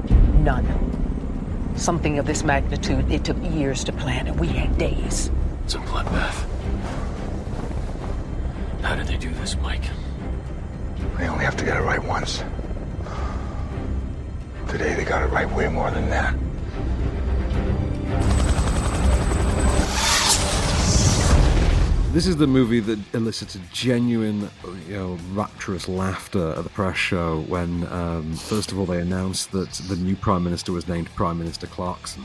None. 0.40 0.66
Something 1.76 2.18
of 2.18 2.26
this 2.26 2.44
magnitude, 2.44 3.10
it 3.10 3.24
took 3.24 3.38
years 3.54 3.84
to 3.84 3.92
plan, 3.92 4.26
and 4.26 4.38
we 4.38 4.48
had 4.48 4.76
days. 4.76 5.30
It's 5.64 5.74
a 5.74 5.78
bloodbath. 5.78 6.55
How 8.82 8.94
did 8.94 9.06
they 9.06 9.16
do 9.16 9.30
this, 9.30 9.56
Mike? 9.56 9.82
They 11.18 11.28
only 11.28 11.44
have 11.44 11.56
to 11.56 11.64
get 11.64 11.76
it 11.76 11.80
right 11.80 12.02
once. 12.02 12.42
Today 14.68 14.94
they 14.94 15.04
got 15.04 15.22
it 15.22 15.32
right 15.32 15.50
way 15.52 15.68
more 15.68 15.90
than 15.90 16.08
that. 16.10 16.34
This 22.12 22.26
is 22.26 22.38
the 22.38 22.46
movie 22.46 22.80
that 22.80 22.98
elicited 23.12 23.60
genuine, 23.72 24.48
you 24.88 24.94
know, 24.94 25.18
rapturous 25.32 25.86
laughter 25.86 26.52
at 26.52 26.64
the 26.64 26.70
press 26.70 26.96
show 26.96 27.42
when, 27.42 27.86
um, 27.92 28.34
first 28.36 28.72
of 28.72 28.78
all, 28.78 28.86
they 28.86 29.00
announced 29.02 29.52
that 29.52 29.70
the 29.72 29.96
new 29.96 30.16
prime 30.16 30.42
minister 30.42 30.72
was 30.72 30.88
named 30.88 31.14
Prime 31.14 31.38
Minister 31.38 31.66
Clarkson. 31.66 32.22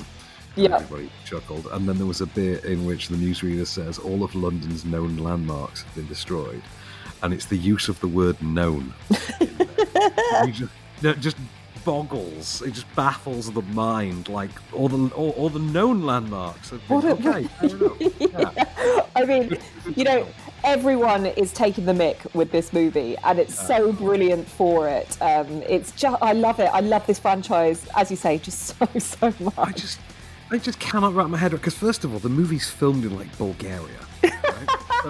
Yeah. 0.56 0.76
Everybody 0.76 1.10
chuckled, 1.26 1.68
and 1.72 1.88
then 1.88 1.98
there 1.98 2.08
was 2.08 2.22
a 2.22 2.26
bit 2.28 2.66
in 2.66 2.86
which 2.86 3.08
the 3.08 3.16
newsreader 3.16 3.66
says 3.66 3.98
all 3.98 4.24
of 4.24 4.36
London's 4.36 4.84
known 4.86 5.18
landmarks 5.18 5.84
have 5.84 5.96
been 5.96 6.08
destroyed, 6.08 6.62
and 7.24 7.34
it's 7.34 7.46
the 7.46 7.58
use 7.58 7.88
of 7.88 8.00
the 8.02 8.08
word 8.08 8.42
"known." 8.42 8.94
just, 10.52 10.72
no, 11.02 11.14
just 11.14 11.38
boggles. 11.86 12.62
It 12.62 12.72
just 12.74 12.94
baffles 12.96 13.52
the 13.52 13.62
mind. 13.62 14.28
Like 14.30 14.52
all 14.74 14.88
the 14.90 15.14
all, 15.16 15.32
all 15.32 15.50
the 15.50 15.60
known 15.60 16.04
landmarks. 16.04 16.72
Have 16.72 16.88
been, 16.88 16.98
What 17.02 17.06
a- 17.06 17.30
okay, 17.30 17.48
enough. 17.62 18.20
Yeah. 18.20 19.06
I 19.16 19.26
mean, 19.26 19.58
you 19.96 20.04
know, 20.04 20.28
everyone 20.64 21.26
is 21.28 21.52
taking 21.54 21.86
the 21.86 21.94
mick 21.94 22.34
with 22.36 22.52
this 22.52 22.74
movie, 22.74 23.16
and 23.24 23.40
it's 23.40 23.56
so 23.68 23.92
brilliant 23.94 24.48
for 24.48 24.88
it. 24.88 25.18
Um, 25.22 25.48
it's 25.64 25.92
just, 25.94 26.22
I 26.22 26.34
love 26.34 26.60
it. 26.60 26.70
I 26.74 26.80
love 26.82 27.06
this 27.08 27.20
franchise, 27.20 27.88
as 27.96 28.10
you 28.12 28.18
say, 28.18 28.38
just 28.38 28.78
so 28.78 28.88
so 29.00 29.34
much. 29.40 29.54
I 29.58 29.72
just, 29.72 30.00
I 30.52 30.58
just 30.58 30.80
cannot 30.80 31.16
wrap 31.16 31.30
my 31.30 31.38
head 31.38 31.54
around 31.54 31.62
because 31.62 31.76
first 31.76 32.04
of 32.04 32.12
all, 32.12 32.20
the 32.20 32.28
movie's 32.28 32.70
filmed 32.70 33.06
in 33.06 33.16
like 33.16 33.36
Bulgaria. 33.38 34.00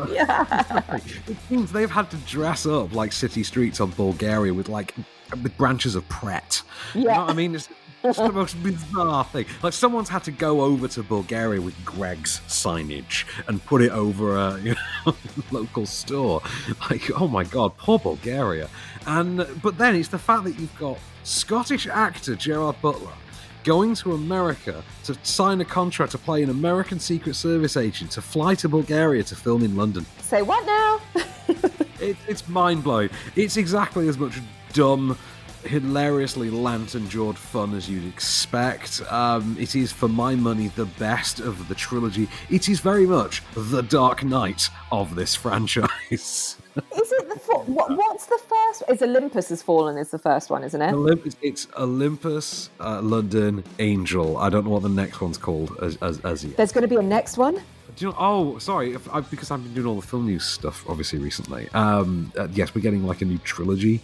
yeah. 0.09 0.99
It 1.27 1.37
means 1.49 1.71
they've 1.71 1.89
had 1.89 2.11
to 2.11 2.17
dress 2.17 2.65
up 2.67 2.93
like 2.93 3.11
city 3.11 3.43
streets 3.43 3.79
of 3.79 3.97
Bulgaria 3.97 4.53
with 4.53 4.69
like 4.69 4.93
with 5.41 5.57
branches 5.57 5.95
of 5.95 6.07
Pret. 6.09 6.61
Yeah. 6.93 7.01
You 7.01 7.07
know 7.07 7.21
what 7.21 7.29
I 7.31 7.33
mean? 7.33 7.55
It's 7.55 7.69
just 8.03 8.19
the 8.19 8.31
most 8.31 8.61
bizarre 8.61 9.23
thing. 9.25 9.45
Like 9.63 9.73
someone's 9.73 10.09
had 10.09 10.23
to 10.25 10.31
go 10.31 10.61
over 10.61 10.87
to 10.89 11.01
Bulgaria 11.01 11.59
with 11.59 11.75
Greggs 11.83 12.41
signage 12.47 13.25
and 13.47 13.65
put 13.65 13.81
it 13.81 13.91
over 13.91 14.37
a 14.37 14.59
you 14.63 14.75
know, 15.05 15.15
local 15.51 15.87
store. 15.87 16.41
Like, 16.89 17.09
oh 17.19 17.27
my 17.27 17.45
god, 17.45 17.75
poor 17.77 17.97
Bulgaria. 17.97 18.69
And 19.07 19.47
but 19.63 19.79
then 19.79 19.95
it's 19.95 20.09
the 20.09 20.19
fact 20.19 20.43
that 20.43 20.59
you've 20.59 20.77
got 20.77 20.99
Scottish 21.23 21.87
actor 21.87 22.35
Gerard 22.35 22.79
Butler 22.81 23.13
going 23.63 23.95
to 23.95 24.13
America 24.13 24.83
to 25.03 25.17
sign 25.23 25.61
a 25.61 25.65
contract 25.65 26.11
to 26.13 26.17
play 26.17 26.43
an 26.43 26.49
American 26.49 26.99
Secret 26.99 27.35
Service 27.35 27.77
agent 27.77 28.11
to 28.11 28.21
fly 28.21 28.55
to 28.55 28.69
Bulgaria 28.69 29.23
to 29.23 29.35
film 29.35 29.63
in 29.63 29.75
London. 29.75 30.05
Say 30.19 30.41
what 30.41 30.65
now? 30.65 31.01
It, 32.01 32.17
it's 32.27 32.49
mind 32.49 32.83
blowing. 32.83 33.11
It's 33.35 33.57
exactly 33.57 34.07
as 34.07 34.17
much 34.17 34.39
dumb, 34.73 35.15
hilariously 35.63 36.49
lantern 36.49 37.07
jawed 37.07 37.37
fun 37.37 37.75
as 37.75 37.87
you'd 37.87 38.07
expect. 38.07 39.01
Um, 39.11 39.55
it 39.59 39.75
is, 39.75 39.91
for 39.91 40.07
my 40.07 40.33
money, 40.33 40.69
the 40.69 40.85
best 40.85 41.39
of 41.39 41.67
the 41.67 41.75
trilogy. 41.75 42.27
It 42.49 42.69
is 42.69 42.79
very 42.79 43.05
much 43.05 43.43
the 43.53 43.83
Dark 43.83 44.23
Knight 44.23 44.69
of 44.91 45.13
this 45.15 45.35
franchise. 45.43 46.57
Is 46.75 47.11
it 47.11 47.29
the 47.29 47.35
what, 47.65 47.95
what's 47.95 48.25
the 48.25 48.39
first? 48.47 48.83
Is 48.89 49.01
Olympus 49.01 49.49
has 49.49 49.61
fallen. 49.61 49.97
Is 49.97 50.11
the 50.11 50.19
first 50.19 50.49
one, 50.49 50.63
isn't 50.63 50.81
it? 50.81 50.93
Olympus, 50.93 51.35
it's 51.41 51.67
Olympus, 51.77 52.69
uh, 52.79 53.01
London, 53.01 53.63
Angel. 53.79 54.37
I 54.37 54.49
don't 54.49 54.65
know 54.65 54.71
what 54.71 54.83
the 54.83 54.89
next 54.89 55.21
one's 55.21 55.37
called 55.37 55.77
as, 55.81 55.97
as, 55.97 56.19
as 56.21 56.43
yet. 56.45 56.57
There's 56.57 56.71
going 56.71 56.83
to 56.83 56.87
be 56.87 56.95
a 56.95 57.01
next 57.01 57.37
one. 57.37 57.55
Do 57.95 58.05
you 58.05 58.11
know, 58.11 58.17
oh, 58.17 58.57
sorry, 58.59 58.93
if 58.93 59.13
I, 59.13 59.19
because 59.19 59.51
I've 59.51 59.63
been 59.63 59.73
doing 59.73 59.87
all 59.87 59.99
the 59.99 60.07
film 60.07 60.25
news 60.25 60.45
stuff, 60.45 60.85
obviously, 60.89 61.19
recently. 61.19 61.67
Um, 61.73 62.31
uh, 62.37 62.47
yes, 62.53 62.73
we're 62.73 62.81
getting 62.81 63.05
like 63.05 63.21
a 63.21 63.25
new 63.25 63.37
trilogy 63.39 64.01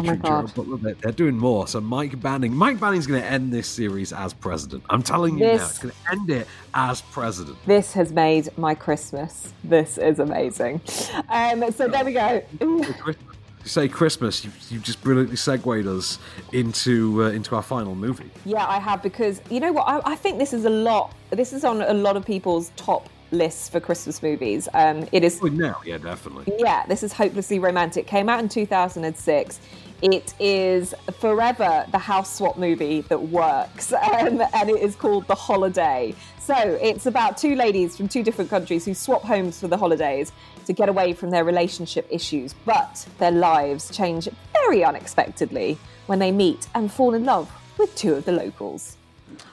featuring 0.00 0.20
God. 0.20 0.28
Gerard 0.28 0.54
Butler. 0.54 0.76
They're, 0.78 0.94
they're 0.94 1.12
doing 1.12 1.36
more. 1.38 1.66
So 1.68 1.80
Mike 1.80 2.20
Banning, 2.20 2.54
Mike 2.54 2.80
Banning's 2.80 3.06
going 3.06 3.20
to 3.22 3.26
end 3.26 3.52
this 3.52 3.68
series 3.68 4.12
as 4.12 4.32
president. 4.34 4.84
I'm 4.90 5.02
telling 5.02 5.38
you 5.38 5.46
now, 5.46 5.52
This- 5.52 5.70
it's 5.70 5.78
going 5.78 5.94
to 5.94 6.10
end 6.12 6.30
it 6.30 6.46
as 6.74 7.00
president. 7.02 7.56
This 7.66 7.92
has 7.94 8.12
made 8.12 8.48
my 8.58 8.74
Christmas. 8.74 9.52
This 9.62 9.98
is 9.98 10.18
amazing. 10.18 10.80
Um, 11.28 11.70
so 11.72 11.88
there 11.88 12.04
we 12.04 12.12
go. 12.12 12.42
You 12.60 12.84
say 13.64 13.88
Christmas, 13.88 14.44
you, 14.44 14.50
you 14.68 14.78
just 14.78 15.02
brilliantly 15.02 15.36
segued 15.36 15.86
us 15.86 16.18
into 16.52 17.24
uh, 17.24 17.30
into 17.30 17.56
our 17.56 17.62
final 17.62 17.94
movie. 17.94 18.30
Yeah, 18.44 18.66
I 18.66 18.78
have 18.78 19.02
because 19.02 19.40
you 19.50 19.58
know 19.58 19.72
what? 19.72 19.88
I, 19.88 20.12
I 20.12 20.16
think 20.16 20.38
this 20.38 20.52
is 20.52 20.66
a 20.66 20.70
lot. 20.70 21.14
This 21.30 21.52
is 21.54 21.64
on 21.64 21.80
a 21.80 21.94
lot 21.94 22.16
of 22.16 22.26
people's 22.26 22.70
top 22.76 23.08
lists 23.30 23.68
for 23.68 23.80
Christmas 23.80 24.22
movies. 24.22 24.68
Um, 24.74 25.06
it 25.12 25.24
is. 25.24 25.40
Oh, 25.42 25.46
now, 25.46 25.80
yeah, 25.84 25.98
definitely. 25.98 26.54
Yeah, 26.58 26.86
this 26.86 27.02
is 27.02 27.12
hopelessly 27.12 27.58
romantic. 27.58 28.06
Came 28.06 28.28
out 28.28 28.40
in 28.40 28.48
2006. 28.48 29.60
It 30.02 30.34
is 30.38 30.94
forever 31.18 31.86
the 31.90 31.98
house 31.98 32.36
swap 32.36 32.58
movie 32.58 33.02
that 33.02 33.22
works, 33.22 33.92
um, 34.12 34.42
and 34.52 34.70
it 34.70 34.82
is 34.82 34.96
called 34.96 35.26
The 35.28 35.34
Holiday. 35.34 36.14
So 36.38 36.54
it's 36.54 37.06
about 37.06 37.38
two 37.38 37.54
ladies 37.54 37.96
from 37.96 38.08
two 38.08 38.22
different 38.22 38.50
countries 38.50 38.84
who 38.84 38.92
swap 38.92 39.22
homes 39.22 39.60
for 39.60 39.68
the 39.68 39.78
holidays 39.78 40.30
to 40.66 40.72
get 40.72 40.88
away 40.88 41.14
from 41.14 41.30
their 41.30 41.44
relationship 41.44 42.06
issues, 42.10 42.54
but 42.66 43.06
their 43.18 43.30
lives 43.30 43.90
change 43.96 44.28
very 44.52 44.84
unexpectedly 44.84 45.78
when 46.06 46.18
they 46.18 46.32
meet 46.32 46.68
and 46.74 46.92
fall 46.92 47.14
in 47.14 47.24
love 47.24 47.50
with 47.78 47.94
two 47.96 48.14
of 48.14 48.24
the 48.24 48.32
locals. 48.32 48.96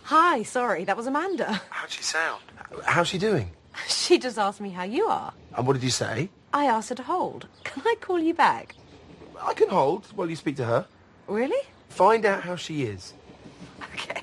Hi, 0.03 0.43
sorry, 0.43 0.83
that 0.83 0.97
was 0.97 1.07
Amanda. 1.07 1.61
How'd 1.69 1.89
she 1.91 2.03
sound? 2.03 2.41
How's 2.85 3.07
she 3.07 3.17
doing? 3.17 3.51
She 3.87 4.17
just 4.17 4.37
asked 4.37 4.59
me 4.61 4.71
how 4.71 4.83
you 4.83 5.05
are. 5.05 5.33
And 5.55 5.65
what 5.65 5.73
did 5.73 5.83
you 5.83 5.89
say? 5.89 6.29
I 6.53 6.65
asked 6.65 6.89
her 6.89 6.95
to 6.95 7.03
hold. 7.03 7.47
Can 7.63 7.83
I 7.85 7.95
call 8.01 8.19
you 8.19 8.33
back? 8.33 8.75
I 9.41 9.53
can 9.53 9.69
hold 9.69 10.05
while 10.15 10.29
you 10.29 10.35
speak 10.35 10.57
to 10.57 10.65
her. 10.65 10.85
Really? 11.27 11.65
Find 11.89 12.25
out 12.25 12.43
how 12.43 12.55
she 12.55 12.83
is. 12.83 13.13
Okay. 13.93 14.21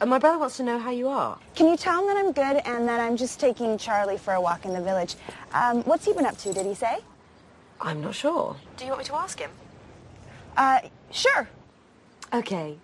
And 0.00 0.10
my 0.10 0.18
brother 0.18 0.38
wants 0.38 0.56
to 0.58 0.62
know 0.62 0.78
how 0.78 0.90
you 0.90 1.08
are. 1.08 1.38
Can 1.54 1.68
you 1.68 1.76
tell 1.76 2.00
him 2.00 2.06
that 2.08 2.16
I'm 2.16 2.32
good 2.32 2.62
and 2.64 2.88
that 2.88 3.00
I'm 3.00 3.16
just 3.16 3.40
taking 3.40 3.78
Charlie 3.78 4.18
for 4.18 4.34
a 4.34 4.40
walk 4.40 4.64
in 4.64 4.72
the 4.72 4.80
village? 4.80 5.16
Um, 5.52 5.82
what's 5.84 6.04
he 6.04 6.12
been 6.12 6.26
up 6.26 6.38
to, 6.38 6.52
did 6.52 6.66
he 6.66 6.74
say? 6.74 6.98
I'm 7.80 8.00
not 8.00 8.14
sure. 8.14 8.56
Do 8.76 8.84
you 8.84 8.90
want 8.90 9.00
me 9.00 9.04
to 9.06 9.14
ask 9.14 9.38
him? 9.38 9.50
Uh, 10.56 10.80
sure. 11.10 11.48
Okay. 12.32 12.78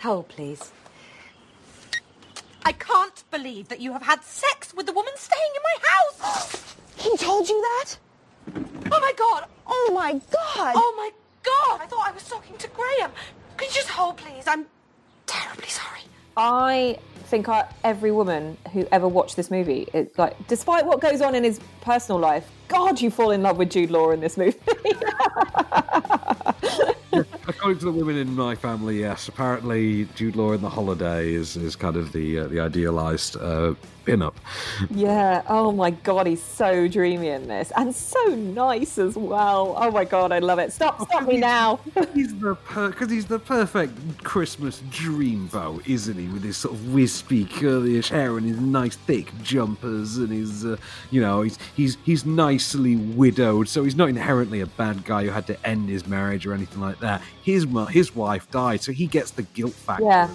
Hold, 0.00 0.28
please. 0.28 0.72
I 2.66 2.72
can't 2.72 3.22
believe 3.30 3.68
that 3.68 3.78
you 3.78 3.92
have 3.92 4.02
had 4.02 4.24
sex 4.24 4.74
with 4.74 4.86
the 4.86 4.92
woman 4.92 5.12
staying 5.14 5.52
in 5.54 5.62
my 5.62 5.76
house. 5.88 6.74
He 6.96 7.16
told 7.16 7.48
you 7.48 7.62
that? 7.62 7.96
Oh 8.90 9.00
my 9.00 9.12
god. 9.16 9.44
Oh 9.68 9.92
my 9.94 10.14
god. 10.14 10.72
Oh 10.74 10.94
my 10.96 11.10
god. 11.44 11.80
I 11.80 11.86
thought 11.86 12.08
I 12.08 12.10
was 12.10 12.28
talking 12.28 12.56
to 12.56 12.66
Graham. 12.70 13.12
Could 13.56 13.68
you 13.68 13.74
just 13.74 13.88
hold, 13.88 14.16
please? 14.16 14.48
I'm 14.48 14.66
terribly 15.26 15.68
sorry. 15.68 16.00
I 16.36 16.98
think 17.26 17.48
I, 17.48 17.68
every 17.84 18.10
woman 18.10 18.56
who 18.72 18.84
ever 18.90 19.06
watched 19.06 19.36
this 19.36 19.48
movie, 19.48 19.86
it, 19.94 20.18
like, 20.18 20.48
despite 20.48 20.84
what 20.84 21.00
goes 21.00 21.20
on 21.20 21.36
in 21.36 21.44
his 21.44 21.60
personal 21.82 22.18
life, 22.18 22.50
God, 22.66 23.00
you 23.00 23.12
fall 23.12 23.30
in 23.30 23.42
love 23.42 23.58
with 23.58 23.70
Jude 23.70 23.92
Law 23.92 24.10
in 24.10 24.18
this 24.18 24.36
movie. 24.36 24.58
According 27.48 27.78
to 27.80 27.86
the 27.86 27.92
women 27.92 28.16
in 28.16 28.34
my 28.34 28.54
family, 28.54 29.00
yes. 29.00 29.28
Apparently, 29.28 30.06
Jude 30.14 30.36
Law 30.36 30.52
in 30.52 30.62
The 30.62 30.70
Holiday 30.70 31.32
is, 31.32 31.56
is 31.56 31.76
kind 31.76 31.96
of 31.96 32.12
the 32.12 32.40
uh, 32.40 32.46
the 32.48 32.60
idealised 32.60 33.36
uh, 33.36 33.74
pin-up. 34.06 34.38
yeah. 34.90 35.42
Oh 35.48 35.72
my 35.72 35.90
God, 35.90 36.26
he's 36.26 36.42
so 36.42 36.88
dreamy 36.88 37.28
in 37.28 37.48
this, 37.48 37.72
and 37.76 37.94
so 37.94 38.24
nice 38.28 38.98
as 38.98 39.16
well. 39.16 39.74
Oh 39.76 39.90
my 39.90 40.04
God, 40.04 40.32
I 40.32 40.38
love 40.38 40.58
it. 40.58 40.72
Stop, 40.72 41.02
stop 41.02 41.26
me 41.26 41.36
now. 41.36 41.80
He's 42.14 42.32
the 42.38 42.56
because 42.74 43.10
he's 43.10 43.26
the 43.26 43.38
perfect 43.38 44.22
Christmas 44.24 44.80
dreamboat, 44.90 45.86
isn't 45.86 46.16
he? 46.16 46.28
With 46.28 46.44
his 46.44 46.56
sort 46.56 46.74
of 46.74 46.94
wispy, 46.94 47.44
curlyish 47.44 48.08
hair 48.08 48.38
and 48.38 48.46
his 48.46 48.58
nice 48.58 48.96
thick 48.96 49.30
jumpers, 49.42 50.16
and 50.16 50.30
his, 50.30 50.64
uh, 50.64 50.76
you 51.10 51.20
know, 51.20 51.42
he's 51.42 51.58
he's 51.76 51.98
he's 52.04 52.24
nicely 52.24 52.96
widowed, 52.96 53.68
so 53.68 53.84
he's 53.84 53.96
not 53.96 54.08
inherently 54.08 54.60
a 54.60 54.66
bad 54.66 55.04
guy 55.04 55.24
who 55.24 55.30
had 55.30 55.46
to 55.48 55.66
end 55.66 55.88
his 55.88 56.06
marriage 56.06 56.46
or 56.46 56.54
anything 56.54 56.80
like 56.80 57.00
that. 57.00 57.20
His 57.42 57.66
his 57.90 58.14
wife 58.14 58.50
died, 58.50 58.82
so 58.82 58.92
he 58.92 59.06
gets 59.06 59.32
the 59.32 59.42
guilt 59.42 59.74
factor. 59.74 60.04
Yeah. 60.04 60.34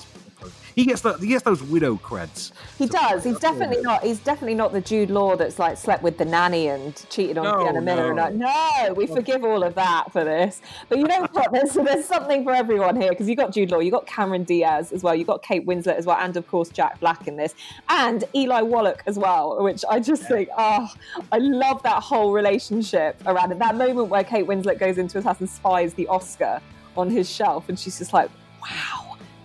He 0.75 0.85
gets 0.85 1.01
the, 1.01 1.13
he 1.13 1.27
gets 1.27 1.43
those 1.43 1.61
widow 1.61 1.95
creds. 1.95 2.51
He 2.77 2.87
does. 2.87 3.23
He's 3.23 3.39
definitely 3.39 3.81
not. 3.81 4.03
He's 4.03 4.19
definitely 4.19 4.55
not 4.55 4.71
the 4.71 4.81
Jude 4.81 5.09
Law 5.09 5.35
that's 5.35 5.59
like 5.59 5.77
slept 5.77 6.01
with 6.01 6.17
the 6.17 6.25
nanny 6.25 6.67
and 6.67 6.95
cheated 7.09 7.37
on 7.37 7.43
No, 7.43 7.81
Miller. 7.81 8.13
no. 8.13 8.29
No, 8.29 8.93
we 8.95 9.07
oh. 9.07 9.15
forgive 9.15 9.43
all 9.43 9.63
of 9.63 9.75
that 9.75 10.11
for 10.11 10.23
this. 10.23 10.61
But 10.87 10.99
you 10.99 11.05
know 11.05 11.27
what? 11.31 11.51
There's 11.51 11.73
there's 11.73 12.05
something 12.05 12.43
for 12.43 12.53
everyone 12.53 12.95
here 12.99 13.09
because 13.09 13.27
you 13.27 13.35
got 13.35 13.51
Jude 13.51 13.71
Law, 13.71 13.79
you 13.79 13.91
got 13.91 14.07
Cameron 14.07 14.43
Diaz 14.43 14.91
as 14.91 15.03
well, 15.03 15.13
you 15.15 15.25
got 15.25 15.43
Kate 15.43 15.65
Winslet 15.65 15.95
as 15.95 16.05
well, 16.05 16.17
and 16.19 16.35
of 16.37 16.47
course 16.47 16.69
Jack 16.69 16.99
Black 16.99 17.27
in 17.27 17.35
this, 17.35 17.53
and 17.89 18.23
Eli 18.33 18.61
Wallach 18.61 19.03
as 19.07 19.19
well. 19.19 19.61
Which 19.61 19.83
I 19.89 19.99
just 19.99 20.23
think, 20.23 20.49
oh, 20.57 20.87
I 21.31 21.37
love 21.37 21.83
that 21.83 22.01
whole 22.01 22.31
relationship 22.31 23.21
around 23.25 23.51
it. 23.51 23.59
That 23.59 23.75
moment 23.75 24.07
where 24.07 24.23
Kate 24.23 24.45
Winslet 24.45 24.79
goes 24.79 24.97
into 24.97 25.17
his 25.17 25.25
house 25.25 25.39
and 25.39 25.49
spies 25.49 25.93
the 25.93 26.07
Oscar 26.07 26.61
on 26.95 27.09
his 27.09 27.29
shelf, 27.29 27.67
and 27.69 27.77
she's 27.77 27.97
just 27.97 28.13
like, 28.13 28.29
wow 28.61 29.00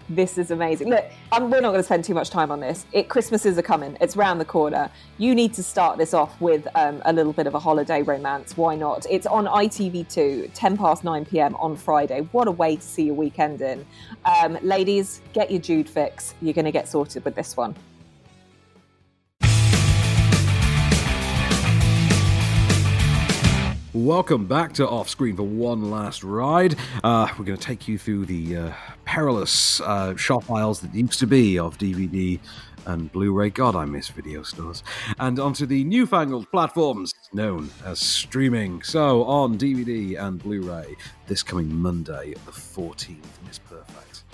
this 0.09 0.38
is 0.38 0.50
amazing. 0.50 0.88
Look, 0.88 1.04
um, 1.32 1.50
we're 1.50 1.61
not 1.61 1.70
going 1.70 1.80
to 1.80 1.82
spend 1.82 2.04
too 2.04 2.14
much 2.14 2.30
time 2.30 2.50
on 2.50 2.61
this. 2.61 2.86
It, 2.92 3.09
Christmases 3.09 3.59
are 3.59 3.62
coming. 3.62 3.96
It's 4.00 4.16
round 4.16 4.40
the 4.40 4.44
corner. 4.44 4.90
You 5.18 5.34
need 5.34 5.54
to 5.54 5.62
start 5.62 5.98
this 5.98 6.14
off 6.14 6.40
with 6.40 6.66
um, 6.74 7.02
a 7.04 7.12
little 7.12 7.32
bit 7.32 7.46
of 7.46 7.54
a 7.54 7.59
holiday 7.59 8.02
romance. 8.02 8.57
Why 8.57 8.76
not? 8.76 9.07
It's 9.11 9.26
on 9.26 9.46
ITV2, 9.46 10.50
10 10.54 10.76
past 10.76 11.04
9 11.04 11.24
p.m. 11.24 11.54
on 11.57 11.76
Friday. 11.76 12.28
What 12.32 12.48
a 12.48 12.52
way 12.52 12.76
to 12.76 12.82
see 12.82 13.04
your 13.04 13.14
weekend 13.14 13.61
in. 13.61 13.84
Um, 14.24 14.59
ladies, 14.62 15.20
get 15.32 15.50
your 15.50 15.61
Jude 15.61 15.88
fix. 15.88 16.34
You're 16.40 16.54
going 16.54 16.64
to 16.66 16.72
get 16.72 16.88
sorted 16.88 17.24
with 17.24 17.34
this 17.34 17.57
one. 17.57 17.74
Welcome 23.97 24.44
back 24.44 24.74
to 24.74 24.86
Off 24.86 25.09
Screen 25.09 25.36
for 25.36 25.44
one 25.44 25.90
last 25.90 26.22
ride. 26.22 26.76
Uh, 27.03 27.28
we're 27.38 27.47
going 27.47 27.57
to 27.57 27.64
take 27.64 27.88
you 27.88 27.97
through 27.97 28.26
the 28.26 28.55
uh, 28.55 28.72
perilous 29.07 29.80
uh, 29.80 30.14
shop 30.16 30.51
aisles 30.51 30.80
that 30.80 30.94
used 30.94 31.18
to 31.20 31.26
be 31.26 31.59
of 31.59 31.78
DVD 31.78 32.38
and 32.84 33.11
Blu-ray. 33.11 33.49
God, 33.49 33.74
I 33.74 33.86
miss 33.86 34.09
video 34.09 34.42
stores. 34.42 34.84
And 35.18 35.38
onto 35.38 35.64
the 35.64 35.82
newfangled 35.84 36.51
platforms 36.51 37.14
known 37.32 37.70
as 37.86 37.99
streaming. 37.99 38.82
So 38.82 39.24
on 39.24 39.57
DVD 39.57 40.22
and 40.22 40.42
Blu-ray 40.42 40.94
this 41.26 41.42
coming 41.42 41.74
Monday, 41.74 42.34
the 42.44 42.53
14th. 42.53 43.16
Miss 43.47 43.59
Perfect. 43.61 44.24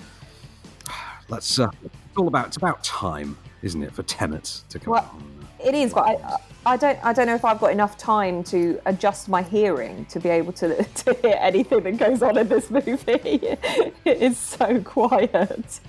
Let's. 1.29 1.57
Uh, 1.57 1.69
it's 1.85 2.17
all 2.17 2.27
about. 2.27 2.47
It's 2.47 2.57
about 2.57 2.83
time, 2.83 3.37
isn't 3.63 3.81
it, 3.81 3.93
for 3.93 4.03
Tenet 4.03 4.61
to 4.69 4.77
come 4.79 4.91
Well, 4.91 5.03
out? 5.03 5.21
it 5.65 5.73
is, 5.73 5.93
but 5.93 6.01
I, 6.01 6.37
I 6.65 6.77
don't, 6.77 6.99
I 7.03 7.13
don't 7.13 7.27
know 7.27 7.35
if 7.35 7.45
I've 7.45 7.59
got 7.59 7.71
enough 7.71 7.97
time 7.97 8.43
to 8.45 8.79
adjust 8.85 9.29
my 9.29 9.41
hearing 9.41 10.05
to 10.05 10.19
be 10.19 10.29
able 10.29 10.51
to, 10.53 10.83
to 11.03 11.13
hear 11.21 11.37
anything 11.39 11.81
that 11.83 11.97
goes 11.97 12.21
on 12.21 12.37
in 12.37 12.47
this 12.47 12.69
movie. 12.69 12.95
it 13.07 13.93
is 14.05 14.37
so 14.37 14.81
quiet. 14.81 15.79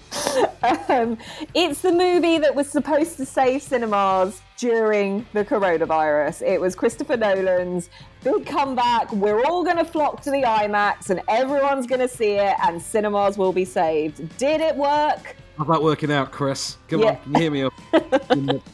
Um, 0.89 1.19
it's 1.53 1.83
the 1.83 1.93
movie 1.93 2.39
that 2.39 2.55
was 2.55 2.69
supposed 2.71 3.17
to 3.19 3.27
save 3.27 3.63
cinemas 3.63 4.41
during 4.57 5.27
the 5.33 5.45
coronavirus. 5.45 6.43
It 6.43 6.61
was 6.61 6.75
Christopher 6.75 7.17
Nolan's 7.17 7.91
big 8.23 8.47
comeback. 8.47 9.13
We're 9.13 9.45
all 9.45 9.65
going 9.65 9.77
to 9.77 9.85
flock 9.85 10.23
to 10.23 10.31
the 10.31 10.43
IMAX, 10.43 11.11
and 11.11 11.21
everyone's 11.29 11.87
going 11.87 12.01
to 12.01 12.09
see 12.09 12.33
it, 12.33 12.55
and 12.63 12.81
cinemas 12.81 13.37
will 13.37 13.53
be 13.53 13.65
saved. 13.65 14.37
Did 14.39 14.61
it 14.61 14.77
work? 14.77 15.37
How's 15.57 15.69
that 15.69 15.83
working 15.83 16.11
out, 16.11 16.33
Chris? 16.33 16.77
Come 16.89 17.01
Yeah. 17.01 17.07
on, 17.11 17.17
can 17.23 17.33
you 17.35 17.41
hear 17.41 17.51
me 17.51 17.63
up? 17.63 18.63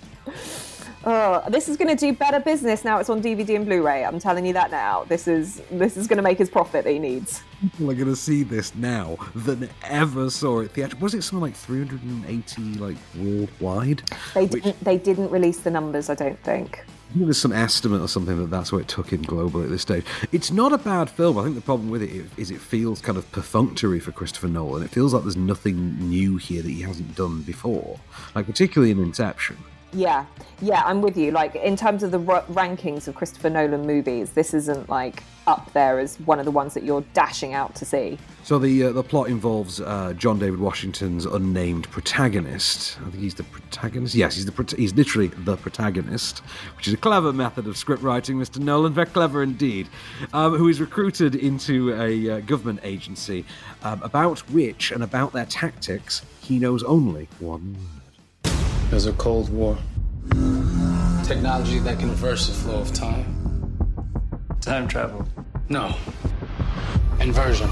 Oh, 1.02 1.42
this 1.48 1.70
is 1.70 1.78
going 1.78 1.88
to 1.88 1.98
do 1.98 2.12
better 2.12 2.40
business 2.40 2.84
now. 2.84 2.98
It's 2.98 3.08
on 3.08 3.22
DVD 3.22 3.56
and 3.56 3.64
Blu-ray. 3.64 4.04
I'm 4.04 4.18
telling 4.18 4.44
you 4.44 4.52
that 4.52 4.70
now. 4.70 5.04
This 5.04 5.26
is 5.26 5.62
this 5.70 5.96
is 5.96 6.06
going 6.06 6.18
to 6.18 6.22
make 6.22 6.36
his 6.36 6.50
profit 6.50 6.84
that 6.84 6.90
he 6.92 6.98
needs. 6.98 7.42
people 7.62 7.90
are 7.90 7.94
going 7.94 8.08
to 8.08 8.14
see 8.16 8.42
this 8.42 8.74
now 8.74 9.16
than 9.34 9.70
ever 9.84 10.28
saw 10.28 10.60
it 10.60 10.72
theatrically. 10.72 11.02
Was 11.02 11.14
it 11.14 11.22
something 11.22 11.40
like 11.40 11.54
380 11.56 12.62
like 12.74 12.98
worldwide? 13.18 14.02
They 14.34 14.44
didn't 14.46 14.84
they 14.84 14.98
didn't 14.98 15.30
release 15.30 15.60
the 15.60 15.70
numbers. 15.70 16.10
I 16.10 16.14
don't 16.14 16.38
think. 16.40 16.84
Think 17.12 17.24
there's 17.24 17.38
some 17.38 17.52
estimate 17.52 18.00
or 18.00 18.06
something 18.06 18.38
that 18.38 18.50
that's 18.50 18.70
what 18.70 18.82
it 18.82 18.88
took 18.88 19.12
in 19.12 19.24
globally 19.24 19.64
at 19.64 19.70
this 19.70 19.82
stage. 19.82 20.04
It's 20.30 20.52
not 20.52 20.72
a 20.72 20.78
bad 20.78 21.10
film. 21.10 21.38
I 21.38 21.42
think 21.42 21.56
the 21.56 21.60
problem 21.60 21.90
with 21.90 22.02
it 22.02 22.26
is 22.36 22.52
it 22.52 22.60
feels 22.60 23.00
kind 23.00 23.18
of 23.18 23.30
perfunctory 23.32 23.98
for 23.98 24.12
Christopher 24.12 24.46
Nolan. 24.46 24.84
It 24.84 24.90
feels 24.90 25.12
like 25.12 25.24
there's 25.24 25.36
nothing 25.36 25.98
new 25.98 26.36
here 26.36 26.62
that 26.62 26.70
he 26.70 26.82
hasn't 26.82 27.16
done 27.16 27.42
before, 27.42 27.98
like 28.36 28.46
particularly 28.46 28.92
in 28.92 29.00
Inception. 29.00 29.56
Yeah, 29.92 30.24
yeah, 30.62 30.82
I'm 30.84 31.02
with 31.02 31.16
you. 31.16 31.32
Like 31.32 31.56
in 31.56 31.74
terms 31.74 32.04
of 32.04 32.12
the 32.12 32.20
r- 32.20 32.44
rankings 32.44 33.08
of 33.08 33.16
Christopher 33.16 33.50
Nolan 33.50 33.84
movies, 33.86 34.30
this 34.30 34.54
isn't 34.54 34.88
like 34.88 35.24
up 35.48 35.72
there 35.72 35.98
as 35.98 36.14
one 36.20 36.38
of 36.38 36.44
the 36.44 36.52
ones 36.52 36.74
that 36.74 36.84
you're 36.84 37.04
dashing 37.12 37.54
out 37.54 37.74
to 37.74 37.84
see. 37.84 38.18
So 38.50 38.58
the 38.58 38.82
uh, 38.82 38.90
the 38.90 39.04
plot 39.04 39.28
involves 39.28 39.80
uh, 39.80 40.12
John 40.16 40.40
David 40.40 40.58
Washington's 40.58 41.24
unnamed 41.24 41.88
protagonist. 41.92 42.98
I 42.98 43.10
think 43.10 43.22
he's 43.22 43.36
the 43.36 43.44
protagonist. 43.44 44.16
Yes, 44.16 44.34
he's 44.34 44.44
the 44.44 44.50
prot- 44.50 44.72
he's 44.72 44.92
literally 44.92 45.28
the 45.28 45.56
protagonist, 45.56 46.40
which 46.76 46.88
is 46.88 46.94
a 46.94 46.96
clever 46.96 47.32
method 47.32 47.68
of 47.68 47.76
script 47.76 48.02
writing, 48.02 48.38
Mr. 48.38 48.58
Nolan. 48.58 48.92
Very 48.92 49.06
clever 49.06 49.44
indeed. 49.44 49.88
Um, 50.32 50.56
who 50.56 50.66
is 50.66 50.80
recruited 50.80 51.36
into 51.36 51.94
a 51.94 52.28
uh, 52.28 52.40
government 52.40 52.80
agency 52.82 53.44
um, 53.84 54.02
about 54.02 54.40
which 54.50 54.90
and 54.90 55.04
about 55.04 55.32
their 55.32 55.46
tactics 55.46 56.22
he 56.40 56.58
knows 56.58 56.82
only 56.82 57.28
one 57.38 57.76
word. 58.42 58.52
There's 58.90 59.06
a 59.06 59.12
Cold 59.12 59.48
War. 59.50 59.78
Technology 61.22 61.78
that 61.78 62.00
can 62.00 62.10
reverse 62.10 62.48
the 62.48 62.54
flow 62.54 62.80
of 62.80 62.92
time. 62.92 63.76
Time 64.60 64.88
travel. 64.88 65.24
No. 65.68 65.94
Inversion. 67.20 67.70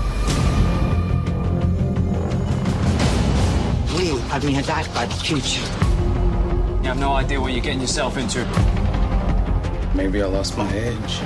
We 4.28 4.34
are 4.34 4.40
being 4.40 4.58
attacked 4.58 4.92
by 4.92 5.06
the 5.06 5.14
future. 5.14 5.62
You 6.82 6.88
have 6.88 6.98
no 6.98 7.14
idea 7.14 7.40
what 7.40 7.52
you're 7.52 7.62
getting 7.62 7.80
yourself 7.80 8.18
into. 8.18 8.44
Maybe 9.94 10.22
I 10.22 10.26
lost 10.26 10.58
my 10.58 10.70
edge. 10.74 11.20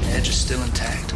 The 0.00 0.12
Edge 0.12 0.28
is 0.28 0.36
still 0.36 0.62
intact. 0.62 1.12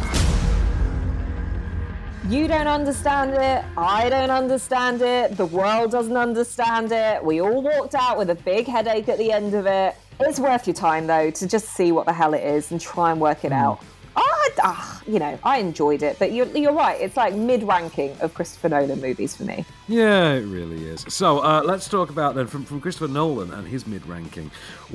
You 2.27 2.49
don't 2.49 2.67
understand 2.67 3.35
it. 3.35 3.63
I 3.77 4.09
don't 4.09 4.31
understand 4.31 5.01
it. 5.01 5.37
The 5.37 5.45
world 5.45 5.91
doesn't 5.91 6.17
understand 6.17 6.91
it. 6.91 7.23
We 7.23 7.39
all 7.39 7.61
walked 7.61 7.95
out 7.95 8.17
with 8.17 8.29
a 8.31 8.35
big 8.35 8.67
headache 8.67 9.07
at 9.07 9.17
the 9.17 9.31
end 9.31 9.53
of 9.53 9.65
it. 9.65 9.95
It's 10.19 10.41
worth 10.41 10.67
your 10.67 10.73
time, 10.73 11.07
though, 11.07 11.31
to 11.31 11.47
just 11.47 11.69
see 11.69 11.93
what 11.93 12.05
the 12.05 12.11
hell 12.11 12.33
it 12.33 12.43
is 12.43 12.69
and 12.71 12.81
try 12.81 13.11
and 13.11 13.21
work 13.21 13.45
it 13.45 13.53
out. 13.53 13.79
I, 14.13 14.49
ah, 14.61 14.96
you 15.07 15.19
know, 15.19 15.39
I 15.43 15.57
enjoyed 15.59 16.03
it, 16.03 16.17
but 16.19 16.31
you're, 16.33 16.47
you're 16.47 16.73
right. 16.73 16.99
It's 16.99 17.15
like 17.15 17.33
mid-ranking 17.33 18.17
of 18.19 18.33
Christopher 18.33 18.69
Nolan 18.69 18.99
movies 18.99 19.35
for 19.35 19.43
me. 19.43 19.65
Yeah, 19.87 20.33
it 20.33 20.45
really 20.45 20.85
is. 20.85 21.05
So 21.07 21.39
uh, 21.39 21.61
let's 21.63 21.87
talk 21.87 22.09
about 22.09 22.35
then 22.35 22.47
from, 22.47 22.65
from 22.65 22.81
Christopher 22.81 23.07
Nolan 23.07 23.53
and 23.53 23.67
his 23.67 23.87
mid 23.87 24.05
ranking. 24.05 24.51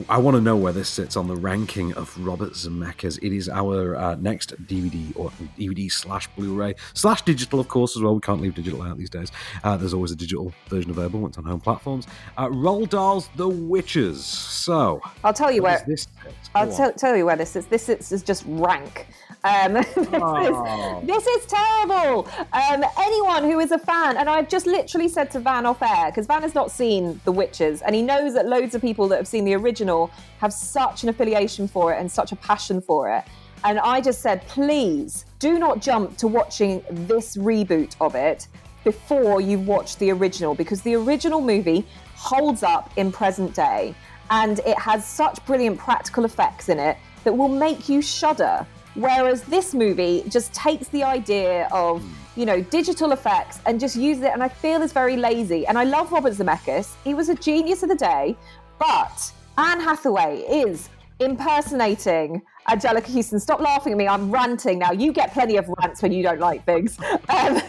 I 0.08 0.18
want 0.18 0.36
to 0.36 0.40
know 0.40 0.56
where 0.56 0.72
this 0.72 0.88
sits 0.88 1.16
on 1.16 1.28
the 1.28 1.36
ranking 1.36 1.94
of 1.94 2.16
Robert 2.18 2.52
Zemeckis. 2.52 3.18
It 3.22 3.34
is 3.34 3.48
our 3.48 3.96
uh, 3.96 4.16
next 4.16 4.54
DVD 4.66 5.16
or 5.16 5.30
DVD 5.58 5.90
slash 5.90 6.28
Blu-ray 6.36 6.74
slash 6.94 7.22
digital, 7.22 7.58
of 7.60 7.68
course, 7.68 7.96
as 7.96 8.02
well. 8.02 8.14
We 8.14 8.20
can't 8.20 8.40
leave 8.40 8.54
digital 8.54 8.82
out 8.82 8.98
these 8.98 9.10
days. 9.10 9.32
Uh, 9.64 9.76
there's 9.76 9.94
always 9.94 10.10
a 10.10 10.16
digital 10.16 10.52
version 10.68 10.90
available 10.90 11.20
once 11.20 11.38
on 11.38 11.44
home 11.44 11.60
platforms. 11.60 12.06
Uh, 12.36 12.48
Roald 12.48 12.90
Dahl's 12.90 13.28
The 13.36 13.48
Witches. 13.48 14.24
So 14.24 15.00
I'll 15.24 15.32
tell 15.32 15.50
you 15.50 15.62
where 15.62 15.82
this 15.86 16.06
I'll 16.54 16.70
tell 16.70 16.92
tell 16.92 17.16
you 17.16 17.26
where 17.26 17.36
this 17.36 17.56
is. 17.56 17.66
This 17.66 17.88
is, 17.88 18.12
is 18.12 18.22
just 18.22 18.44
rank. 18.46 19.06
Um, 19.44 19.84
this, 20.10 20.48
is, 20.48 21.06
this 21.06 21.26
is 21.26 21.46
terrible. 21.46 22.28
Um, 22.52 22.84
anyone 22.98 23.44
who 23.44 23.60
is 23.60 23.72
a 23.72 23.78
fan, 23.78 24.16
and 24.16 24.28
I've 24.28 24.48
just 24.48 24.66
literally 24.66 25.08
said 25.08 25.30
to 25.32 25.40
Van 25.40 25.66
off 25.66 25.82
air 25.82 26.06
because 26.06 26.26
Van 26.26 26.42
has 26.42 26.54
not 26.54 26.70
seen 26.70 27.20
The 27.24 27.32
Witches, 27.32 27.82
and 27.82 27.94
he 27.94 28.02
knows 28.02 28.34
that 28.34 28.46
loads 28.46 28.74
of 28.74 28.80
people 28.80 29.08
that 29.08 29.16
have 29.16 29.28
seen 29.28 29.44
the 29.44 29.54
original 29.54 30.10
have 30.38 30.52
such 30.52 31.02
an 31.02 31.08
affiliation 31.08 31.68
for 31.68 31.92
it 31.92 32.00
and 32.00 32.10
such 32.10 32.32
a 32.32 32.36
passion 32.36 32.80
for 32.80 33.10
it. 33.10 33.24
And 33.64 33.78
I 33.78 34.00
just 34.00 34.22
said, 34.22 34.46
please 34.48 35.24
do 35.38 35.58
not 35.58 35.80
jump 35.80 36.16
to 36.18 36.26
watching 36.26 36.82
this 36.90 37.36
reboot 37.36 37.94
of 38.00 38.14
it 38.14 38.48
before 38.84 39.40
you've 39.40 39.66
watched 39.66 39.98
the 40.00 40.10
original 40.10 40.54
because 40.54 40.82
the 40.82 40.94
original 40.94 41.40
movie 41.40 41.86
holds 42.14 42.62
up 42.62 42.90
in 42.96 43.12
present 43.12 43.54
day 43.54 43.94
and 44.30 44.58
it 44.60 44.78
has 44.78 45.06
such 45.06 45.44
brilliant 45.46 45.78
practical 45.78 46.24
effects 46.24 46.68
in 46.68 46.78
it 46.78 46.96
that 47.24 47.32
will 47.32 47.48
make 47.48 47.88
you 47.88 48.02
shudder. 48.02 48.66
Whereas 48.94 49.42
this 49.44 49.72
movie 49.74 50.24
just 50.28 50.52
takes 50.52 50.88
the 50.88 51.02
idea 51.02 51.68
of, 51.72 52.04
you 52.36 52.44
know, 52.44 52.60
digital 52.60 53.12
effects 53.12 53.60
and 53.64 53.80
just 53.80 53.96
uses 53.96 54.24
it, 54.24 54.32
and 54.32 54.42
I 54.42 54.48
feel 54.48 54.82
is 54.82 54.92
very 54.92 55.16
lazy. 55.16 55.66
And 55.66 55.78
I 55.78 55.84
love 55.84 56.12
Robert 56.12 56.34
Zemeckis; 56.34 56.94
he 57.04 57.14
was 57.14 57.28
a 57.28 57.34
genius 57.34 57.82
of 57.82 57.88
the 57.88 57.96
day, 57.96 58.36
but 58.78 59.32
Anne 59.56 59.80
Hathaway 59.80 60.40
is 60.40 60.90
impersonating 61.20 62.42
Anjelica 62.68 63.12
Huston. 63.12 63.40
Stop 63.40 63.60
laughing 63.60 63.92
at 63.92 63.98
me; 63.98 64.06
I'm 64.06 64.30
ranting 64.30 64.78
now. 64.78 64.92
You 64.92 65.12
get 65.12 65.32
plenty 65.32 65.56
of 65.56 65.68
rants 65.78 66.02
when 66.02 66.12
you 66.12 66.22
don't 66.22 66.40
like 66.40 66.64
things. 66.64 66.98
Um, 67.28 67.62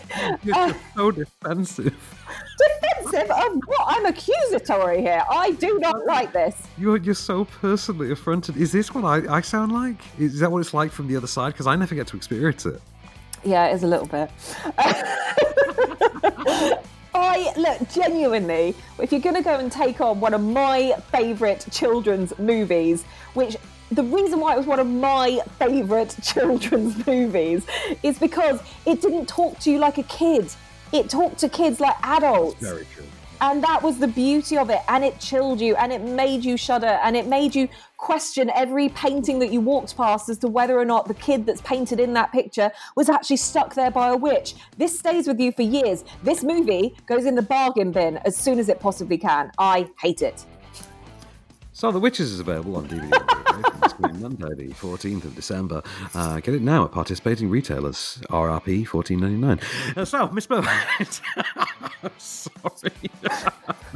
You're 0.43 0.55
just 0.55 0.80
so 0.95 1.11
defensive. 1.11 1.95
Defensive 2.58 3.32
of 3.32 3.62
what? 3.66 3.82
I'm 3.86 4.06
accusatory 4.06 5.01
here. 5.01 5.24
I 5.30 5.51
do 5.51 5.80
not 5.80 6.06
like 6.06 6.34
this. 6.34 6.56
You're 6.78 6.97
you're 6.97 7.16
so 7.16 7.45
personally 7.45 8.12
affronted. 8.12 8.58
Is 8.58 8.72
this 8.72 8.93
what 8.93 9.04
I, 9.04 9.38
I 9.38 9.41
sound 9.41 9.72
like? 9.72 9.97
Is 10.20 10.39
that 10.39 10.51
what 10.51 10.60
it's 10.60 10.74
like 10.74 10.91
from 10.91 11.08
the 11.08 11.16
other 11.16 11.28
side? 11.28 11.54
Because 11.54 11.68
I 11.68 11.76
never 11.76 11.95
get 11.95 12.08
to 12.08 12.18
experience 12.18 12.66
it. 12.66 12.82
Yeah, 13.43 13.68
it 13.68 13.76
is 13.76 13.84
a 13.84 13.88
little 13.88 14.08
bit. 14.08 14.30
I 17.16 17.54
look 17.58 17.89
genuinely. 17.89 18.76
If 18.99 19.12
you're 19.12 19.22
going 19.22 19.36
to 19.36 19.41
go 19.41 19.60
and 19.60 19.72
take 19.72 20.01
on 20.01 20.20
one 20.20 20.34
of 20.34 20.41
my 20.41 20.93
favourite 21.12 21.66
children's 21.72 22.38
movies, 22.39 23.04
which 23.34 23.58
the 23.91 24.04
reason 24.04 24.39
why 24.39 24.54
it 24.54 24.58
was 24.58 24.66
one 24.66 24.80
of 24.80 24.88
my 24.88 25.41
favourite 25.60 26.16
children's 26.24 27.06
movies 27.06 27.66
is 28.01 28.18
because 28.18 28.62
it 28.86 29.01
didn't 29.01 29.28
talk 29.28 29.60
to 29.60 29.72
you 29.72 29.78
like 29.78 29.97
a 29.97 30.04
kid. 30.04 30.51
It 30.94 31.10
talked 31.10 31.39
to 31.39 31.50
kids 31.50 31.80
like 31.80 31.96
adults. 32.04 32.62
Very 32.62 32.86
true. 32.86 33.04
And 33.41 33.64
that 33.64 33.82
was 33.82 33.98
the 33.98 34.08
beauty 34.08 34.58
of 34.58 34.70
it. 34.70 34.80
And 34.88 35.04
it 35.04 35.20
chilled 35.20 35.60
you 35.60 35.76
and 35.76 35.91
it 35.91 36.02
made 36.02 36.46
you 36.46 36.56
shudder 36.56 37.00
and 37.04 37.18
it 37.18 37.28
made 37.28 37.56
you 37.56 37.68
question 37.98 38.52
every 38.54 38.89
painting 38.89 39.39
that 39.39 39.52
you 39.52 39.60
walked 39.60 39.98
past 39.98 40.30
as 40.30 40.38
to 40.38 40.48
whether 40.48 40.78
or 40.78 40.86
not 40.86 41.08
the 41.08 41.14
kid 41.16 41.46
that's 41.46 41.62
painted 41.62 42.00
in 42.00 42.14
that 42.14 42.32
picture 42.32 42.72
was 42.96 43.10
actually 43.10 43.38
stuck 43.38 43.74
there 43.74 43.91
by 43.91 44.10
a 44.10 44.16
witch. 44.16 44.54
This 44.78 44.98
stays 44.98 45.28
with 45.28 45.39
you 45.39 45.52
for 45.52 45.64
years. 45.64 46.06
This 46.22 46.44
movie 46.44 46.96
goes 47.08 47.26
in 47.26 47.34
the 47.34 47.41
bargain 47.41 47.91
bin 47.91 48.18
as 48.18 48.38
soon 48.38 48.60
as 48.60 48.70
it 48.70 48.80
possibly 48.80 49.18
can. 49.18 49.52
I 49.58 49.89
hate 50.00 50.22
it. 50.22 50.46
So 51.76 51.91
The 51.91 51.99
Witches 51.99 52.32
is 52.32 52.39
available 52.39 52.76
on 52.76 52.88
DVD 52.88 53.01
and 53.01 53.11
Blu-ray 53.11 53.63
from 53.63 53.89
Screen 53.89 54.21
Monday, 54.21 54.67
the 54.67 54.74
14th 54.76 55.24
of 55.24 55.36
December. 55.36 55.82
Uh, 56.13 56.39
get 56.39 56.53
it 56.53 56.61
now 56.61 56.86
at 56.86 56.91
participating 56.91 57.49
retailers. 57.49 58.21
RRP 58.30 58.86
14.99. 58.88 59.97
Uh, 59.97 60.05
so, 60.05 60.30
Miss 60.30 60.45
Burbank. 60.45 60.80
Sorry. 62.19 62.93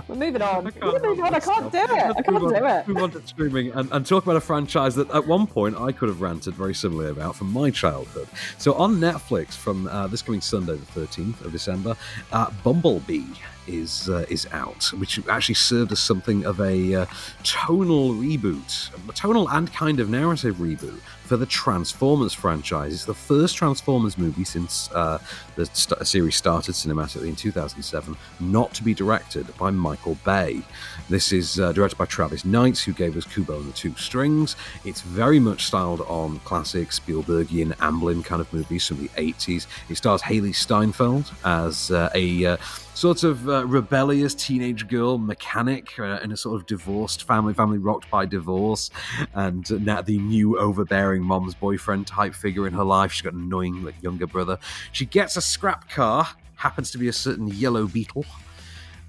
We're 0.08 0.16
moving 0.16 0.42
on. 0.42 0.64
We're 0.82 1.00
moving 1.00 1.24
on. 1.24 1.36
I 1.36 1.40
can't 1.40 1.72
do 1.72 1.78
it. 1.78 1.92
I 1.92 2.22
can't 2.24 2.42
move 2.42 2.50
do 2.50 2.56
on, 2.56 2.66
it. 2.66 2.88
move 2.88 2.98
on 3.04 3.12
to 3.12 3.28
streaming 3.28 3.72
and, 3.72 3.92
and 3.92 4.04
talk 4.04 4.24
about 4.24 4.38
a 4.38 4.42
franchise 4.42 4.96
that 4.96 5.12
at 5.12 5.28
one 5.28 5.46
point 5.46 5.78
I 5.78 5.92
could 5.92 6.10
have 6.10 6.20
ranted 6.20 6.56
very 6.56 6.74
similarly 6.74 7.12
about 7.12 7.36
from 7.36 7.54
my 7.54 7.70
childhood. 7.70 8.28
So 8.58 8.74
on 8.74 8.96
Netflix 8.96 9.54
from 9.54 9.88
uh, 9.88 10.08
this 10.08 10.24
coming 10.24 10.42
Sunday, 10.42 10.78
the 10.78 11.00
13th 11.02 11.42
of 11.42 11.52
December, 11.52 11.96
uh, 12.32 12.50
Bumblebee 12.64 13.22
is 13.68 14.10
uh, 14.10 14.26
is 14.30 14.48
out, 14.52 14.86
which 14.98 15.20
actually 15.28 15.56
served 15.56 15.92
as 15.92 16.00
something 16.00 16.46
of 16.46 16.60
a 16.60 16.96
uh, 16.96 17.06
tonal 17.44 18.14
reboot, 18.14 18.90
a 19.10 19.14
tonal 19.14 19.50
and 19.50 19.72
kind 19.74 20.00
of 20.00 20.10
narrative 20.10 20.56
reboot 20.56 21.00
for 21.28 21.38
the 21.38 21.46
Transformers 21.46 22.34
franchise. 22.34 22.94
It's 22.94 23.06
the 23.06 23.14
first 23.14 23.58
Transformers 23.58 24.18
movie 24.18 24.46
since 24.46 24.90
uh, 24.94 25.20
the 25.56 25.66
st- 25.66 26.08
series 26.08 26.36
started 26.36 26.72
cinematically 26.72 27.28
in 27.28 27.36
2007, 27.36 28.16
not 28.40 28.74
to 28.76 28.84
be 28.84 28.94
directed 28.94 29.46
by 29.58 29.70
Michael 29.70 30.18
Bay. 30.24 30.62
This 31.10 31.34
is 31.34 31.60
uh, 31.60 31.74
directed 31.74 31.98
by 31.98 32.06
Travis 32.06 32.46
Knight, 32.46 32.80
who 32.80 32.94
gave 32.94 33.18
us 33.18 33.26
Kubo 33.26 33.60
and 33.60 33.68
the 33.68 33.74
Two 33.74 33.94
Strings. 33.96 34.56
It's 34.86 35.02
very 35.02 35.40
much 35.40 35.66
styled 35.66 36.02
on 36.02 36.40
classic 36.40 36.90
Spielbergian 36.90 37.76
Amblin 37.76 38.24
kind 38.24 38.40
of 38.40 38.52
movies 38.54 38.88
from 38.88 39.00
the 39.00 39.10
80s. 39.10 39.68
It 39.90 39.96
stars 39.96 40.22
Hailee 40.22 40.56
Steinfeld 40.56 41.30
as 41.44 41.92
uh, 41.92 42.10
a 42.16 42.58
sort 42.98 43.24
of 43.24 43.48
uh, 43.48 43.64
rebellious 43.68 44.34
teenage 44.34 44.88
girl 44.88 45.20
mechanic 45.20 46.00
uh, 46.00 46.20
in 46.24 46.32
a 46.32 46.38
sort 46.38 46.60
of 46.60 46.66
divorced 46.66 47.28
family, 47.28 47.54
family 47.54 47.78
rocked 47.78 48.10
by 48.10 48.26
divorce, 48.26 48.90
and 49.36 49.86
now 49.86 50.02
the 50.02 50.18
new 50.18 50.58
overbearing 50.58 51.22
mom's 51.22 51.54
boyfriend 51.54 52.08
type 52.08 52.34
figure 52.34 52.66
in 52.66 52.74
her 52.74 52.84
life. 52.84 53.12
She's 53.12 53.22
got 53.22 53.34
an 53.34 53.44
annoying 53.44 53.84
like, 53.84 54.02
younger 54.02 54.26
brother. 54.26 54.58
She 54.92 55.06
gets 55.06 55.38
a 55.38 55.42
scrap 55.42 55.88
car, 55.92 56.28
happens 56.56 56.90
to 56.90 56.98
be 56.98 57.08
a 57.08 57.14
certain 57.14 57.48
yellow 57.50 57.86
beetle, 57.86 58.26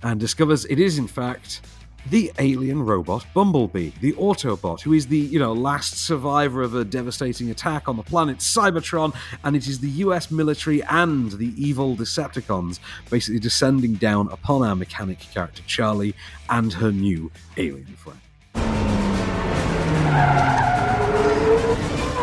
and 0.02 0.20
discovers 0.20 0.66
it 0.66 0.78
is 0.78 0.98
in 0.98 1.06
fact 1.06 1.62
the 2.10 2.32
alien 2.38 2.82
robot 2.82 3.26
Bumblebee, 3.34 3.90
the 4.00 4.12
Autobot, 4.14 4.80
who 4.80 4.92
is 4.92 5.06
the 5.06 5.18
you 5.18 5.38
know 5.38 5.52
last 5.52 5.98
survivor 5.98 6.62
of 6.62 6.74
a 6.74 6.84
devastating 6.84 7.50
attack 7.50 7.88
on 7.88 7.96
the 7.96 8.02
planet 8.02 8.38
Cybertron, 8.38 9.14
and 9.44 9.56
it 9.56 9.66
is 9.66 9.80
the 9.80 9.90
U.S. 10.06 10.30
military 10.30 10.82
and 10.84 11.32
the 11.32 11.52
evil 11.56 11.96
Decepticons 11.96 12.78
basically 13.10 13.40
descending 13.40 13.94
down 13.94 14.28
upon 14.32 14.62
our 14.62 14.74
mechanic 14.74 15.18
character 15.20 15.62
Charlie 15.66 16.14
and 16.48 16.72
her 16.74 16.92
new 16.92 17.30
alien 17.56 17.96
friend. 17.96 18.18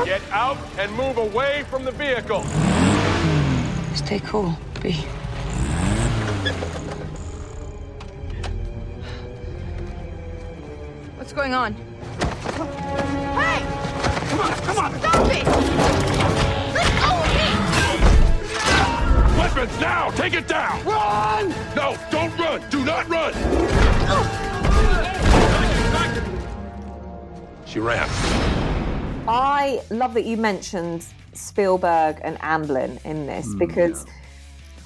Get 0.06 0.22
out 0.32 0.58
and 0.78 0.92
move 0.94 1.18
away 1.18 1.64
from 1.70 1.84
the 1.84 1.92
vehicle. 1.92 2.44
Stay 3.96 4.20
cool, 4.20 4.58
B. 4.82 5.06
What's 11.26 11.34
going 11.34 11.56
on? 11.56 11.74
Hey! 13.34 13.66
Come 14.30 14.42
on, 14.42 14.54
come 14.62 14.78
on! 14.78 14.94
Stop 15.00 15.26
it! 15.32 15.44
Let 16.76 16.88
go 17.02 17.10
of 17.18 17.30
me! 17.34 17.50
Weapons 19.40 19.76
now! 19.82 20.12
Take 20.12 20.36
it 20.36 20.48
down! 20.48 20.86
Run! 20.86 21.50
No, 21.76 21.98
don't 22.12 22.38
run! 22.38 22.62
Do 22.70 22.86
not 22.86 23.10
run! 23.10 23.34
She 27.66 27.80
ran. 27.80 28.08
I 29.28 29.82
love 29.90 30.14
that 30.14 30.26
you 30.26 30.38
mentioned 30.38 31.08
Spielberg 31.34 32.20
and 32.22 32.38
Amblin 32.42 33.04
in 33.04 33.26
this 33.26 33.48
Mm, 33.48 33.58
because 33.58 34.06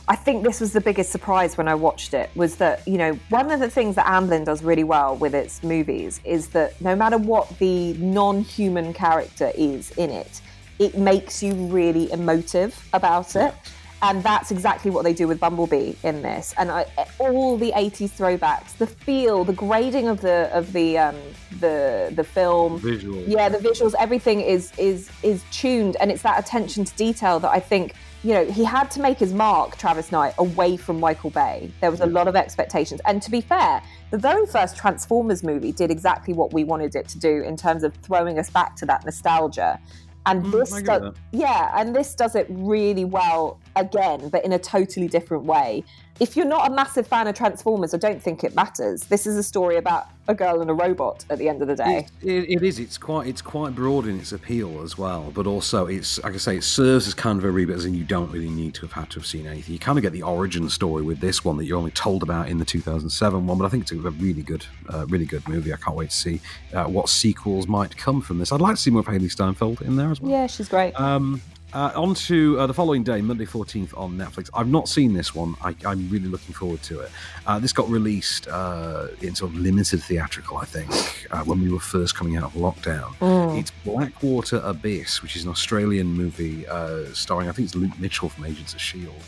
I 0.09 0.15
think 0.15 0.43
this 0.43 0.59
was 0.59 0.73
the 0.73 0.81
biggest 0.81 1.11
surprise 1.11 1.55
when 1.55 1.67
I 1.67 1.75
watched 1.75 2.15
it 2.15 2.31
was 2.35 2.55
that, 2.55 2.85
you 2.87 2.97
know, 2.97 3.13
one 3.29 3.51
of 3.51 3.59
the 3.59 3.69
things 3.69 3.95
that 3.95 4.07
Amblin 4.07 4.43
does 4.43 4.63
really 4.63 4.83
well 4.83 5.15
with 5.15 5.35
its 5.35 5.61
movies 5.63 6.19
is 6.23 6.47
that 6.49 6.81
no 6.81 6.95
matter 6.95 7.19
what 7.19 7.47
the 7.59 7.93
non-human 7.93 8.91
character 8.93 9.51
is 9.55 9.91
in 9.91 10.09
it, 10.09 10.41
it 10.79 10.97
makes 10.97 11.43
you 11.43 11.53
really 11.53 12.11
emotive 12.11 12.83
about 12.93 13.35
it. 13.35 13.53
and 14.01 14.23
that's 14.23 14.49
exactly 14.49 14.89
what 14.89 15.03
they 15.03 15.13
do 15.13 15.27
with 15.27 15.39
Bumblebee 15.39 15.93
in 16.03 16.21
this. 16.23 16.55
And 16.57 16.71
I, 16.71 16.85
all 17.19 17.57
the 17.57 17.71
'80s 17.73 18.09
throwbacks, 18.09 18.77
the 18.77 18.87
feel, 18.87 19.43
the 19.43 19.53
grading 19.53 20.07
of 20.07 20.21
the 20.21 20.49
of 20.53 20.71
the 20.73 20.97
um, 20.97 21.17
the 21.59 22.11
the 22.15 22.23
film, 22.23 22.79
Visual. 22.79 23.21
yeah, 23.27 23.49
the 23.49 23.57
visuals, 23.57 23.93
everything 23.99 24.39
is 24.39 24.71
is 24.77 25.11
is 25.21 25.43
tuned, 25.51 25.97
and 25.99 26.11
it's 26.11 26.21
that 26.21 26.39
attention 26.39 26.85
to 26.85 26.95
detail 26.95 27.39
that 27.41 27.51
I 27.51 27.59
think 27.59 27.93
you 28.23 28.33
know 28.33 28.45
he 28.45 28.63
had 28.63 28.91
to 28.91 29.01
make 29.01 29.17
his 29.17 29.33
mark, 29.33 29.77
Travis 29.77 30.11
Knight, 30.11 30.33
away 30.37 30.77
from 30.77 30.99
Michael 30.99 31.29
Bay. 31.29 31.71
There 31.81 31.91
was 31.91 32.01
a 32.01 32.05
lot 32.05 32.27
of 32.27 32.35
expectations, 32.35 33.01
and 33.05 33.21
to 33.21 33.31
be 33.31 33.41
fair, 33.41 33.81
the 34.11 34.17
very 34.17 34.45
first 34.45 34.75
Transformers 34.75 35.43
movie 35.43 35.71
did 35.71 35.91
exactly 35.91 36.33
what 36.33 36.53
we 36.53 36.63
wanted 36.63 36.95
it 36.95 37.07
to 37.09 37.19
do 37.19 37.41
in 37.43 37.55
terms 37.55 37.83
of 37.83 37.93
throwing 37.95 38.39
us 38.39 38.49
back 38.49 38.75
to 38.77 38.85
that 38.87 39.05
nostalgia. 39.05 39.79
And 40.25 40.43
hmm, 40.43 40.51
this, 40.51 40.73
I 40.73 40.81
get 40.81 41.01
does, 41.01 41.15
yeah, 41.31 41.71
and 41.75 41.95
this 41.95 42.13
does 42.13 42.35
it 42.35 42.47
really 42.49 43.05
well 43.05 43.59
again, 43.75 44.29
but 44.29 44.43
in 44.43 44.53
a 44.53 44.59
totally 44.59 45.07
different 45.07 45.45
way. 45.45 45.83
If 46.19 46.35
you're 46.35 46.45
not 46.45 46.69
a 46.69 46.73
massive 46.73 47.07
fan 47.07 47.27
of 47.27 47.35
Transformers, 47.35 47.93
I 47.93 47.97
don't 47.97 48.21
think 48.21 48.43
it 48.43 48.53
matters. 48.53 49.03
This 49.05 49.25
is 49.25 49.37
a 49.37 49.43
story 49.43 49.77
about 49.77 50.07
a 50.27 50.35
girl 50.35 50.61
and 50.61 50.69
a 50.69 50.73
robot 50.73 51.23
at 51.29 51.39
the 51.39 51.47
end 51.47 51.61
of 51.61 51.69
the 51.69 51.75
day. 51.75 52.07
It, 52.21 52.27
it, 52.27 52.49
it 52.57 52.63
is. 52.63 52.77
It's 52.77 52.97
quite. 52.97 53.27
It's 53.27 53.41
quite 53.41 53.73
broad 53.73 54.05
in 54.05 54.19
its 54.19 54.33
appeal 54.33 54.81
as 54.83 54.97
well, 54.97 55.31
but 55.33 55.47
also 55.47 55.87
it's 55.87 56.21
like 56.21 56.33
I 56.33 56.37
say, 56.37 56.57
it 56.57 56.63
serves 56.65 57.07
as 57.07 57.13
kind 57.13 57.39
of 57.39 57.45
a 57.45 57.47
reboot, 57.47 57.85
and 57.85 57.95
you 57.95 58.03
don't 58.03 58.29
really 58.31 58.49
need 58.49 58.73
to 58.75 58.81
have 58.81 58.91
had 58.91 59.09
to 59.11 59.19
have 59.19 59.25
seen 59.25 59.47
anything. 59.47 59.73
You 59.73 59.79
kind 59.79 59.97
of 59.97 60.01
get 60.01 60.11
the 60.11 60.23
origin 60.23 60.69
story 60.69 61.03
with 61.03 61.21
this 61.21 61.45
one 61.45 61.55
that 61.55 61.65
you're 61.65 61.77
only 61.77 61.91
told 61.91 62.21
about 62.21 62.49
in 62.49 62.57
the 62.57 62.65
2007 62.65 63.47
one, 63.47 63.57
but 63.57 63.65
I 63.65 63.69
think 63.69 63.83
it's 63.83 63.93
a 63.93 63.95
really 63.95 64.43
good, 64.43 64.65
uh, 64.89 65.05
really 65.07 65.25
good 65.25 65.47
movie. 65.47 65.73
I 65.73 65.77
can't 65.77 65.95
wait 65.95 66.09
to 66.09 66.15
see 66.15 66.41
uh, 66.73 66.83
what 66.85 67.07
sequels 67.07 67.67
might 67.67 67.95
come 67.95 68.21
from 68.21 68.39
this. 68.39 68.51
I'd 68.51 68.59
like 68.59 68.75
to 68.75 68.81
see 68.81 68.91
more 68.91 68.99
of 68.99 69.07
Hailee 69.07 69.31
Steinfeld 69.31 69.81
in 69.81 69.95
there 69.95 70.11
as 70.11 70.19
well. 70.19 70.31
Yeah, 70.31 70.47
she's 70.47 70.67
great. 70.67 70.99
Um, 70.99 71.41
uh, 71.73 71.91
on 71.95 72.15
to 72.15 72.59
uh, 72.59 72.67
the 72.67 72.73
following 72.73 73.03
day, 73.03 73.21
Monday 73.21 73.45
14th 73.45 73.97
on 73.97 74.17
Netflix. 74.17 74.49
I've 74.53 74.67
not 74.67 74.89
seen 74.89 75.13
this 75.13 75.35
one. 75.35 75.55
I, 75.61 75.75
I'm 75.85 76.09
really 76.09 76.27
looking 76.27 76.53
forward 76.53 76.81
to 76.83 77.01
it. 77.01 77.11
Uh, 77.45 77.59
this 77.59 77.73
got 77.73 77.87
released 77.89 78.47
uh, 78.47 79.07
in 79.21 79.35
sort 79.35 79.51
of 79.51 79.57
limited 79.57 80.01
theatrical, 80.03 80.57
I 80.57 80.65
think, 80.65 81.27
uh, 81.31 81.43
when 81.43 81.61
we 81.61 81.71
were 81.71 81.79
first 81.79 82.15
coming 82.15 82.37
out 82.37 82.43
of 82.43 82.53
lockdown. 82.53 83.13
Mm. 83.19 83.59
It's 83.59 83.71
Blackwater 83.83 84.61
Abyss, 84.63 85.21
which 85.21 85.35
is 85.35 85.43
an 85.43 85.49
Australian 85.49 86.07
movie 86.07 86.67
uh, 86.67 87.05
starring, 87.13 87.49
I 87.49 87.51
think 87.51 87.67
it's 87.67 87.75
Luke 87.75 87.97
Mitchell 87.99 88.29
from 88.29 88.45
Agents 88.45 88.73
of 88.73 88.79
S.H.I.E.L.D. 88.79 89.19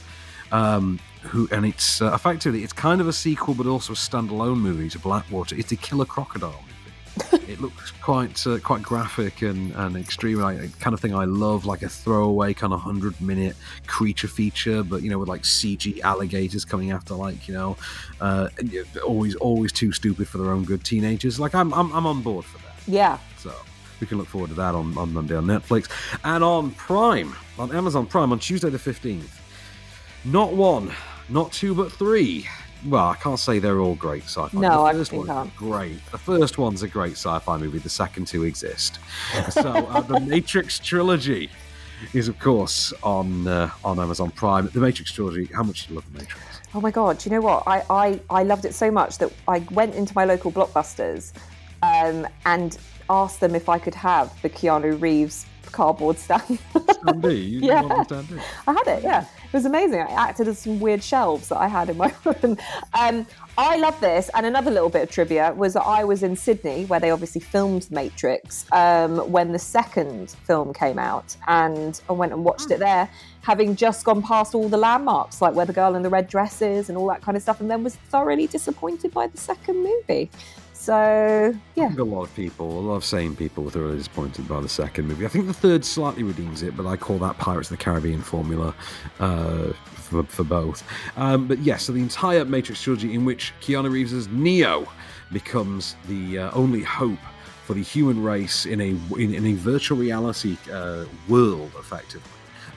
Um, 0.52 1.00
who 1.22 1.48
and 1.52 1.66
it's 1.66 2.02
uh, 2.02 2.12
effectively 2.14 2.64
it's 2.64 2.74
kind 2.74 3.00
of 3.00 3.08
a 3.08 3.14
sequel, 3.14 3.54
but 3.54 3.68
also 3.68 3.94
a 3.94 3.96
standalone 3.96 4.58
movie 4.58 4.90
to 4.90 5.00
Blackwater. 5.00 5.56
It's 5.56 5.72
a 5.72 5.78
killer 5.78 6.04
crocodile 6.04 6.62
movie. 6.66 6.81
It 7.48 7.60
looks 7.60 7.92
quite 8.02 8.46
uh, 8.48 8.60
quite 8.60 8.82
graphic 8.82 9.42
and, 9.42 9.74
and 9.76 9.96
extreme, 9.96 10.40
like 10.40 10.80
kind 10.80 10.94
of 10.94 11.00
thing 11.00 11.14
I 11.14 11.26
love, 11.26 11.66
like 11.66 11.82
a 11.82 11.90
throwaway 11.90 12.54
kind 12.54 12.74
of 12.74 12.80
hundred 12.80 13.20
minute 13.22 13.56
creature 13.88 14.28
feature, 14.28 14.84
but 14.84 15.02
you 15.02 15.10
know 15.10 15.20
with 15.20 15.28
like 15.28 15.44
CG 15.44 16.00
alligators 16.02 16.66
coming 16.66 16.92
after 16.92 17.14
like 17.14 17.48
you 17.48 17.54
know, 17.54 17.78
uh, 18.20 18.50
always 19.06 19.36
always 19.36 19.72
too 19.72 19.92
stupid 19.92 20.28
for 20.28 20.38
their 20.38 20.52
own 20.52 20.64
good 20.64 20.84
teenagers. 20.84 21.40
Like 21.40 21.54
I'm 21.54 21.74
I'm, 21.74 21.92
I'm 21.94 22.06
on 22.06 22.22
board 22.22 22.46
for 22.46 22.58
that. 22.60 22.76
Yeah. 22.88 23.18
So 23.38 23.54
we 24.00 24.08
can 24.08 24.18
look 24.18 24.28
forward 24.28 24.50
to 24.50 24.56
that 24.56 24.74
on, 24.74 24.98
on 24.98 25.14
Monday 25.14 25.36
on 25.36 25.46
Netflix 25.46 25.90
and 26.24 26.44
on 26.44 26.72
Prime 26.72 27.36
on 27.60 27.72
Amazon 27.76 28.06
Prime 28.06 28.32
on 28.32 28.40
Tuesday 28.40 28.70
the 28.70 28.80
fifteenth. 28.80 29.40
Not 30.24 30.54
one, 30.54 30.94
not 31.30 31.52
two, 31.52 31.74
but 31.74 31.92
three. 31.92 32.48
Well, 32.88 33.08
I 33.10 33.16
can't 33.16 33.40
say 33.40 33.60
they're 33.60 33.80
all 33.80 33.96
great 33.96 34.24
sci-fi. 34.24 34.60
No, 34.60 34.86
I 34.86 34.94
one's 34.94 35.10
can't. 35.10 35.56
great. 35.56 36.04
The 36.12 36.18
first 36.18 36.58
one's 36.58 36.82
a 36.84 36.88
great 36.88 37.14
sci-fi 37.14 37.58
movie. 37.58 37.78
The 37.80 37.90
second 37.90 38.28
two 38.28 38.44
exist. 38.44 39.00
So 39.52 39.70
uh, 39.70 40.02
the 40.12 40.20
Matrix 40.20 40.80
trilogy 40.80 41.50
is, 42.14 42.28
of 42.28 42.40
course, 42.40 42.92
on 43.04 43.48
uh, 43.48 43.70
on 43.84 44.00
Amazon 44.00 44.32
Prime. 44.32 44.68
The 44.74 44.80
Matrix 44.80 45.12
trilogy. 45.12 45.46
How 45.54 45.64
much 45.64 45.88
do 45.88 45.94
you 45.94 46.00
love 46.00 46.12
the 46.12 46.20
Matrix? 46.20 46.44
Oh 46.74 46.82
my 46.82 46.92
god! 46.92 47.20
Do 47.20 47.30
you 47.30 47.36
know 47.36 47.42
what? 47.42 47.64
I, 47.68 47.84
I, 47.90 48.20
I 48.30 48.44
loved 48.44 48.66
it 48.66 48.74
so 48.74 48.90
much 48.90 49.18
that 49.20 49.32
I 49.48 49.60
went 49.72 49.94
into 49.94 50.14
my 50.16 50.26
local 50.26 50.52
blockbusters 50.52 51.34
um, 51.84 52.28
and 52.46 52.78
asked 53.10 53.40
them 53.42 53.56
if 53.56 53.70
I 53.70 53.78
could 53.78 53.96
have 53.96 54.42
the 54.42 54.50
Keanu 54.50 55.00
Reeves 55.00 55.46
cardboard 55.72 56.18
stand. 56.18 56.60
You 57.24 57.60
Yeah. 57.62 57.82
I 58.68 58.74
had 58.74 58.88
it, 58.88 59.04
yeah. 59.04 59.26
It 59.52 59.58
was 59.58 59.66
amazing. 59.66 60.00
I 60.00 60.12
acted 60.12 60.48
as 60.48 60.60
some 60.60 60.80
weird 60.80 61.04
shelves 61.04 61.50
that 61.50 61.58
I 61.58 61.68
had 61.68 61.90
in 61.90 61.98
my 61.98 62.16
room. 62.24 62.58
Um, 62.94 63.28
I 63.58 63.76
love 63.76 64.00
this. 64.00 64.30
And 64.34 64.46
another 64.46 64.72
little 64.72 64.88
bit 64.88 65.04
of 65.04 65.12
trivia 65.12 65.52
was 65.54 65.74
that 65.74 65.82
I 65.82 66.06
was 66.06 66.24
in 66.24 66.38
Sydney, 66.38 66.86
where 66.86 67.02
they 67.02 67.12
obviously 67.12 67.42
filmed 67.42 67.92
Matrix, 67.92 68.66
um, 68.72 69.18
when 69.30 69.52
the 69.52 69.60
second 69.60 70.32
film 70.46 70.72
came 70.72 70.98
out. 70.98 71.36
And 71.48 72.00
I 72.08 72.14
went 72.14 72.32
and 72.32 72.46
watched 72.46 72.72
it 72.72 72.80
there, 72.80 73.10
having 73.42 73.76
just 73.76 74.06
gone 74.06 74.22
past 74.22 74.56
all 74.56 74.70
the 74.70 74.78
landmarks, 74.78 75.42
like 75.42 75.54
where 75.54 75.66
the 75.66 75.74
girl 75.74 75.96
in 75.96 76.02
the 76.02 76.10
red 76.10 76.30
dress 76.30 76.62
is 76.62 76.88
and 76.88 76.98
all 76.98 77.08
that 77.08 77.22
kind 77.22 77.36
of 77.36 77.44
stuff, 77.44 77.60
and 77.60 77.70
then 77.70 77.84
was 77.84 77.98
thoroughly 77.98 78.48
disappointed 78.48 79.12
by 79.12 79.28
the 79.28 79.38
second 79.38 79.84
movie. 79.84 80.32
So, 80.82 81.56
yeah. 81.76 81.84
I 81.84 81.88
think 81.90 82.00
a 82.00 82.04
lot 82.04 82.24
of 82.24 82.36
people, 82.36 82.80
a 82.80 82.82
lot 82.82 82.96
of 82.96 83.06
sane 83.06 83.36
people, 83.36 83.64
were 83.64 83.70
thoroughly 83.70 83.98
disappointed 83.98 84.48
by 84.48 84.62
the 84.62 84.68
second 84.68 85.08
movie. 85.08 85.28
I 85.28 85.30
think 85.30 85.46
the 85.46 85.54
third 85.54 85.86
slightly 85.86 86.24
redeems 86.24 86.64
it, 86.64 86.76
but 86.76 86.88
I 86.88 86.98
call 86.98 87.20
that 87.20 87.38
Pirates 87.38 87.70
of 87.70 87.78
the 87.78 87.84
Caribbean 87.84 88.20
formula 88.20 88.74
uh, 89.20 89.74
for, 89.74 90.24
for 90.24 90.44
both. 90.44 90.84
Um, 91.18 91.48
but 91.48 91.60
yes, 91.60 91.84
so 91.84 91.94
the 91.94 92.00
entire 92.00 92.46
Matrix 92.46 92.82
trilogy, 92.82 93.14
in 93.14 93.26
which 93.26 93.54
Keanu 93.62 93.92
Reeves 93.92 94.12
as 94.12 94.28
Neo 94.30 94.88
becomes 95.32 95.96
the 96.08 96.40
uh, 96.40 96.52
only 96.56 96.82
hope 96.82 97.20
for 97.64 97.76
the 97.76 97.84
human 97.84 98.24
race 98.24 98.66
in 98.66 98.82
a 98.82 98.98
in, 99.20 99.36
in 99.36 99.46
a 99.46 99.54
virtual 99.54 100.00
reality 100.00 100.58
uh, 100.74 101.06
world, 101.30 101.72
effectively. 101.78 102.28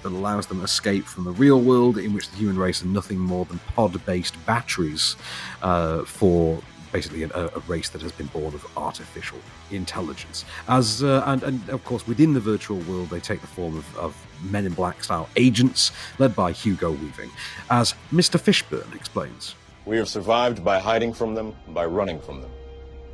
That 0.02 0.12
allows 0.12 0.46
them 0.46 0.62
escape 0.62 1.06
from 1.06 1.24
the 1.24 1.30
real 1.30 1.62
world, 1.62 1.96
in 1.96 2.12
which 2.12 2.28
the 2.28 2.36
human 2.36 2.58
race 2.58 2.82
are 2.82 2.88
nothing 2.88 3.18
more 3.18 3.46
than 3.46 3.58
pod-based 3.74 4.36
batteries 4.44 5.16
uh, 5.62 6.04
for 6.04 6.60
basically 6.94 7.24
a, 7.24 7.28
a 7.30 7.58
race 7.66 7.88
that 7.88 8.00
has 8.00 8.12
been 8.12 8.28
born 8.28 8.54
of 8.54 8.64
artificial 8.76 9.38
intelligence. 9.72 10.44
As 10.68 11.02
uh, 11.02 11.24
and, 11.26 11.42
and 11.42 11.68
of 11.68 11.84
course 11.84 12.06
within 12.06 12.34
the 12.34 12.40
virtual 12.40 12.78
world, 12.90 13.10
they 13.10 13.18
take 13.18 13.40
the 13.40 13.48
form 13.48 13.76
of, 13.76 13.98
of 13.98 14.12
Men 14.44 14.64
in 14.64 14.74
Black 14.74 15.02
style 15.02 15.28
agents, 15.34 15.90
led 16.20 16.36
by 16.36 16.52
Hugo 16.52 16.92
Weaving, 16.92 17.30
as 17.68 17.94
Mr. 18.12 18.38
Fishburne 18.38 18.94
explains. 18.94 19.56
We 19.86 19.96
have 19.96 20.08
survived 20.08 20.64
by 20.64 20.78
hiding 20.78 21.12
from 21.12 21.34
them, 21.34 21.54
by 21.68 21.84
running 21.84 22.20
from 22.20 22.40
them. 22.40 22.50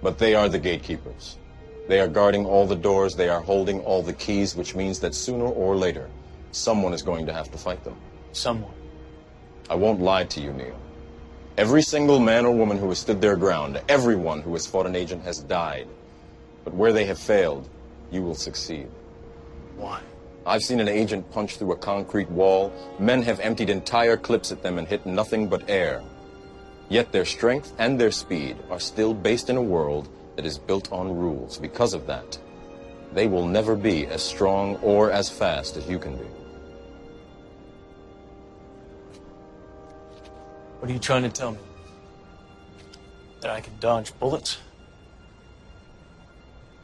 But 0.03 0.19
they 0.19 0.35
are 0.35 0.49
the 0.49 0.59
gatekeepers. 0.59 1.39
They 1.89 2.01
are 2.01 2.09
guarding 2.09 2.45
all 2.45 2.67
the 2.67 2.77
doors, 2.77 3.17
they 3.17 3.31
are 3.31 3.41
holding 3.41 3.81
all 3.81 4.03
the 4.03 4.13
keys, 4.13 4.55
which 4.55 4.75
means 4.75 5.01
that 5.01 5.15
sooner 5.15 5.47
or 5.47 5.75
later, 5.75 6.11
someone 6.53 6.93
is 6.93 7.03
going 7.03 7.25
to 7.27 7.33
have 7.33 7.51
to 7.51 7.59
fight 7.59 7.83
them. 7.83 7.97
Someone. 8.33 8.75
I 9.71 9.75
won't 9.75 10.01
lie 10.01 10.25
to 10.25 10.41
you, 10.41 10.53
Neo. 10.53 10.77
Every 11.59 11.83
single 11.83 12.21
man 12.21 12.47
or 12.47 12.53
woman 12.53 12.79
who 12.79 12.89
has 12.89 12.99
stood 12.99 13.21
their 13.21 13.37
ground, 13.37 13.81
everyone 13.89 14.41
who 14.41 14.53
has 14.53 14.67
fought 14.67 14.87
an 14.87 14.97
agent 14.97 15.23
has 15.25 15.41
died. 15.41 15.89
But 16.65 16.75
where 16.75 16.93
they 16.93 17.05
have 17.07 17.19
failed, 17.19 17.69
you 18.11 18.23
will 18.23 18.35
succeed. 18.35 18.89
Why? 19.77 20.01
I've 20.47 20.63
seen 20.63 20.81
an 20.81 20.89
agent 20.89 21.31
punch 21.31 21.57
through 21.57 21.73
a 21.73 21.77
concrete 21.77 22.31
wall. 22.31 22.73
Men 22.99 23.23
have 23.23 23.41
emptied 23.41 23.69
entire 23.69 24.17
clips 24.17 24.53
at 24.53 24.63
them 24.63 24.79
and 24.79 24.89
hit 24.89 25.05
nothing 25.05 25.49
but 25.49 25.69
air. 25.69 26.03
Yet 26.89 27.13
their 27.13 27.25
strength 27.25 27.73
and 27.79 28.01
their 28.01 28.11
speed 28.11 28.57
are 28.71 28.81
still 28.81 29.13
based 29.13 29.51
in 29.51 29.57
a 29.57 29.63
world 29.63 30.09
that 30.37 30.47
is 30.47 30.59
built 30.59 30.91
on 30.93 31.15
rules. 31.15 31.59
Because 31.59 31.95
of 31.95 32.07
that, 32.07 32.39
they 33.13 33.27
will 33.27 33.47
never 33.47 33.77
be 33.77 34.07
as 34.07 34.23
strong 34.23 34.77
or 34.77 35.11
as 35.11 35.29
fast 35.29 35.77
as 35.77 35.89
you 35.89 35.99
can 35.99 36.17
be. 36.17 36.27
What 40.81 40.89
are 40.89 40.95
you 40.95 40.99
trying 40.99 41.25
to 41.25 41.29
tell 41.29 41.53
me? 41.53 41.59
That 43.43 43.51
I 43.51 43.61
can 43.61 43.75
dodge 43.81 44.19
bullets? 44.19 44.57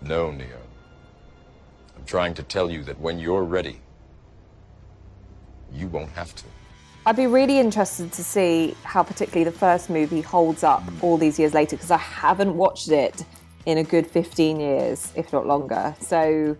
No, 0.03 0.30
Neo. 0.30 0.61
I'm 1.97 2.05
trying 2.05 2.34
to 2.34 2.42
tell 2.42 2.70
you 2.70 2.84
that 2.84 3.01
when 3.01 3.18
you're 3.18 3.42
ready, 3.42 3.80
you 5.72 5.88
won't 5.88 6.11
have 6.11 6.34
to. 6.34 6.44
I'd 7.07 7.16
be 7.16 7.26
really 7.26 7.59
interested 7.59 8.12
to 8.12 8.22
see 8.22 8.76
how, 8.82 9.03
particularly, 9.03 9.44
the 9.44 9.59
first 9.59 9.88
movie 9.88 10.20
holds 10.20 10.62
up 10.62 10.82
hmm. 10.82 10.99
all 11.03 11.16
these 11.16 11.38
years 11.38 11.55
later 11.55 11.76
because 11.76 11.90
I 11.90 11.97
haven't 11.97 12.55
watched 12.55 12.90
it 12.90 13.24
in 13.64 13.78
a 13.78 13.82
good 13.82 14.07
15 14.07 14.61
years, 14.61 15.11
if 15.16 15.32
not 15.32 15.47
longer. 15.47 15.94
So, 16.01 16.55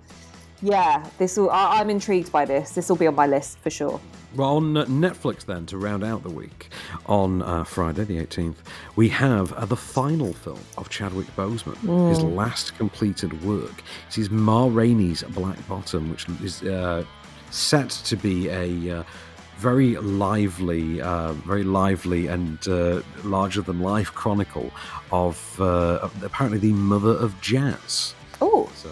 yeah, 0.63 1.07
this 1.19 1.37
will. 1.37 1.51
I- 1.51 1.81
I'm 1.81 1.91
intrigued 1.91 2.33
by 2.33 2.47
this. 2.47 2.71
This 2.71 2.89
will 2.89 2.97
be 2.97 3.07
on 3.07 3.15
my 3.15 3.27
list 3.27 3.59
for 3.59 3.69
sure. 3.69 4.01
Well, 4.37 4.57
on 4.57 4.75
Netflix, 4.75 5.47
then, 5.47 5.65
to 5.67 5.79
round 5.79 6.05
out 6.05 6.23
the 6.23 6.31
week, 6.31 6.69
on 7.07 7.41
uh, 7.41 7.65
Friday 7.65 8.05
the 8.05 8.19
18th, 8.25 8.57
we 8.95 9.09
have 9.09 9.53
uh, 9.55 9.65
the 9.65 9.77
final 9.77 10.35
film 10.35 10.61
of 10.77 10.91
Chadwick 10.91 11.27
Boseman, 11.37 11.77
Mm. 11.77 12.11
his 12.11 12.23
last 12.23 12.77
completed 12.77 13.43
work. 13.45 13.83
It 14.09 14.19
is 14.19 14.31
Ma 14.31 14.67
Rainey's 14.67 15.23
Black 15.23 15.57
Bottom, 15.67 16.11
which 16.11 16.27
is 16.43 16.63
uh, 16.63 17.05
set 17.51 17.89
to 17.91 18.17
be 18.17 18.49
a 18.49 18.99
uh, 18.99 19.03
very 19.57 19.97
lively, 19.97 21.01
uh, 21.01 21.33
very 21.33 21.63
lively 21.63 22.27
and 22.27 22.59
uh, 22.69 23.01
larger 23.25 23.63
than 23.63 23.81
life 23.81 24.13
chronicle 24.13 24.71
of 25.13 25.59
uh, 25.61 26.09
apparently 26.23 26.59
the 26.59 26.73
mother 26.75 27.13
of 27.13 27.41
jazz. 27.41 28.15
Oh. 28.43 28.69
So, 28.75 28.91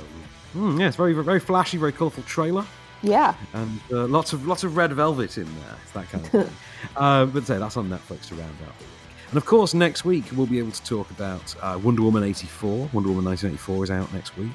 mm, 0.57 0.81
yeah, 0.81 0.87
it's 0.89 0.97
very, 0.97 1.13
very 1.13 1.41
flashy, 1.41 1.77
very 1.77 1.93
colourful 1.93 2.23
trailer. 2.23 2.65
Yeah. 3.05 3.35
and 3.53 3.81
uh, 3.93 4.07
lots 4.07 4.33
of 4.33 4.47
lots 4.47 4.65
of 4.65 4.77
red 4.77 4.93
velvet 4.93 5.37
in 5.39 5.45
there. 5.45 5.77
It's 5.83 5.93
that 5.93 6.09
kind 6.09 6.25
of 6.25 6.31
thing. 6.31 6.57
uh, 6.97 7.27
but 7.27 7.45
say 7.47 7.59
that's 7.59 7.77
on 7.77 7.89
Netflix 7.89 8.29
to 8.29 8.35
round 8.35 8.57
out 8.67 8.77
the 8.79 8.85
week. 8.85 8.91
And 9.29 9.37
of 9.37 9.47
course, 9.47 9.75
next 9.75 10.05
week 10.05 10.25
we'll 10.35 10.47
be 10.47 10.59
able 10.59 10.73
to 10.73 10.83
talk 10.85 11.11
about 11.11 11.55
uh, 11.63 11.79
Wonder 11.83 12.03
Woman 12.03 12.23
eighty 12.25 12.47
four. 12.47 12.89
Wonder 12.93 13.11
Woman 13.11 13.25
nineteen 13.25 13.51
eighty 13.51 13.59
four 13.59 13.85
is 13.85 13.91
out 13.91 14.13
next 14.13 14.37
week. 14.37 14.51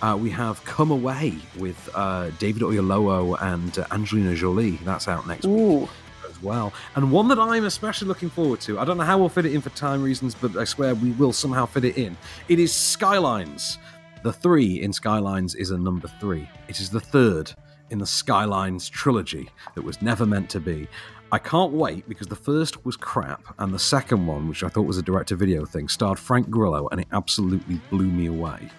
Uh, 0.00 0.16
we 0.20 0.30
have 0.30 0.64
Come 0.64 0.90
Away 0.90 1.34
with 1.58 1.90
uh, 1.94 2.30
David 2.38 2.62
Oyelowo 2.62 3.36
and 3.42 3.78
uh, 3.78 3.86
Angelina 3.90 4.34
Jolie. 4.34 4.76
That's 4.84 5.08
out 5.08 5.26
next 5.26 5.44
week 5.44 5.88
as 6.28 6.40
well. 6.42 6.72
And 6.94 7.10
one 7.10 7.26
that 7.28 7.38
I'm 7.40 7.64
especially 7.64 8.06
looking 8.08 8.30
forward 8.30 8.60
to. 8.60 8.78
I 8.78 8.84
don't 8.84 8.96
know 8.96 9.02
how 9.04 9.18
we'll 9.18 9.28
fit 9.28 9.44
it 9.44 9.52
in 9.54 9.60
for 9.60 9.70
time 9.70 10.02
reasons, 10.02 10.34
but 10.36 10.56
I 10.56 10.64
swear 10.64 10.94
we 10.94 11.10
will 11.12 11.32
somehow 11.32 11.66
fit 11.66 11.84
it 11.84 11.98
in. 11.98 12.16
It 12.48 12.58
is 12.60 12.72
Skylines. 12.72 13.78
The 14.22 14.32
three 14.32 14.80
in 14.80 14.92
Skylines 14.92 15.56
is 15.56 15.72
a 15.72 15.78
number 15.78 16.06
three. 16.20 16.48
It 16.68 16.78
is 16.78 16.88
the 16.90 17.00
third 17.00 17.52
in 17.92 17.98
the 17.98 18.06
Skylines 18.06 18.88
trilogy 18.88 19.50
that 19.74 19.82
was 19.82 20.00
never 20.02 20.26
meant 20.26 20.50
to 20.50 20.60
be. 20.60 20.88
I 21.30 21.38
can't 21.38 21.72
wait 21.72 22.08
because 22.08 22.26
the 22.26 22.34
first 22.34 22.84
was 22.84 22.96
crap, 22.96 23.54
and 23.58 23.72
the 23.72 23.78
second 23.78 24.26
one, 24.26 24.48
which 24.48 24.64
I 24.64 24.68
thought 24.68 24.82
was 24.82 24.98
a 24.98 25.02
direct 25.02 25.28
to 25.28 25.36
video 25.36 25.64
thing, 25.64 25.88
starred 25.88 26.18
Frank 26.18 26.50
Grillo, 26.50 26.88
and 26.90 27.00
it 27.00 27.06
absolutely 27.12 27.80
blew 27.90 28.06
me 28.06 28.26
away. 28.26 28.70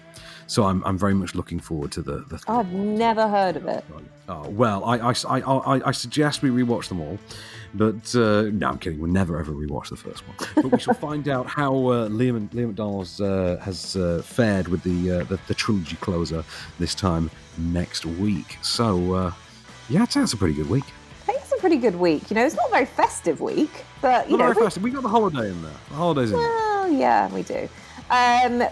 So 0.46 0.64
I'm, 0.64 0.84
I'm 0.84 0.98
very 0.98 1.14
much 1.14 1.34
looking 1.34 1.58
forward 1.58 1.92
to 1.92 2.02
the, 2.02 2.24
the 2.28 2.42
I've 2.48 2.72
never 2.72 3.28
heard 3.28 3.56
of 3.56 3.66
it. 3.66 3.84
Oh, 4.28 4.48
well, 4.48 4.84
I, 4.84 4.96
I, 4.98 5.40
I, 5.40 5.88
I, 5.88 5.92
suggest 5.92 6.42
we 6.42 6.48
rewatch 6.48 6.88
them 6.88 7.00
all. 7.00 7.18
But 7.74 8.14
uh, 8.14 8.50
no, 8.52 8.68
I'm 8.68 8.78
kidding. 8.78 9.00
We'll 9.00 9.10
never 9.10 9.38
ever 9.38 9.52
rewatch 9.52 9.90
the 9.90 9.96
first 9.96 10.22
one. 10.28 10.36
But 10.54 10.72
we 10.72 10.78
shall 10.78 10.94
find 10.94 11.28
out 11.28 11.46
how 11.46 11.74
uh, 11.74 12.08
Liam, 12.08 12.48
Liam 12.50 12.68
McDonald's 12.68 13.20
uh, 13.20 13.58
has 13.62 13.96
uh, 13.96 14.22
fared 14.24 14.68
with 14.68 14.82
the, 14.84 15.10
uh, 15.10 15.24
the 15.24 15.40
the 15.48 15.54
trilogy 15.54 15.96
closer 15.96 16.44
this 16.78 16.94
time 16.94 17.30
next 17.58 18.06
week. 18.06 18.58
So 18.62 19.14
uh, 19.14 19.32
yeah, 19.88 20.04
it's 20.04 20.32
a 20.32 20.36
pretty 20.36 20.54
good 20.54 20.70
week. 20.70 20.84
I 21.22 21.26
think 21.26 21.42
it's 21.42 21.52
a 21.52 21.56
pretty 21.56 21.78
good 21.78 21.96
week. 21.96 22.30
You 22.30 22.36
know, 22.36 22.46
it's 22.46 22.54
not 22.54 22.68
a 22.68 22.70
very 22.70 22.86
festive 22.86 23.40
week, 23.40 23.84
but 24.00 24.30
you 24.30 24.36
Not 24.36 24.46
know, 24.46 24.52
very 24.52 24.66
festive. 24.66 24.82
We 24.82 24.90
got 24.90 25.02
the 25.02 25.08
holiday 25.08 25.50
in 25.50 25.60
there. 25.62 25.72
The 25.88 25.94
holiday's 25.94 26.30
in 26.30 26.38
there. 26.38 26.48
Well, 26.48 26.92
yeah, 26.92 27.32
we 27.34 27.42
do. 27.42 27.68
Um, 28.08 28.62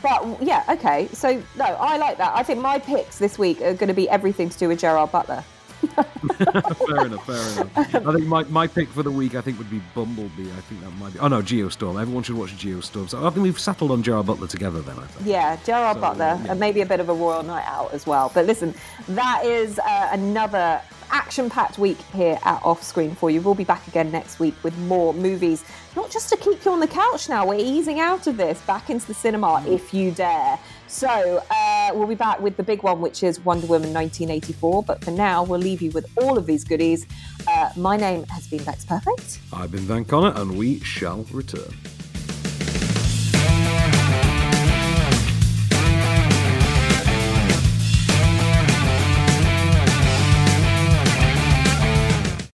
but 0.00 0.42
yeah, 0.42 0.64
okay. 0.68 1.08
So 1.12 1.42
no, 1.56 1.64
I 1.64 1.96
like 1.98 2.18
that. 2.18 2.32
I 2.34 2.42
think 2.42 2.60
my 2.60 2.78
picks 2.78 3.18
this 3.18 3.38
week 3.38 3.60
are 3.60 3.74
going 3.74 3.88
to 3.88 3.94
be 3.94 4.08
everything 4.08 4.48
to 4.48 4.58
do 4.58 4.68
with 4.68 4.80
Gerard 4.80 5.12
Butler. 5.12 5.44
fair 6.86 7.06
enough, 7.06 7.26
fair 7.26 7.52
enough. 7.52 7.76
I 7.76 8.12
think 8.12 8.26
my, 8.26 8.44
my 8.44 8.66
pick 8.66 8.88
for 8.88 9.02
the 9.02 9.10
week, 9.10 9.34
I 9.34 9.40
think, 9.40 9.58
would 9.58 9.70
be 9.70 9.80
Bumblebee. 9.94 10.50
I 10.50 10.60
think 10.62 10.80
that 10.82 10.90
might 10.92 11.12
be. 11.12 11.18
Oh 11.18 11.28
no, 11.28 11.42
Geostorm. 11.42 12.00
Everyone 12.00 12.22
should 12.22 12.36
watch 12.36 12.52
Geostorm. 12.56 13.08
So 13.08 13.26
I 13.26 13.30
think 13.30 13.42
we've 13.42 13.58
settled 13.58 13.90
on 13.90 14.02
Gerard 14.02 14.26
Butler 14.26 14.46
together. 14.46 14.80
Then 14.80 14.98
I 14.98 15.06
think. 15.06 15.26
Yeah, 15.28 15.56
Gerard 15.64 15.96
So, 15.96 16.00
Butler, 16.00 16.38
yeah. 16.44 16.50
and 16.52 16.60
maybe 16.60 16.80
a 16.80 16.86
bit 16.86 17.00
of 17.00 17.08
a 17.08 17.14
royal 17.14 17.42
night 17.42 17.64
out 17.66 17.92
as 17.92 18.06
well. 18.06 18.30
But 18.32 18.46
listen, 18.46 18.74
that 19.08 19.44
is 19.44 19.78
uh, 19.78 20.08
another 20.12 20.80
action-packed 21.10 21.78
week 21.78 21.98
here 22.14 22.38
at 22.42 22.62
Off 22.64 22.82
Screen 22.82 23.14
for 23.14 23.30
you. 23.30 23.42
We'll 23.42 23.54
be 23.54 23.64
back 23.64 23.86
again 23.86 24.10
next 24.10 24.38
week 24.40 24.54
with 24.62 24.76
more 24.78 25.12
movies, 25.12 25.62
not 25.94 26.10
just 26.10 26.30
to 26.30 26.36
keep 26.38 26.64
you 26.64 26.70
on 26.72 26.80
the 26.80 26.86
couch. 26.86 27.28
Now 27.28 27.46
we're 27.46 27.60
easing 27.60 28.00
out 28.00 28.26
of 28.26 28.38
this, 28.38 28.60
back 28.62 28.88
into 28.88 29.06
the 29.06 29.14
cinema 29.14 29.62
if 29.66 29.92
you 29.92 30.10
dare. 30.10 30.58
So 30.92 31.42
uh, 31.50 31.90
we'll 31.94 32.06
be 32.06 32.14
back 32.14 32.38
with 32.40 32.58
the 32.58 32.62
big 32.62 32.82
one, 32.82 33.00
which 33.00 33.22
is 33.22 33.40
Wonder 33.40 33.66
Woman 33.66 33.94
1984. 33.94 34.82
But 34.82 35.02
for 35.02 35.10
now, 35.10 35.42
we'll 35.42 35.58
leave 35.58 35.80
you 35.80 35.90
with 35.90 36.06
all 36.18 36.36
of 36.36 36.44
these 36.44 36.64
goodies. 36.64 37.06
Uh, 37.48 37.70
my 37.76 37.96
name 37.96 38.24
has 38.24 38.46
been 38.46 38.62
Bex 38.62 38.84
Perfect. 38.84 39.40
I've 39.54 39.72
been 39.72 39.80
Van 39.80 40.04
Connor, 40.04 40.38
and 40.38 40.58
we 40.58 40.80
shall 40.80 41.24
return. 41.32 41.74